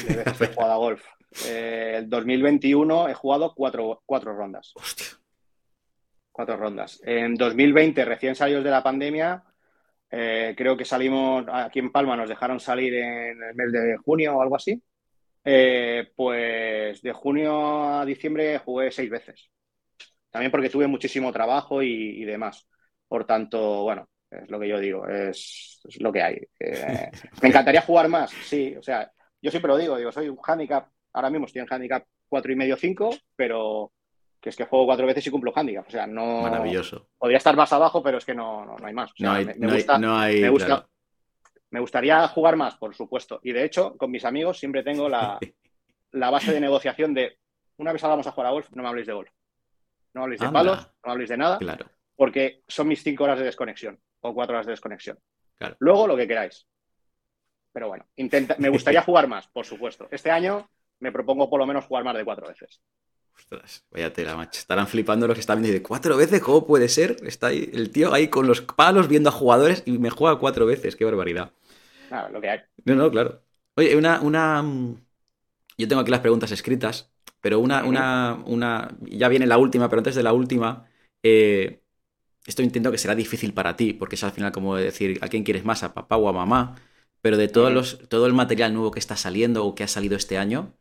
de 0.08 0.16
veces 0.16 0.42
he 0.42 0.48
jugado 0.54 0.74
a 0.74 0.78
golf. 0.78 1.06
Eh, 1.48 1.96
el 1.98 2.10
2021 2.10 3.10
he 3.10 3.14
jugado 3.14 3.54
cuatro, 3.56 4.02
cuatro 4.06 4.34
rondas. 4.34 4.72
Hostia. 4.76 5.08
Cuatro 6.32 6.58
rondas. 6.58 7.02
En 7.04 7.36
2020, 7.36 8.06
recién 8.06 8.36
salidos 8.36 8.64
de 8.64 8.72
la 8.72 8.84
pandemia, 8.84 9.44
eh, 10.10 10.54
creo 10.58 10.78
que 10.78 10.86
salimos, 10.86 11.46
aquí 11.52 11.80
en 11.80 11.92
Palma 11.92 12.16
nos 12.16 12.30
dejaron 12.30 12.60
salir 12.60 12.94
en 12.94 13.44
el 13.44 13.56
mes 13.56 13.72
de 13.72 13.98
junio 13.98 14.38
o 14.38 14.42
algo 14.42 14.56
así. 14.56 14.82
Eh, 15.44 16.12
pues 16.16 17.02
de 17.02 17.14
junio 17.14 18.00
a 18.00 18.06
diciembre 18.06 18.58
jugué 18.60 18.92
seis 18.92 19.10
veces. 19.10 19.50
También 20.32 20.52
porque 20.52 20.70
tuve 20.70 20.88
muchísimo 20.88 21.32
trabajo 21.32 21.82
y, 21.82 22.24
demás. 22.24 22.68
Por 23.08 23.26
tanto, 23.26 23.84
bueno, 23.84 24.08
es 24.30 24.50
lo 24.50 24.60
que 24.60 24.68
yo 24.68 24.80
digo, 24.80 25.08
es, 25.08 25.82
lo 26.00 26.12
que 26.12 26.22
hay. 26.22 26.38
Eh, 26.60 27.10
me 27.42 27.50
encantaría 27.50 27.82
jugar 27.82 28.08
más, 28.08 28.32
sí. 28.32 28.76
O 28.78 28.84
sea, 28.84 29.12
yo 29.42 29.50
siempre 29.50 29.70
lo 29.70 29.78
digo, 29.78 29.98
digo, 29.98 30.12
soy 30.12 30.30
un 30.30 30.40
handicap, 30.46 30.88
ahora 31.14 31.30
mismo 31.30 31.48
estoy 31.48 31.62
en 31.62 31.68
handicap 31.70 32.06
cuatro 32.28 32.52
y 32.52 32.56
medio, 32.56 32.78
cinco, 32.78 33.10
pero 33.36 33.92
que 34.40 34.50
es 34.50 34.56
que 34.56 34.66
juego 34.66 34.86
cuatro 34.86 35.08
veces 35.08 35.26
y 35.26 35.32
cumplo 35.32 35.52
handicap. 35.56 35.88
O 35.88 35.92
sea, 35.92 36.06
no. 36.06 36.44
Maravilloso. 36.44 37.10
Podría 37.18 37.38
estar 37.38 37.56
más 37.56 37.74
abajo, 37.74 38.04
pero 38.04 38.20
es 38.20 38.26
que 38.26 38.36
no, 38.36 38.66
no, 38.66 38.78
hay 38.86 38.94
más. 38.94 39.12
no 39.18 39.32
hay, 39.32 39.46
me, 39.46 39.68
gusta, 39.68 39.98
me, 39.98 40.50
gusta 40.50 40.88
me 41.72 41.80
gustaría 41.80 42.28
jugar 42.28 42.56
más, 42.56 42.76
por 42.78 42.96
supuesto. 42.96 43.40
Y 43.44 43.52
de 43.52 43.64
hecho, 43.64 43.96
con 43.98 44.12
mis 44.12 44.26
amigos 44.26 44.60
siempre 44.60 44.84
tengo 44.84 45.10
la, 45.10 45.40
base 46.30 46.54
de 46.54 46.60
negociación 46.60 47.14
de 47.14 47.38
una 47.78 47.94
vez 47.94 48.02
salgamos 48.02 48.28
a 48.28 48.32
jugar 48.32 48.48
a 48.48 48.52
golf, 48.52 48.70
no 48.72 48.84
me 48.84 48.90
habléis 48.90 49.08
de 49.08 49.14
golf. 49.14 49.30
No 50.14 50.24
habléis 50.24 50.42
de 50.42 50.50
palos, 50.50 50.88
no 51.06 51.12
habléis 51.12 51.30
de 51.30 51.38
nada. 51.38 51.58
Claro. 51.58 51.86
Porque 52.16 52.64
son 52.68 52.88
mis 52.88 53.04
cinco 53.04 53.24
horas 53.24 53.40
de 53.40 53.46
desconexión 53.46 54.00
o 54.22 54.34
cuatro 54.34 54.56
horas 54.56 54.66
de 54.66 54.74
desconexión. 54.74 55.18
Claro. 55.58 55.76
Luego 55.80 56.08
lo 56.08 56.18
que 56.18 56.28
queráis. 56.28 56.68
Pero 57.72 57.88
bueno, 57.88 58.06
intenta, 58.16 58.56
me 58.60 58.70
gustaría 58.70 59.02
jugar 59.04 59.28
más, 59.28 59.48
por 59.48 59.66
supuesto. 59.66 60.08
Este 60.12 60.32
año 60.32 60.70
me 61.00 61.12
propongo 61.12 61.50
por 61.50 61.60
lo 61.60 61.66
menos 61.66 61.86
jugar 61.86 62.04
más 62.04 62.16
de 62.18 62.26
cuatro 62.26 62.48
veces. 62.48 62.82
Ostras, 63.36 63.86
vaya 63.90 64.12
tela, 64.12 64.36
macho. 64.36 64.60
Estarán 64.60 64.88
flipando 64.88 65.26
los 65.28 65.36
que 65.36 65.40
están 65.40 65.62
viendo. 65.62 65.80
De 65.80 65.84
cuatro 65.84 66.18
veces, 66.18 66.42
¿cómo 66.42 66.68
puede 66.68 66.90
ser? 66.90 67.18
Está 67.24 67.48
ahí, 67.48 67.70
el 67.74 67.90
tío 67.92 68.14
ahí 68.14 68.28
con 68.28 68.48
los 68.48 68.62
palos 68.62 69.08
viendo 69.08 69.30
a 69.30 69.32
jugadores 69.32 69.84
y 69.86 69.98
me 69.98 70.10
juega 70.10 70.40
cuatro 70.40 70.66
veces. 70.66 70.96
Qué 70.96 71.06
barbaridad. 71.06 71.54
Claro, 72.10 72.34
lo 72.34 72.42
que 72.42 72.50
hay. 72.50 72.60
No, 72.84 72.96
no, 72.96 73.10
claro. 73.10 73.42
Oye, 73.76 73.96
una, 73.96 74.20
una. 74.22 74.64
Yo 75.78 75.88
tengo 75.88 76.02
aquí 76.02 76.12
las 76.12 76.20
preguntas 76.20 76.52
escritas, 76.52 77.09
pero 77.42 77.60
una, 77.60 77.84
una, 77.84 78.42
una. 78.46 78.98
Ya 79.02 79.28
viene 79.30 79.48
la 79.48 79.58
última, 79.58 79.90
pero 79.90 80.00
antes 80.00 80.16
de 80.16 80.24
la 80.24 80.34
última. 80.34 80.86
Eh, 81.24 81.82
esto 82.46 82.62
entiendo 82.64 82.92
que 82.92 82.98
será 82.98 83.16
difícil 83.16 83.54
para 83.54 83.76
ti, 83.76 83.94
porque 83.94 84.16
es 84.16 84.24
al 84.24 84.32
final 84.32 84.52
como 84.52 84.76
decir 84.76 85.20
a 85.22 85.28
quién 85.28 85.44
quieres 85.44 85.66
más, 85.66 85.84
a 85.84 85.94
papá 85.94 86.18
o 86.18 86.28
a 86.30 86.34
mamá. 86.34 86.76
Pero 87.22 87.38
de 87.38 87.48
todos 87.48 87.72
los, 87.72 88.10
todo 88.10 88.26
el 88.28 88.34
material 88.34 88.74
nuevo 88.74 88.92
que 88.92 89.00
está 89.00 89.16
saliendo 89.16 89.66
o 89.66 89.76
que 89.76 89.84
ha 89.84 89.88
salido 89.88 90.16
este 90.16 90.38
año, 90.38 90.74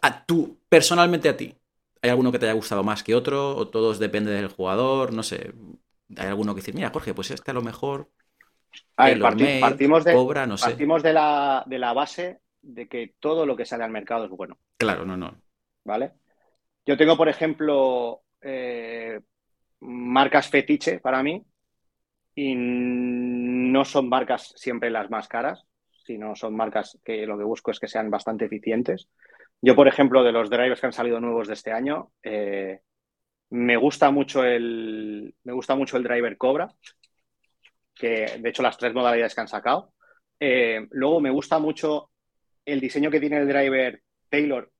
a 0.00 0.24
tú, 0.24 0.58
personalmente 0.68 1.28
a 1.28 1.36
ti, 1.36 1.54
¿hay 2.00 2.10
alguno 2.10 2.32
que 2.32 2.38
te 2.38 2.46
haya 2.46 2.54
gustado 2.54 2.82
más 2.84 3.02
que 3.02 3.14
otro? 3.14 3.56
¿O 3.56 3.68
todos 3.68 3.98
depende 3.98 4.30
del 4.30 4.48
jugador? 4.48 5.12
No 5.12 5.22
sé. 5.22 5.52
¿Hay 6.16 6.28
alguno 6.28 6.54
que 6.54 6.60
decir, 6.60 6.74
mira, 6.74 6.90
Jorge, 6.90 7.14
pues 7.14 7.30
este 7.30 7.50
a 7.50 7.54
lo 7.54 7.62
mejor. 7.62 8.08
partimos, 8.94 10.04
de, 10.04 10.14
partimos 10.60 11.02
de, 11.02 11.12
la, 11.12 11.64
de 11.66 11.78
la 11.78 11.92
base 11.92 12.40
de 12.62 12.88
que 12.88 13.14
todo 13.20 13.44
lo 13.44 13.56
que 13.56 13.64
sale 13.64 13.84
al 13.84 13.90
mercado 13.90 14.24
es 14.24 14.30
bueno. 14.30 14.58
Claro, 14.78 15.04
no, 15.04 15.16
no. 15.16 15.36
¿Vale? 15.84 16.12
Yo 16.86 16.96
tengo, 16.96 17.16
por 17.16 17.28
ejemplo, 17.28 18.22
eh, 18.40 19.20
marcas 19.80 20.48
fetiche 20.48 21.00
para 21.00 21.22
mí 21.22 21.44
y 22.34 22.54
no 22.56 23.84
son 23.84 24.08
marcas 24.08 24.52
siempre 24.56 24.90
las 24.90 25.10
más 25.10 25.28
caras, 25.28 25.64
sino 26.04 26.34
son 26.34 26.56
marcas 26.56 26.98
que 27.04 27.26
lo 27.26 27.36
que 27.38 27.44
busco 27.44 27.70
es 27.70 27.78
que 27.78 27.88
sean 27.88 28.10
bastante 28.10 28.46
eficientes. 28.46 29.08
Yo, 29.60 29.76
por 29.76 29.86
ejemplo, 29.86 30.22
de 30.22 30.32
los 30.32 30.50
drivers 30.50 30.80
que 30.80 30.86
han 30.86 30.92
salido 30.92 31.20
nuevos 31.20 31.46
de 31.46 31.54
este 31.54 31.72
año, 31.72 32.10
eh, 32.22 32.80
me 33.50 33.76
gusta 33.76 34.10
mucho 34.10 34.44
el 34.44 35.34
me 35.44 35.52
gusta 35.52 35.74
mucho 35.74 35.96
el 35.96 36.02
driver 36.02 36.36
Cobra, 36.36 36.68
que 37.94 38.38
de 38.40 38.48
hecho 38.48 38.62
las 38.62 38.78
tres 38.78 38.94
modalidades 38.94 39.34
que 39.34 39.40
han 39.40 39.48
sacado. 39.48 39.92
Eh, 40.40 40.88
luego 40.90 41.20
me 41.20 41.30
gusta 41.30 41.58
mucho 41.58 42.11
el 42.64 42.80
diseño 42.80 43.10
que 43.10 43.20
tiene 43.20 43.38
el 43.38 43.48
driver 43.48 44.02
Taylor 44.28 44.70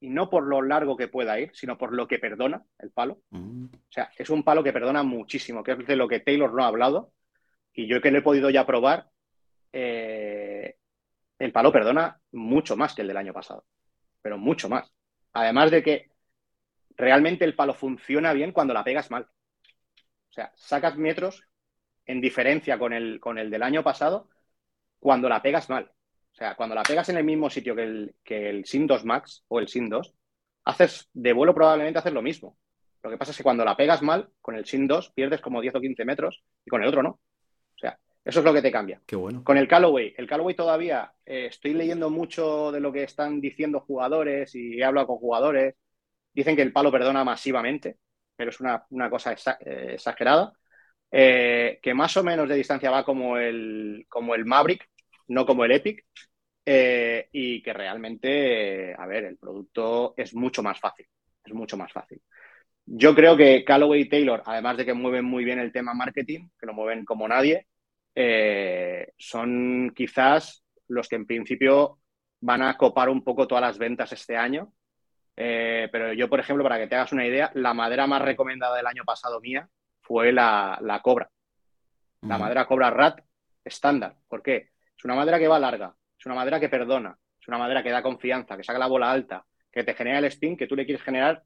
y 0.00 0.10
no 0.10 0.30
por 0.30 0.44
lo 0.44 0.62
largo 0.62 0.96
que 0.96 1.08
pueda 1.08 1.38
ir, 1.40 1.50
sino 1.54 1.76
por 1.76 1.92
lo 1.92 2.06
que 2.06 2.18
perdona 2.18 2.62
el 2.78 2.90
palo. 2.90 3.20
Mm. 3.30 3.64
O 3.64 3.90
sea, 3.90 4.10
es 4.16 4.30
un 4.30 4.44
palo 4.44 4.62
que 4.62 4.72
perdona 4.72 5.02
muchísimo, 5.02 5.62
que 5.62 5.72
es 5.72 5.86
de 5.86 5.96
lo 5.96 6.08
que 6.08 6.20
Taylor 6.20 6.52
no 6.52 6.62
ha 6.62 6.68
hablado. 6.68 7.12
Y 7.72 7.86
yo 7.86 8.00
que 8.00 8.10
lo 8.10 8.18
he 8.18 8.22
podido 8.22 8.50
ya 8.50 8.66
probar, 8.66 9.08
eh, 9.72 10.76
el 11.38 11.52
palo 11.52 11.72
perdona 11.72 12.20
mucho 12.32 12.76
más 12.76 12.94
que 12.94 13.02
el 13.02 13.08
del 13.08 13.16
año 13.16 13.32
pasado, 13.32 13.64
pero 14.22 14.38
mucho 14.38 14.68
más. 14.68 14.92
Además 15.32 15.70
de 15.70 15.82
que 15.82 16.10
realmente 16.96 17.44
el 17.44 17.54
palo 17.54 17.74
funciona 17.74 18.32
bien 18.32 18.52
cuando 18.52 18.74
la 18.74 18.84
pegas 18.84 19.10
mal. 19.10 19.24
O 19.24 20.32
sea, 20.32 20.52
sacas 20.56 20.96
metros 20.96 21.44
en 22.06 22.20
diferencia 22.20 22.78
con 22.78 22.92
el, 22.92 23.20
con 23.20 23.38
el 23.38 23.50
del 23.50 23.62
año 23.62 23.82
pasado 23.82 24.28
cuando 24.98 25.28
la 25.28 25.42
pegas 25.42 25.70
mal. 25.70 25.90
O 26.38 26.40
sea, 26.40 26.54
cuando 26.54 26.76
la 26.76 26.84
pegas 26.84 27.08
en 27.08 27.16
el 27.16 27.24
mismo 27.24 27.50
sitio 27.50 27.74
que 27.74 27.82
el, 27.82 28.14
que 28.22 28.48
el 28.48 28.64
SIM 28.64 28.86
2 28.86 29.04
Max 29.04 29.44
o 29.48 29.58
el 29.58 29.66
SIM 29.66 29.88
2, 29.88 30.14
haces 30.66 31.10
de 31.12 31.32
vuelo 31.32 31.52
probablemente 31.52 31.98
haces 31.98 32.12
lo 32.12 32.22
mismo. 32.22 32.56
Lo 33.02 33.10
que 33.10 33.18
pasa 33.18 33.32
es 33.32 33.36
que 33.36 33.42
cuando 33.42 33.64
la 33.64 33.76
pegas 33.76 34.02
mal, 34.02 34.30
con 34.40 34.54
el 34.54 34.64
SIM 34.64 34.86
2 34.86 35.10
pierdes 35.16 35.40
como 35.40 35.60
10 35.60 35.74
o 35.74 35.80
15 35.80 36.04
metros 36.04 36.44
y 36.64 36.70
con 36.70 36.80
el 36.80 36.88
otro 36.88 37.02
no. 37.02 37.08
O 37.08 37.78
sea, 37.80 37.98
eso 38.24 38.38
es 38.38 38.44
lo 38.44 38.54
que 38.54 38.62
te 38.62 38.70
cambia. 38.70 39.02
Qué 39.04 39.16
bueno. 39.16 39.42
Con 39.42 39.56
el 39.56 39.66
Callaway, 39.66 40.14
el 40.16 40.28
Callaway 40.28 40.54
todavía 40.54 41.12
eh, 41.26 41.46
estoy 41.46 41.74
leyendo 41.74 42.08
mucho 42.08 42.70
de 42.70 42.78
lo 42.78 42.92
que 42.92 43.02
están 43.02 43.40
diciendo 43.40 43.80
jugadores 43.80 44.54
y 44.54 44.78
he 44.78 44.84
hablado 44.84 45.08
con 45.08 45.18
jugadores. 45.18 45.74
Dicen 46.32 46.54
que 46.54 46.62
el 46.62 46.72
palo 46.72 46.92
perdona 46.92 47.24
masivamente, 47.24 47.96
pero 48.36 48.50
es 48.50 48.60
una, 48.60 49.10
cosa 49.10 49.32
eh, 49.32 49.94
exagerada. 49.94 50.52
Eh, 51.10 51.80
que 51.82 51.94
más 51.94 52.16
o 52.16 52.22
menos 52.22 52.48
de 52.48 52.54
distancia 52.54 52.92
va 52.92 53.04
como 53.04 53.38
el, 53.38 54.06
como 54.08 54.36
el 54.36 54.44
Maverick, 54.44 54.88
no 55.28 55.46
como 55.46 55.64
el 55.64 55.72
Epic, 55.72 56.04
eh, 56.64 57.28
y 57.32 57.62
que 57.62 57.72
realmente, 57.72 58.94
a 58.94 59.06
ver, 59.06 59.24
el 59.24 59.38
producto 59.38 60.14
es 60.16 60.34
mucho 60.34 60.62
más 60.62 60.78
fácil, 60.78 61.06
es 61.44 61.54
mucho 61.54 61.76
más 61.76 61.92
fácil. 61.92 62.20
Yo 62.84 63.14
creo 63.14 63.36
que 63.36 63.64
Callaway 63.64 64.02
y 64.02 64.08
Taylor, 64.08 64.42
además 64.44 64.76
de 64.76 64.86
que 64.86 64.94
mueven 64.94 65.24
muy 65.24 65.44
bien 65.44 65.58
el 65.58 65.72
tema 65.72 65.94
marketing, 65.94 66.48
que 66.58 66.66
lo 66.66 66.74
mueven 66.74 67.04
como 67.04 67.28
nadie, 67.28 67.66
eh, 68.14 69.12
son 69.16 69.92
quizás 69.94 70.64
los 70.88 71.08
que 71.08 71.16
en 71.16 71.26
principio 71.26 72.00
van 72.40 72.62
a 72.62 72.76
copar 72.76 73.08
un 73.08 73.22
poco 73.22 73.46
todas 73.46 73.62
las 73.62 73.78
ventas 73.78 74.12
este 74.12 74.36
año. 74.36 74.72
Eh, 75.36 75.88
pero 75.92 76.12
yo, 76.12 76.28
por 76.28 76.40
ejemplo, 76.40 76.64
para 76.64 76.78
que 76.78 76.88
te 76.88 76.96
hagas 76.96 77.12
una 77.12 77.26
idea, 77.26 77.50
la 77.54 77.74
madera 77.74 78.06
más 78.06 78.22
recomendada 78.22 78.76
del 78.76 78.86
año 78.86 79.04
pasado 79.04 79.40
mía 79.40 79.68
fue 80.00 80.32
la, 80.32 81.00
Cobra. 81.02 81.30
La 82.22 82.38
madera 82.38 82.66
Cobra 82.66 82.90
Rat 82.90 83.20
estándar. 83.64 84.16
¿Por 84.26 84.42
qué? 84.42 84.70
Es 84.98 85.04
una 85.04 85.14
madera 85.14 85.38
que 85.38 85.46
va 85.46 85.60
larga, 85.60 85.94
es 86.18 86.26
una 86.26 86.34
madera 86.34 86.58
que 86.58 86.68
perdona, 86.68 87.16
es 87.40 87.48
una 87.48 87.58
madera 87.58 87.82
que 87.82 87.90
da 87.90 88.02
confianza, 88.02 88.56
que 88.56 88.64
saca 88.64 88.80
la 88.80 88.88
bola 88.88 89.10
alta, 89.10 89.44
que 89.70 89.84
te 89.84 89.94
genera 89.94 90.18
el 90.18 90.24
spin 90.24 90.56
que 90.56 90.66
tú 90.66 90.74
le 90.74 90.84
quieres 90.84 91.04
generar 91.04 91.44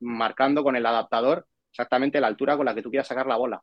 marcando 0.00 0.64
con 0.64 0.74
el 0.74 0.86
adaptador 0.86 1.46
exactamente 1.70 2.20
la 2.20 2.28
altura 2.28 2.56
con 2.56 2.64
la 2.64 2.74
que 2.74 2.82
tú 2.82 2.90
quieras 2.90 3.06
sacar 3.08 3.26
la 3.26 3.36
bola. 3.36 3.60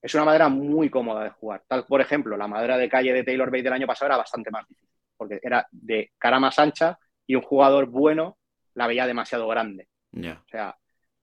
Es 0.00 0.14
una 0.14 0.24
madera 0.24 0.48
muy 0.48 0.88
cómoda 0.88 1.24
de 1.24 1.30
jugar. 1.30 1.62
Tal, 1.68 1.84
por 1.84 2.00
ejemplo, 2.00 2.36
la 2.36 2.48
madera 2.48 2.78
de 2.78 2.88
calle 2.88 3.12
de 3.12 3.24
Taylor 3.24 3.50
Bay 3.50 3.62
del 3.62 3.74
año 3.74 3.86
pasado 3.86 4.06
era 4.06 4.16
bastante 4.16 4.50
más 4.50 4.66
difícil, 4.66 4.88
porque 5.16 5.38
era 5.42 5.66
de 5.70 6.12
cara 6.18 6.40
más 6.40 6.58
ancha 6.58 6.98
y 7.26 7.34
un 7.34 7.42
jugador 7.42 7.86
bueno 7.86 8.38
la 8.74 8.86
veía 8.86 9.06
demasiado 9.06 9.46
grande. 9.46 9.88
O 10.46 10.48
sea, 10.48 10.76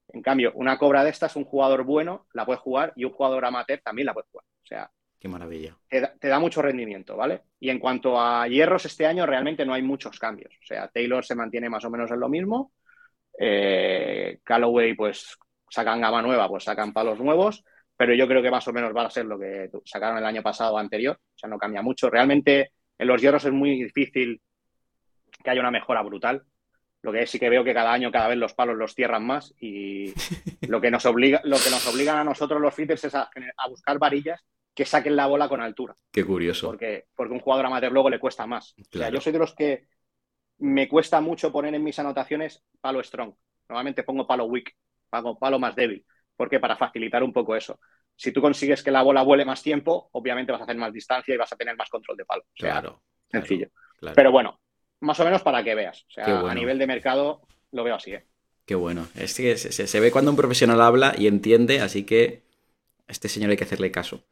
en 0.08 0.22
cambio, 0.22 0.52
una 0.54 0.78
cobra 0.78 1.02
de 1.02 1.10
estas, 1.10 1.34
un 1.36 1.44
jugador 1.44 1.84
bueno 1.84 2.26
la 2.32 2.46
puede 2.46 2.58
jugar 2.60 2.92
y 2.96 3.04
un 3.04 3.12
jugador 3.12 3.44
amateur 3.44 3.80
también 3.82 4.06
la 4.06 4.14
puede 4.14 4.28
jugar. 4.30 4.44
O 4.62 4.66
sea, 4.66 4.90
Qué 5.18 5.28
maravilla. 5.28 5.76
Te 5.88 6.28
da, 6.28 6.38
mucho 6.38 6.60
rendimiento, 6.60 7.16
¿vale? 7.16 7.42
Y 7.58 7.70
en 7.70 7.78
cuanto 7.78 8.20
a 8.20 8.46
hierros, 8.48 8.84
este 8.84 9.06
año 9.06 9.24
realmente 9.24 9.64
no 9.64 9.72
hay 9.72 9.82
muchos 9.82 10.18
cambios. 10.18 10.52
O 10.62 10.66
sea, 10.66 10.88
Taylor 10.88 11.24
se 11.24 11.34
mantiene 11.34 11.70
más 11.70 11.84
o 11.84 11.90
menos 11.90 12.10
en 12.10 12.20
lo 12.20 12.28
mismo. 12.28 12.72
Eh, 13.38 14.40
Callaway, 14.44 14.94
pues 14.94 15.38
sacan 15.70 16.02
gama 16.02 16.20
nueva, 16.20 16.48
pues 16.48 16.64
sacan 16.64 16.92
palos 16.92 17.18
nuevos. 17.18 17.64
Pero 17.96 18.14
yo 18.14 18.28
creo 18.28 18.42
que 18.42 18.50
más 18.50 18.68
o 18.68 18.74
menos 18.74 18.94
va 18.94 19.06
a 19.06 19.10
ser 19.10 19.24
lo 19.24 19.38
que 19.38 19.70
sacaron 19.86 20.18
el 20.18 20.26
año 20.26 20.42
pasado 20.42 20.74
o 20.74 20.78
anterior. 20.78 21.16
O 21.18 21.38
sea, 21.38 21.48
no 21.48 21.56
cambia 21.56 21.80
mucho. 21.80 22.10
Realmente 22.10 22.72
en 22.98 23.08
los 23.08 23.20
hierros 23.20 23.44
es 23.46 23.52
muy 23.52 23.84
difícil 23.84 24.42
que 25.42 25.50
haya 25.50 25.60
una 25.60 25.70
mejora 25.70 26.02
brutal. 26.02 26.42
Lo 27.00 27.10
que 27.10 27.26
sí 27.26 27.38
que 27.38 27.48
veo 27.48 27.64
que 27.64 27.72
cada 27.72 27.92
año, 27.92 28.12
cada 28.12 28.28
vez 28.28 28.36
los 28.36 28.52
palos 28.52 28.76
los 28.76 28.94
cierran 28.94 29.24
más 29.26 29.54
y 29.58 30.12
lo 30.68 30.78
que 30.78 30.90
nos 30.90 31.06
obliga, 31.06 31.40
lo 31.44 31.56
que 31.56 31.70
nos 31.70 31.86
obligan 31.86 32.18
a 32.18 32.24
nosotros 32.24 32.60
los 32.60 32.74
fitters 32.74 33.04
es 33.04 33.14
a 33.14 33.30
buscar 33.70 33.98
varillas 33.98 34.44
que 34.76 34.84
saquen 34.84 35.16
la 35.16 35.26
bola 35.26 35.48
con 35.48 35.62
altura. 35.62 35.96
Qué 36.12 36.22
curioso. 36.22 36.66
Porque, 36.66 37.06
porque 37.16 37.32
un 37.32 37.40
jugador 37.40 37.64
amateur 37.64 37.90
luego 37.90 38.10
le 38.10 38.20
cuesta 38.20 38.46
más. 38.46 38.74
O 38.78 38.98
sea, 38.98 39.08
yo 39.08 39.22
soy 39.22 39.32
de 39.32 39.38
los 39.38 39.54
que 39.54 39.88
me 40.58 40.86
cuesta 40.86 41.20
mucho 41.22 41.50
poner 41.50 41.74
en 41.74 41.82
mis 41.82 41.98
anotaciones 41.98 42.62
palo 42.78 43.02
strong. 43.02 43.32
Normalmente 43.70 44.02
pongo 44.02 44.26
palo 44.26 44.44
weak, 44.44 44.76
pongo 45.08 45.38
palo 45.38 45.58
más 45.58 45.74
débil. 45.74 46.04
porque 46.36 46.60
Para 46.60 46.76
facilitar 46.76 47.22
un 47.24 47.32
poco 47.32 47.56
eso. 47.56 47.80
Si 48.14 48.32
tú 48.32 48.42
consigues 48.42 48.82
que 48.82 48.90
la 48.90 49.02
bola 49.02 49.22
vuele 49.22 49.46
más 49.46 49.62
tiempo, 49.62 50.10
obviamente 50.12 50.52
vas 50.52 50.60
a 50.60 50.64
hacer 50.64 50.76
más 50.76 50.92
distancia 50.92 51.34
y 51.34 51.38
vas 51.38 51.52
a 51.52 51.56
tener 51.56 51.74
más 51.74 51.88
control 51.88 52.18
de 52.18 52.24
palo. 52.26 52.44
claro. 52.54 53.02
Sencillo. 53.30 53.68
Pero 54.14 54.30
bueno, 54.30 54.60
más 55.00 55.18
o 55.18 55.24
menos 55.24 55.42
para 55.42 55.64
que 55.64 55.74
veas. 55.74 56.04
O 56.08 56.10
sea, 56.10 56.40
a 56.40 56.54
nivel 56.54 56.78
de 56.78 56.86
mercado 56.86 57.40
lo 57.72 57.82
veo 57.82 57.94
así. 57.94 58.12
¿eh? 58.12 58.26
Qué 58.66 58.74
bueno. 58.74 59.08
Es 59.14 59.34
que 59.34 59.56
se, 59.56 60.00
ve 60.00 60.10
cuando 60.10 60.30
un 60.30 60.36
profesional 60.36 60.80
habla 60.82 61.14
y 61.16 61.26
entiende, 61.26 61.80
así 61.80 62.04
que 62.04 62.42
a 63.08 63.12
este 63.12 63.28
señor 63.28 63.50
hay 63.50 63.56
que 63.56 63.64
hacerle 63.64 63.90
caso. 63.90 64.22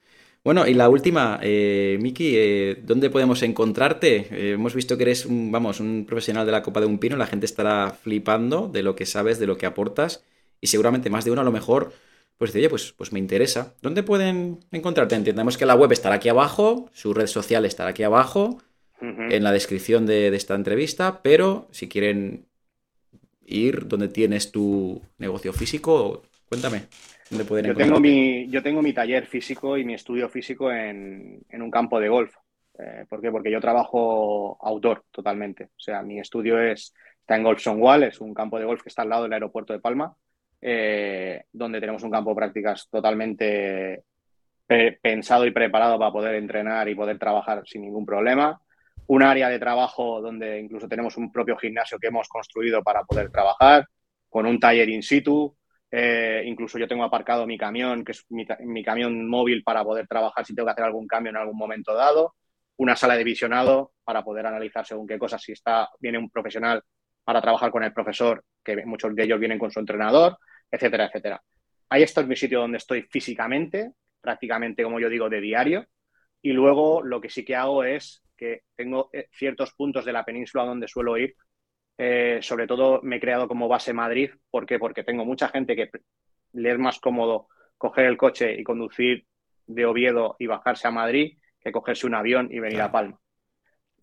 Bueno, 0.45 0.67
y 0.67 0.75
la 0.75 0.91
última, 0.91 1.41
eh, 1.43 1.97
Miki, 2.03 2.35
eh, 2.37 2.79
¿dónde 2.83 3.09
podemos 3.09 3.43
encontrarte? 3.43 4.27
Eh, 4.31 4.53
hemos 4.53 4.75
visto 4.75 4.99
que 4.99 5.05
eres 5.05 5.25
un, 5.25 5.51
vamos, 5.51 5.81
un 5.81 6.05
profesional 6.07 6.45
de 6.45 6.53
la 6.53 6.63
Copa 6.63 6.81
de 6.81 6.87
un 6.87 6.99
Pino, 6.99 7.17
la 7.17 7.27
gente 7.27 7.47
estará 7.47 7.97
flipando 8.03 8.69
de 8.69 8.83
lo 8.83 8.95
que 8.95 9.07
sabes, 9.07 9.39
de 9.39 9.47
lo 9.47 9.57
que 9.57 9.65
aportas, 9.65 10.23
y 10.61 10.67
seguramente 10.67 11.09
más 11.09 11.25
de 11.25 11.31
uno 11.31 11.41
a 11.41 11.45
lo 11.45 11.51
mejor, 11.53 11.95
pues 12.37 12.51
dice, 12.53 12.59
oye, 12.59 12.69
pues, 12.69 12.93
pues 12.93 13.11
me 13.11 13.19
interesa. 13.19 13.75
¿Dónde 13.81 14.03
pueden 14.03 14.61
encontrarte? 14.71 15.15
Entendemos 15.15 15.57
que 15.57 15.65
la 15.65 15.77
web 15.77 15.91
estará 15.93 16.17
aquí 16.17 16.29
abajo, 16.29 16.91
su 16.93 17.15
red 17.15 17.27
social 17.27 17.65
estará 17.65 17.91
aquí 17.91 18.03
abajo, 18.03 18.59
en 19.01 19.45
la 19.45 19.53
descripción 19.53 20.05
de, 20.07 20.31
de 20.31 20.37
esta 20.37 20.55
entrevista, 20.55 21.23
pero 21.23 21.69
si 21.71 21.89
quieren 21.89 22.47
ir 23.47 23.87
donde 23.87 24.09
tienes 24.09 24.51
tu 24.51 25.01
negocio 25.19 25.53
físico, 25.53 26.23
cuéntame 26.49 26.87
yo, 27.31 27.75
tengo 27.75 28.01
mi, 28.01 28.49
yo 28.49 28.63
tengo 28.63 28.83
mi 28.83 28.93
taller 28.93 29.27
físico 29.27 29.79
y 29.79 29.85
mi 29.85 29.95
estudio 29.95 30.29
físico 30.29 30.71
en, 30.71 31.45
un 31.51 31.71
campo 31.71 31.99
de 31.99 32.09
golf. 32.09 32.35
Eh, 32.79 33.07
¿Por 33.09 33.21
qué? 33.21 33.31
Porque 33.31 33.51
yo 33.51 33.61
trabajo 33.61 34.59
outdoor 34.61 35.05
totalmente. 35.11 35.65
O 35.65 35.81
sea, 35.81 36.03
mi 36.03 36.19
estudio 36.19 36.61
es, 36.61 36.93
está 37.21 37.37
en 37.37 37.43
Golf 37.45 37.67
Wall, 37.67 38.05
es 38.05 38.21
un 38.21 38.35
campo 38.35 38.59
de 38.59 38.65
golf 38.65 38.83
que 38.83 38.89
está 38.89 39.03
al 39.03 39.09
lado 39.09 39.23
del 39.25 39.33
aeropuerto 39.33 39.73
de 39.73 39.81
Palma, 39.81 40.15
eh, 40.61 41.45
donde 41.53 41.81
tenemos 41.81 42.03
un 42.03 42.11
campo 42.11 42.31
de 42.31 42.37
prácticas 42.37 42.89
totalmente 42.91 44.05
pensado 44.67 45.47
y 45.47 45.51
preparado 45.51 45.99
para 45.99 46.11
poder 46.11 46.35
entrenar 46.37 46.89
y 46.89 46.95
poder 46.95 47.19
trabajar 47.19 47.63
sin 47.67 47.83
ningún 47.83 48.05
problema. 48.05 48.61
Un 49.07 49.23
área 49.23 49.49
de 49.49 49.59
trabajo 49.59 50.21
donde 50.21 50.61
incluso 50.61 50.89
tenemos 50.89 51.17
un 51.17 51.31
propio 51.31 51.57
gimnasio 51.57 51.99
que 51.99 52.09
hemos 52.09 52.29
construido 52.29 52.83
para 52.83 53.05
poder 53.05 53.31
trabajar, 53.31 53.87
con 54.29 54.47
un 54.47 54.59
taller 54.59 54.89
in 54.89 55.03
situ, 55.03 55.55
eh, 55.97 56.43
incluso 56.45 56.77
yo 56.77 56.89
tengo 56.89 57.05
aparcado 57.05 57.47
mi 57.47 57.57
camión, 57.57 58.05
que 58.05 58.11
es 58.11 58.27
mi, 58.29 58.83
camión 58.83 59.29
móvil 59.29 59.63
para 59.63 59.85
poder 59.85 60.09
trabajar 60.09 60.45
si 60.45 60.53
tengo 60.53 60.67
que 60.67 60.73
hacer 60.73 60.85
algún 60.85 61.07
cambio 61.07 61.31
en 61.31 61.37
algún 61.37 61.57
momento 61.57 61.95
dado. 61.95 62.35
Una 62.79 62.97
sala 62.97 63.17
de 63.17 63.23
visionado 63.23 63.93
para 64.03 64.25
poder 64.25 64.45
analizar 64.45 64.85
según 64.85 65.07
qué 65.07 65.21
cosas, 65.21 65.41
si 65.41 65.53
está, 65.53 65.89
viene 66.01 66.19
un 66.19 66.31
profesional 66.31 66.83
para 67.23 67.41
trabajar 67.41 67.71
con 67.71 67.85
el 67.85 67.93
profesor, 67.93 68.45
que 68.65 68.85
muchos 68.85 69.15
de 69.15 69.23
ellos 69.23 69.39
vienen 69.39 69.57
con 69.57 69.71
su 69.71 69.79
entrenador, 69.79 70.37
etcétera, 70.69 71.07
etcétera. 71.07 71.41
Ahí 71.91 72.03
esto 72.03 72.23
es 72.23 72.27
mi 72.27 72.35
sitio 72.35 72.59
donde 72.59 72.79
estoy 72.79 73.03
físicamente, 73.03 73.93
prácticamente, 74.21 74.83
como 74.83 74.99
yo 74.99 75.09
digo, 75.09 75.31
de 75.31 75.41
diario. 75.41 75.87
Y 76.43 76.53
luego 76.55 77.05
lo 77.05 77.21
que 77.21 77.31
sí 77.31 77.45
que 77.45 77.55
hago 77.55 77.85
es 77.85 78.25
que 78.37 78.63
tengo 78.75 79.11
eh, 79.13 79.29
ciertos 79.31 79.73
puntos 79.75 80.05
de 80.05 80.13
la 80.13 80.25
península 80.25 80.65
donde 80.65 80.89
suelo 80.89 81.17
ir 81.17 81.37
eh, 81.99 82.41
sobre 82.43 82.67
todo 82.67 83.01
me 83.03 83.17
he 83.17 83.21
creado 83.21 83.49
como 83.49 83.69
base 83.69 83.93
Madrid. 83.93 84.31
¿Por 84.51 84.67
qué? 84.67 84.79
Porque 84.79 85.05
tengo 85.05 85.25
mucha 85.25 85.49
gente 85.49 85.77
que 85.77 85.91
le 86.53 86.73
es 86.73 86.79
más 86.79 86.99
cómodo 86.99 87.49
coger 87.79 88.07
el 88.07 88.17
coche 88.17 88.55
y 88.59 88.65
conducir 88.65 89.27
de 89.67 89.87
Oviedo 89.87 90.37
y 90.39 90.47
bajarse 90.47 90.89
a 90.89 90.93
Madrid 90.93 91.39
que 91.61 91.73
cogerse 91.73 92.07
un 92.07 92.15
avión 92.15 92.49
y 92.51 92.61
venir 92.61 92.81
a 92.83 92.93
Palma. 92.93 93.19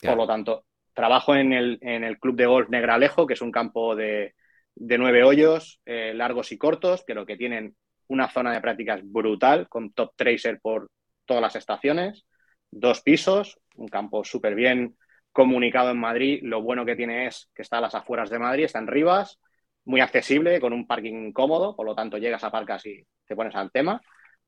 Por 0.02 0.18
lo 0.18 0.26
tanto, 0.26 0.66
trabajo 0.94 1.36
en 1.36 1.54
el, 1.54 1.78
en 1.82 2.04
el 2.04 2.18
Club 2.18 2.36
de 2.36 2.48
Golf 2.48 2.70
Negralejo, 2.70 3.28
que 3.28 3.36
es 3.36 3.42
un 3.42 3.52
campo 3.52 3.96
de, 3.96 4.34
nueve 4.76 5.24
hoyos, 5.24 5.80
eh, 5.86 6.14
largos 6.16 6.52
y 6.52 6.58
cortos, 6.58 7.04
pero 7.06 7.26
que 7.26 7.38
tienen 7.38 7.76
una 8.08 8.30
zona 8.30 8.52
de 8.52 8.62
prácticas 8.62 9.02
brutal, 9.04 9.70
con 9.70 9.94
top 9.94 10.14
tracer 10.16 10.60
por 10.60 10.90
todas 11.26 11.42
las 11.42 11.56
estaciones, 11.56 12.26
dos 12.72 13.02
pisos, 13.02 13.60
un 13.76 13.88
campo 13.88 14.24
súper 14.24 14.56
bien 14.56 14.98
comunicado 15.32 15.92
en 15.92 16.00
Madrid. 16.00 16.40
Lo 16.44 16.62
bueno 16.62 16.86
que 16.86 16.96
tiene 16.96 17.28
es 17.28 17.50
que 17.56 17.62
está 17.62 17.78
a 17.78 17.82
las 17.82 17.96
afueras 17.96 18.30
de 18.30 18.40
Madrid, 18.40 18.66
está 18.66 18.80
en 18.80 18.88
Rivas, 18.88 19.40
muy 19.86 20.02
accesible, 20.02 20.60
con 20.60 20.74
un 20.74 20.88
parking 20.88 21.32
cómodo, 21.32 21.76
por 21.76 21.86
lo 21.86 21.96
tanto 21.96 22.18
llegas, 22.18 22.44
a 22.44 22.52
parcas 22.52 22.86
y 22.86 23.06
te 23.26 23.36
pones 23.36 23.56
al 23.56 23.72
tema. 23.72 24.02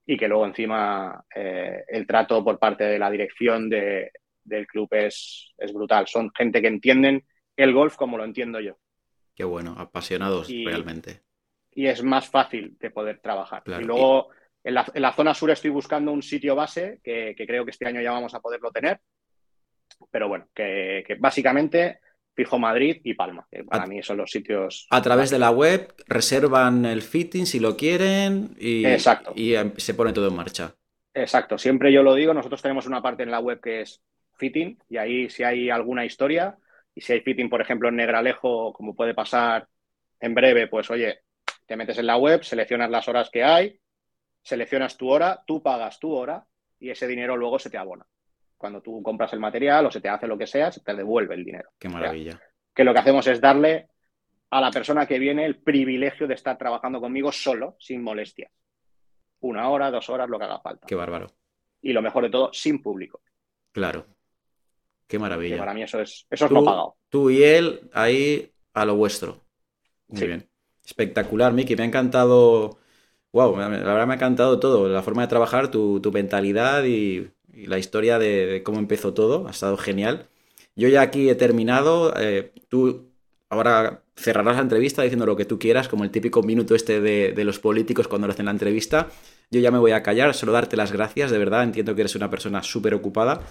Y 0.06 0.18
que 0.18 0.28
luego 0.28 0.46
encima 0.46 1.24
eh, 1.34 1.84
el 1.88 2.06
trato 2.06 2.44
por 2.44 2.60
parte 2.60 2.84
de 2.84 3.00
la 3.00 3.10
dirección 3.10 3.70
de, 3.70 4.12
del 4.44 4.68
club 4.68 4.90
es, 4.92 5.54
es 5.58 5.74
brutal. 5.74 6.08
Son 6.08 6.30
gente 6.36 6.62
que 6.62 6.68
entienden 6.68 7.26
el 7.56 7.74
golf 7.74 7.96
como 7.96 8.18
lo 8.18 8.26
entiendo 8.26 8.60
yo. 8.60 8.78
Qué 9.36 9.44
bueno, 9.44 9.76
apasionados 9.78 10.50
realmente. 10.50 11.22
Y 11.72 11.88
es 11.88 12.04
más 12.04 12.30
fácil 12.30 12.78
de 12.80 12.92
poder 12.92 13.20
trabajar. 13.20 13.64
Y 13.66 13.84
luego 13.84 14.30
en, 14.64 14.76
la, 14.76 15.14
zona 15.14 15.34
sur 15.34 15.50
estoy 15.52 15.72
buscando 15.72 16.12
un 16.12 16.22
sitio 16.22 16.56
base 16.56 17.00
que, 17.04 17.36
creo 17.36 17.66
que 17.66 17.72
este 17.72 17.88
año 17.88 18.02
ya 18.02 18.12
vamos 18.12 18.34
a 18.34 18.40
poderlo 18.40 18.72
tener. 18.72 19.00
Pero 20.12 20.28
bueno, 20.28 20.48
que, 20.54 21.06
básicamente 21.20 22.00
fijo 22.36 22.58
Madrid 22.58 23.00
y 23.04 23.14
Palma, 23.14 23.48
que 23.52 23.64
para 23.64 23.86
mí 23.86 24.02
son 24.02 24.18
los 24.18 24.32
sitios. 24.32 24.88
A 24.90 25.02
través 25.02 25.30
de 25.30 25.38
la 25.38 25.52
web 25.52 25.94
reservan 26.08 26.86
el 26.86 27.04
fitting 27.04 27.46
si 27.46 27.60
lo 27.60 27.78
quieren 27.78 28.56
y, 28.60 28.86
Exacto. 28.86 29.34
y 29.36 29.54
em, 29.54 29.74
se 29.78 29.94
pone 29.94 30.14
todo 30.14 30.30
en 30.30 30.36
marcha. 30.36 30.74
Exacto, 31.14 31.60
siempre 31.60 31.94
yo 31.94 32.02
lo 32.02 32.16
digo, 32.16 32.34
nosotros 32.34 32.62
tenemos 32.62 32.88
una 32.88 33.04
parte 33.04 33.22
en 33.22 33.30
la 33.30 33.40
web 33.40 33.62
que 33.62 33.82
es 33.82 34.02
fitting 34.36 34.80
y 34.90 34.98
ahí 34.98 35.30
si 35.30 35.44
hay 35.44 35.70
alguna 35.70 36.06
historia 36.06 36.58
y 36.96 37.02
si 37.02 37.14
hay 37.14 37.22
fitting, 37.22 37.50
por 37.50 37.62
ejemplo, 37.62 37.90
en 37.90 37.98
Negralejo, 37.98 38.74
como 38.74 38.96
puede 38.96 39.14
pasar 39.14 39.68
en 40.20 40.34
breve, 40.34 40.68
pues 40.68 40.90
oye, 40.90 41.20
te 41.66 41.76
metes 41.76 41.98
en 41.98 42.08
la 42.08 42.18
web, 42.18 42.44
seleccionas 42.44 42.90
las 42.90 43.08
horas 43.08 43.30
que 43.30 43.44
hay, 43.44 43.80
seleccionas 44.42 44.98
tu 44.98 45.10
hora, 45.10 45.44
tú 45.46 45.62
pagas 45.62 46.00
tu 46.00 46.14
hora 46.14 46.46
y 46.80 46.90
ese 46.90 47.08
dinero 47.08 47.38
luego 47.38 47.60
se 47.60 47.70
te 47.70 47.78
abona. 47.78 48.06
Cuando 48.64 48.82
tú 48.82 49.04
compras 49.04 49.34
el 49.34 49.42
material 49.42 49.88
o 49.88 49.92
se 49.92 50.00
te 50.00 50.08
hace 50.08 50.26
lo 50.26 50.38
que 50.38 50.48
sea, 50.48 50.72
se 50.72 50.80
te 50.80 50.94
devuelve 50.94 51.36
el 51.36 51.44
dinero. 51.44 51.72
Qué 51.78 51.90
maravilla. 51.90 52.40
que 52.74 52.86
lo 52.86 52.94
que 52.94 53.00
hacemos 53.02 53.28
es 53.28 53.42
darle 53.42 53.90
a 54.52 54.62
la 54.62 54.72
persona 54.72 55.06
que 55.06 55.20
viene 55.20 55.46
el 55.46 55.58
privilegio 55.62 56.28
de 56.28 56.36
estar 56.36 56.58
trabajando 56.58 57.02
conmigo 57.02 57.30
solo, 57.34 57.76
sin 57.78 58.02
molestias. 58.02 58.50
Una 59.42 59.68
hora, 59.68 59.92
dos 59.92 60.10
horas, 60.10 60.30
lo 60.30 60.40
que 60.40 60.46
haga 60.46 60.62
falta. 60.62 60.88
Qué 60.88 60.96
bárbaro. 60.96 61.30
Y 61.82 61.92
lo 61.92 62.02
mejor 62.02 62.24
de 62.24 62.30
todo, 62.30 62.54
sin 62.54 62.82
público. 62.82 63.20
Claro. 63.74 64.06
Qué 65.08 65.20
maravilla. 65.20 65.58
para 65.58 65.74
mí 65.74 65.84
eso 65.84 66.00
es, 66.00 66.26
eso 66.30 66.46
es 66.46 66.52
lo 66.52 66.64
pagado. 66.64 66.96
Tú 67.10 67.30
y 67.32 67.44
él 67.44 67.90
ahí 67.92 68.50
a 68.74 68.86
lo 68.86 68.96
vuestro. 68.96 69.42
Muy 70.08 70.26
bien. 70.26 70.50
Espectacular, 70.86 71.52
Miki. 71.52 71.76
Me 71.76 71.84
ha 71.84 71.88
encantado. 71.88 72.78
Wow, 73.34 73.58
la 73.58 73.68
verdad 73.68 74.08
me 74.08 74.14
ha 74.14 74.16
encantado 74.16 74.58
todo. 74.58 74.88
La 74.88 75.04
forma 75.04 75.24
de 75.24 75.28
trabajar, 75.28 75.70
tu, 75.70 76.00
mentalidad 76.14 76.86
y, 76.86 77.30
la 77.54 77.78
historia 77.78 78.20
de, 78.20 78.62
cómo 78.64 78.80
empezó 78.80 79.14
todo. 79.14 79.48
Ha 79.48 79.52
estado 79.52 79.78
genial. 79.78 80.28
Yo 80.76 80.88
ya 80.90 81.02
aquí 81.02 81.30
he 81.30 81.36
terminado. 81.36 82.14
Eh, 82.18 82.52
tú 82.70 83.10
ahora 83.50 84.04
cerrarás 84.16 84.56
la 84.56 84.62
entrevista 84.64 85.04
diciendo 85.04 85.26
lo 85.26 85.36
que 85.36 85.46
tú 85.46 85.60
quieras, 85.60 85.88
como 85.88 86.04
el 86.04 86.12
típico 86.12 86.44
minuto 86.44 86.76
este 86.76 87.02
de, 87.02 87.44
los 87.44 87.60
políticos 87.60 88.08
cuando 88.08 88.28
hacen 88.28 88.46
la 88.46 88.52
entrevista. 88.52 89.10
Yo 89.52 89.60
ya 89.60 89.72
me 89.72 89.78
voy 89.80 89.92
a 89.92 90.04
callar, 90.04 90.34
solo 90.34 90.52
darte 90.52 90.78
las 90.78 90.92
gracias, 90.92 91.32
de 91.32 91.38
verdad. 91.38 91.64
Entiendo 91.64 91.96
que 91.96 92.02
eres 92.02 92.16
una 92.16 92.30
persona 92.30 92.64
súper 92.64 92.94
ocupada 92.94 93.42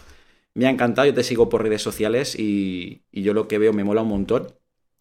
me 0.54 0.66
ha 0.66 0.70
encantado, 0.70 1.06
yo 1.06 1.14
te 1.14 1.22
sigo 1.22 1.48
por 1.48 1.62
redes 1.62 1.82
sociales 1.82 2.36
y, 2.38 3.02
yo 3.12 3.34
lo 3.34 3.48
que 3.48 3.58
veo 3.58 3.72
me 3.72 3.84
mola 3.84 4.02
un 4.02 4.08
montón. 4.08 4.48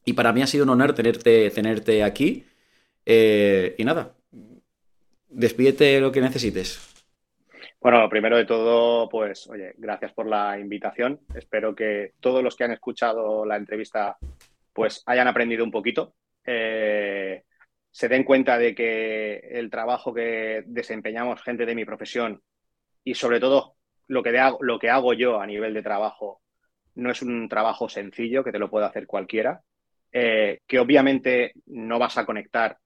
Y 0.06 0.14
para 0.14 0.34
mí 0.34 0.42
ha 0.42 0.48
sido 0.48 0.64
un 0.64 0.70
honor 0.70 0.94
tenerte, 0.94 1.50
tenerte 1.52 2.04
aquí. 2.04 2.46
Eh, 3.06 3.76
y 3.78 3.84
nada, 3.84 4.16
despídete 5.30 6.00
lo 6.00 6.12
que 6.12 6.22
necesites. 6.22 6.80
Bueno, 7.82 8.08
primero 8.10 8.38
de 8.38 8.46
todo, 8.46 9.10
pues, 9.10 9.48
oye, 9.48 9.74
gracias 9.76 10.14
por 10.14 10.28
la 10.28 10.60
invitación. 10.60 11.20
Espero 11.34 11.74
que 11.74 12.14
todos 12.20 12.44
los 12.44 12.56
que 12.56 12.64
han 12.64 12.74
escuchado 12.74 13.44
la 13.44 13.56
entrevista, 13.56 14.18
pues, 14.72 15.02
hayan 15.08 15.28
aprendido 15.28 15.64
un 15.64 15.72
poquito. 15.72 16.14
Eh, 16.46 17.42
se 17.90 18.08
den 18.08 18.24
cuenta 18.24 18.60
de 18.60 18.76
que 18.76 19.38
el 19.50 19.72
trabajo 19.72 20.14
que 20.14 20.64
desempeñamos 20.68 21.42
gente 21.42 21.66
de 21.66 21.74
mi 21.74 21.84
profesión 21.84 22.40
y 23.04 23.16
sobre 23.16 23.40
todo 23.40 23.78
lo 24.08 24.22
que, 24.22 24.38
hago, 24.38 24.60
lo 24.62 24.78
que 24.78 24.92
hago 24.92 25.14
yo 25.14 25.42
a 25.42 25.48
nivel 25.48 25.74
de 25.74 25.82
trabajo 25.82 26.40
no 26.94 27.10
es 27.10 27.24
un 27.24 27.50
trabajo 27.50 27.90
sencillo 27.90 28.44
que 28.44 28.52
te 28.52 28.60
lo 28.60 28.70
puede 28.70 28.86
hacer 28.86 29.08
cualquiera, 29.08 29.64
eh, 30.12 30.60
que 30.68 30.78
obviamente 30.78 31.54
no 31.66 31.98
vas 31.98 32.16
a 32.20 32.28
conectar 32.28 32.78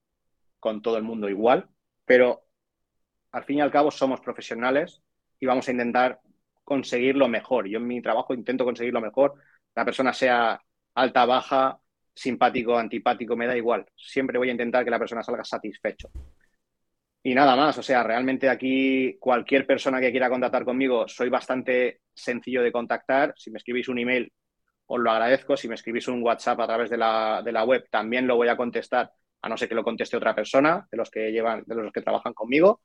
con 0.58 0.82
todo 0.82 0.98
el 0.98 1.04
mundo 1.04 1.28
igual, 1.28 1.68
pero 2.06 2.45
al 3.36 3.44
fin 3.44 3.58
y 3.58 3.62
al 3.62 3.70
cabo 3.70 3.92
somos 3.92 4.22
profesionales 4.22 5.02
y 5.42 5.46
vamos 5.46 5.68
a 5.68 5.72
intentar 5.72 6.22
conseguir 6.64 7.18
lo 7.18 7.28
mejor. 7.28 7.68
Yo 7.68 7.80
en 7.80 7.88
mi 7.88 8.02
trabajo 8.02 8.34
intento 8.34 8.64
conseguir 8.64 8.94
lo 8.94 9.02
mejor. 9.02 9.34
La 9.76 9.84
persona 9.84 10.14
sea 10.14 10.58
alta, 10.94 11.26
baja, 11.26 11.78
simpático, 12.14 12.78
antipático, 12.78 13.36
me 13.36 13.46
da 13.46 13.58
igual. 13.58 13.86
Siempre 13.94 14.38
voy 14.38 14.48
a 14.48 14.54
intentar 14.54 14.86
que 14.86 14.90
la 14.90 15.00
persona 15.00 15.22
salga 15.22 15.44
satisfecho. 15.44 16.10
Y 17.24 17.36
nada 17.36 17.58
más, 17.58 17.78
o 17.78 17.84
sea, 17.84 18.04
realmente 18.04 18.48
aquí 18.48 19.18
cualquier 19.20 19.68
persona 19.68 20.00
que 20.00 20.12
quiera 20.12 20.30
contactar 20.30 20.64
conmigo, 20.64 21.06
soy 21.10 21.28
bastante 21.28 22.00
sencillo 22.14 22.64
de 22.64 22.72
contactar. 22.72 23.34
Si 23.36 23.52
me 23.52 23.58
escribís 23.58 23.90
un 23.90 24.00
email, 24.00 24.32
os 24.86 25.00
lo 25.02 25.12
agradezco. 25.12 25.58
Si 25.58 25.68
me 25.68 25.76
escribís 25.76 26.08
un 26.08 26.24
WhatsApp 26.24 26.62
a 26.62 26.68
través 26.68 26.90
de 26.90 26.96
la, 26.96 27.42
de 27.44 27.52
la 27.52 27.66
web, 27.66 27.86
también 27.92 28.28
lo 28.28 28.38
voy 28.38 28.48
a 28.48 28.56
contestar, 28.56 29.12
a 29.42 29.50
no 29.50 29.58
ser 29.58 29.68
que 29.68 29.76
lo 29.76 29.84
conteste 29.84 30.16
otra 30.16 30.34
persona 30.34 30.88
de 30.90 30.98
los 30.98 31.12
que 31.12 31.34
llevan, 31.34 31.64
de 31.66 31.76
los 31.76 31.92
que 31.92 32.02
trabajan 32.02 32.34
conmigo. 32.34 32.80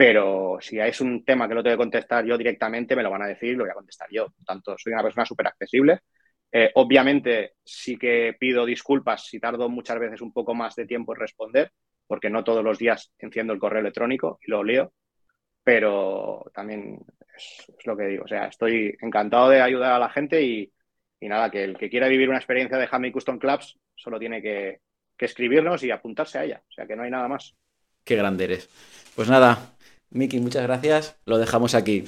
Pero 0.00 0.56
si 0.62 0.80
es 0.80 0.98
un 1.02 1.22
tema 1.26 1.46
que 1.46 1.52
lo 1.52 1.62
tengo 1.62 1.74
que 1.74 1.82
contestar 1.82 2.24
yo 2.24 2.38
directamente, 2.38 2.96
me 2.96 3.02
lo 3.02 3.10
van 3.10 3.20
a 3.20 3.26
decir, 3.26 3.54
lo 3.54 3.64
voy 3.64 3.70
a 3.70 3.74
contestar 3.74 4.08
yo. 4.10 4.30
Por 4.30 4.46
tanto, 4.46 4.74
soy 4.78 4.94
una 4.94 5.02
persona 5.02 5.26
súper 5.26 5.48
accesible. 5.48 5.98
Eh, 6.50 6.70
obviamente, 6.76 7.56
sí 7.62 7.98
que 7.98 8.34
pido 8.40 8.64
disculpas 8.64 9.26
si 9.26 9.38
tardo 9.38 9.68
muchas 9.68 9.98
veces 9.98 10.22
un 10.22 10.32
poco 10.32 10.54
más 10.54 10.74
de 10.74 10.86
tiempo 10.86 11.12
en 11.12 11.20
responder, 11.20 11.72
porque 12.06 12.30
no 12.30 12.42
todos 12.42 12.64
los 12.64 12.78
días 12.78 13.12
enciendo 13.18 13.52
el 13.52 13.58
correo 13.58 13.80
electrónico 13.80 14.38
y 14.40 14.50
lo 14.50 14.64
leo, 14.64 14.94
pero 15.62 16.50
también 16.54 17.04
es, 17.36 17.66
lo 17.84 17.94
que 17.94 18.06
digo. 18.06 18.24
O 18.24 18.28
sea, 18.28 18.46
estoy 18.46 18.96
encantado 19.02 19.50
de 19.50 19.60
ayudar 19.60 19.92
a 19.92 19.98
la 19.98 20.08
gente 20.08 20.42
y, 20.42 20.72
nada, 21.20 21.50
que 21.50 21.62
el 21.62 21.76
que 21.76 21.90
quiera 21.90 22.08
vivir 22.08 22.30
una 22.30 22.38
experiencia 22.38 22.78
de 22.78 22.88
Hammy 22.90 23.12
Custom 23.12 23.38
Clubs 23.38 23.78
solo 23.94 24.18
tiene 24.18 24.40
que, 24.40 24.80
escribirnos 25.18 25.82
y 25.82 25.90
apuntarse 25.90 26.38
a 26.38 26.44
ella. 26.44 26.62
O 26.66 26.72
sea, 26.72 26.86
que 26.86 26.96
no 26.96 27.02
hay 27.02 27.10
nada 27.10 27.28
más. 27.28 27.54
Qué 28.02 28.16
grande 28.16 28.44
eres. 28.44 28.70
Pues 29.14 29.28
nada, 29.28 29.74
Miki, 30.10 30.40
muchas 30.40 30.62
gracias. 30.62 31.18
Lo 31.24 31.38
dejamos 31.38 31.74
aquí. 31.74 32.04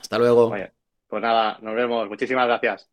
Hasta 0.00 0.18
luego. 0.18 0.54
pues 1.08 1.22
nada, 1.22 1.58
nos 1.60 1.74
vemos. 1.74 2.08
Muchísimas 2.08 2.46
gracias. 2.46 2.90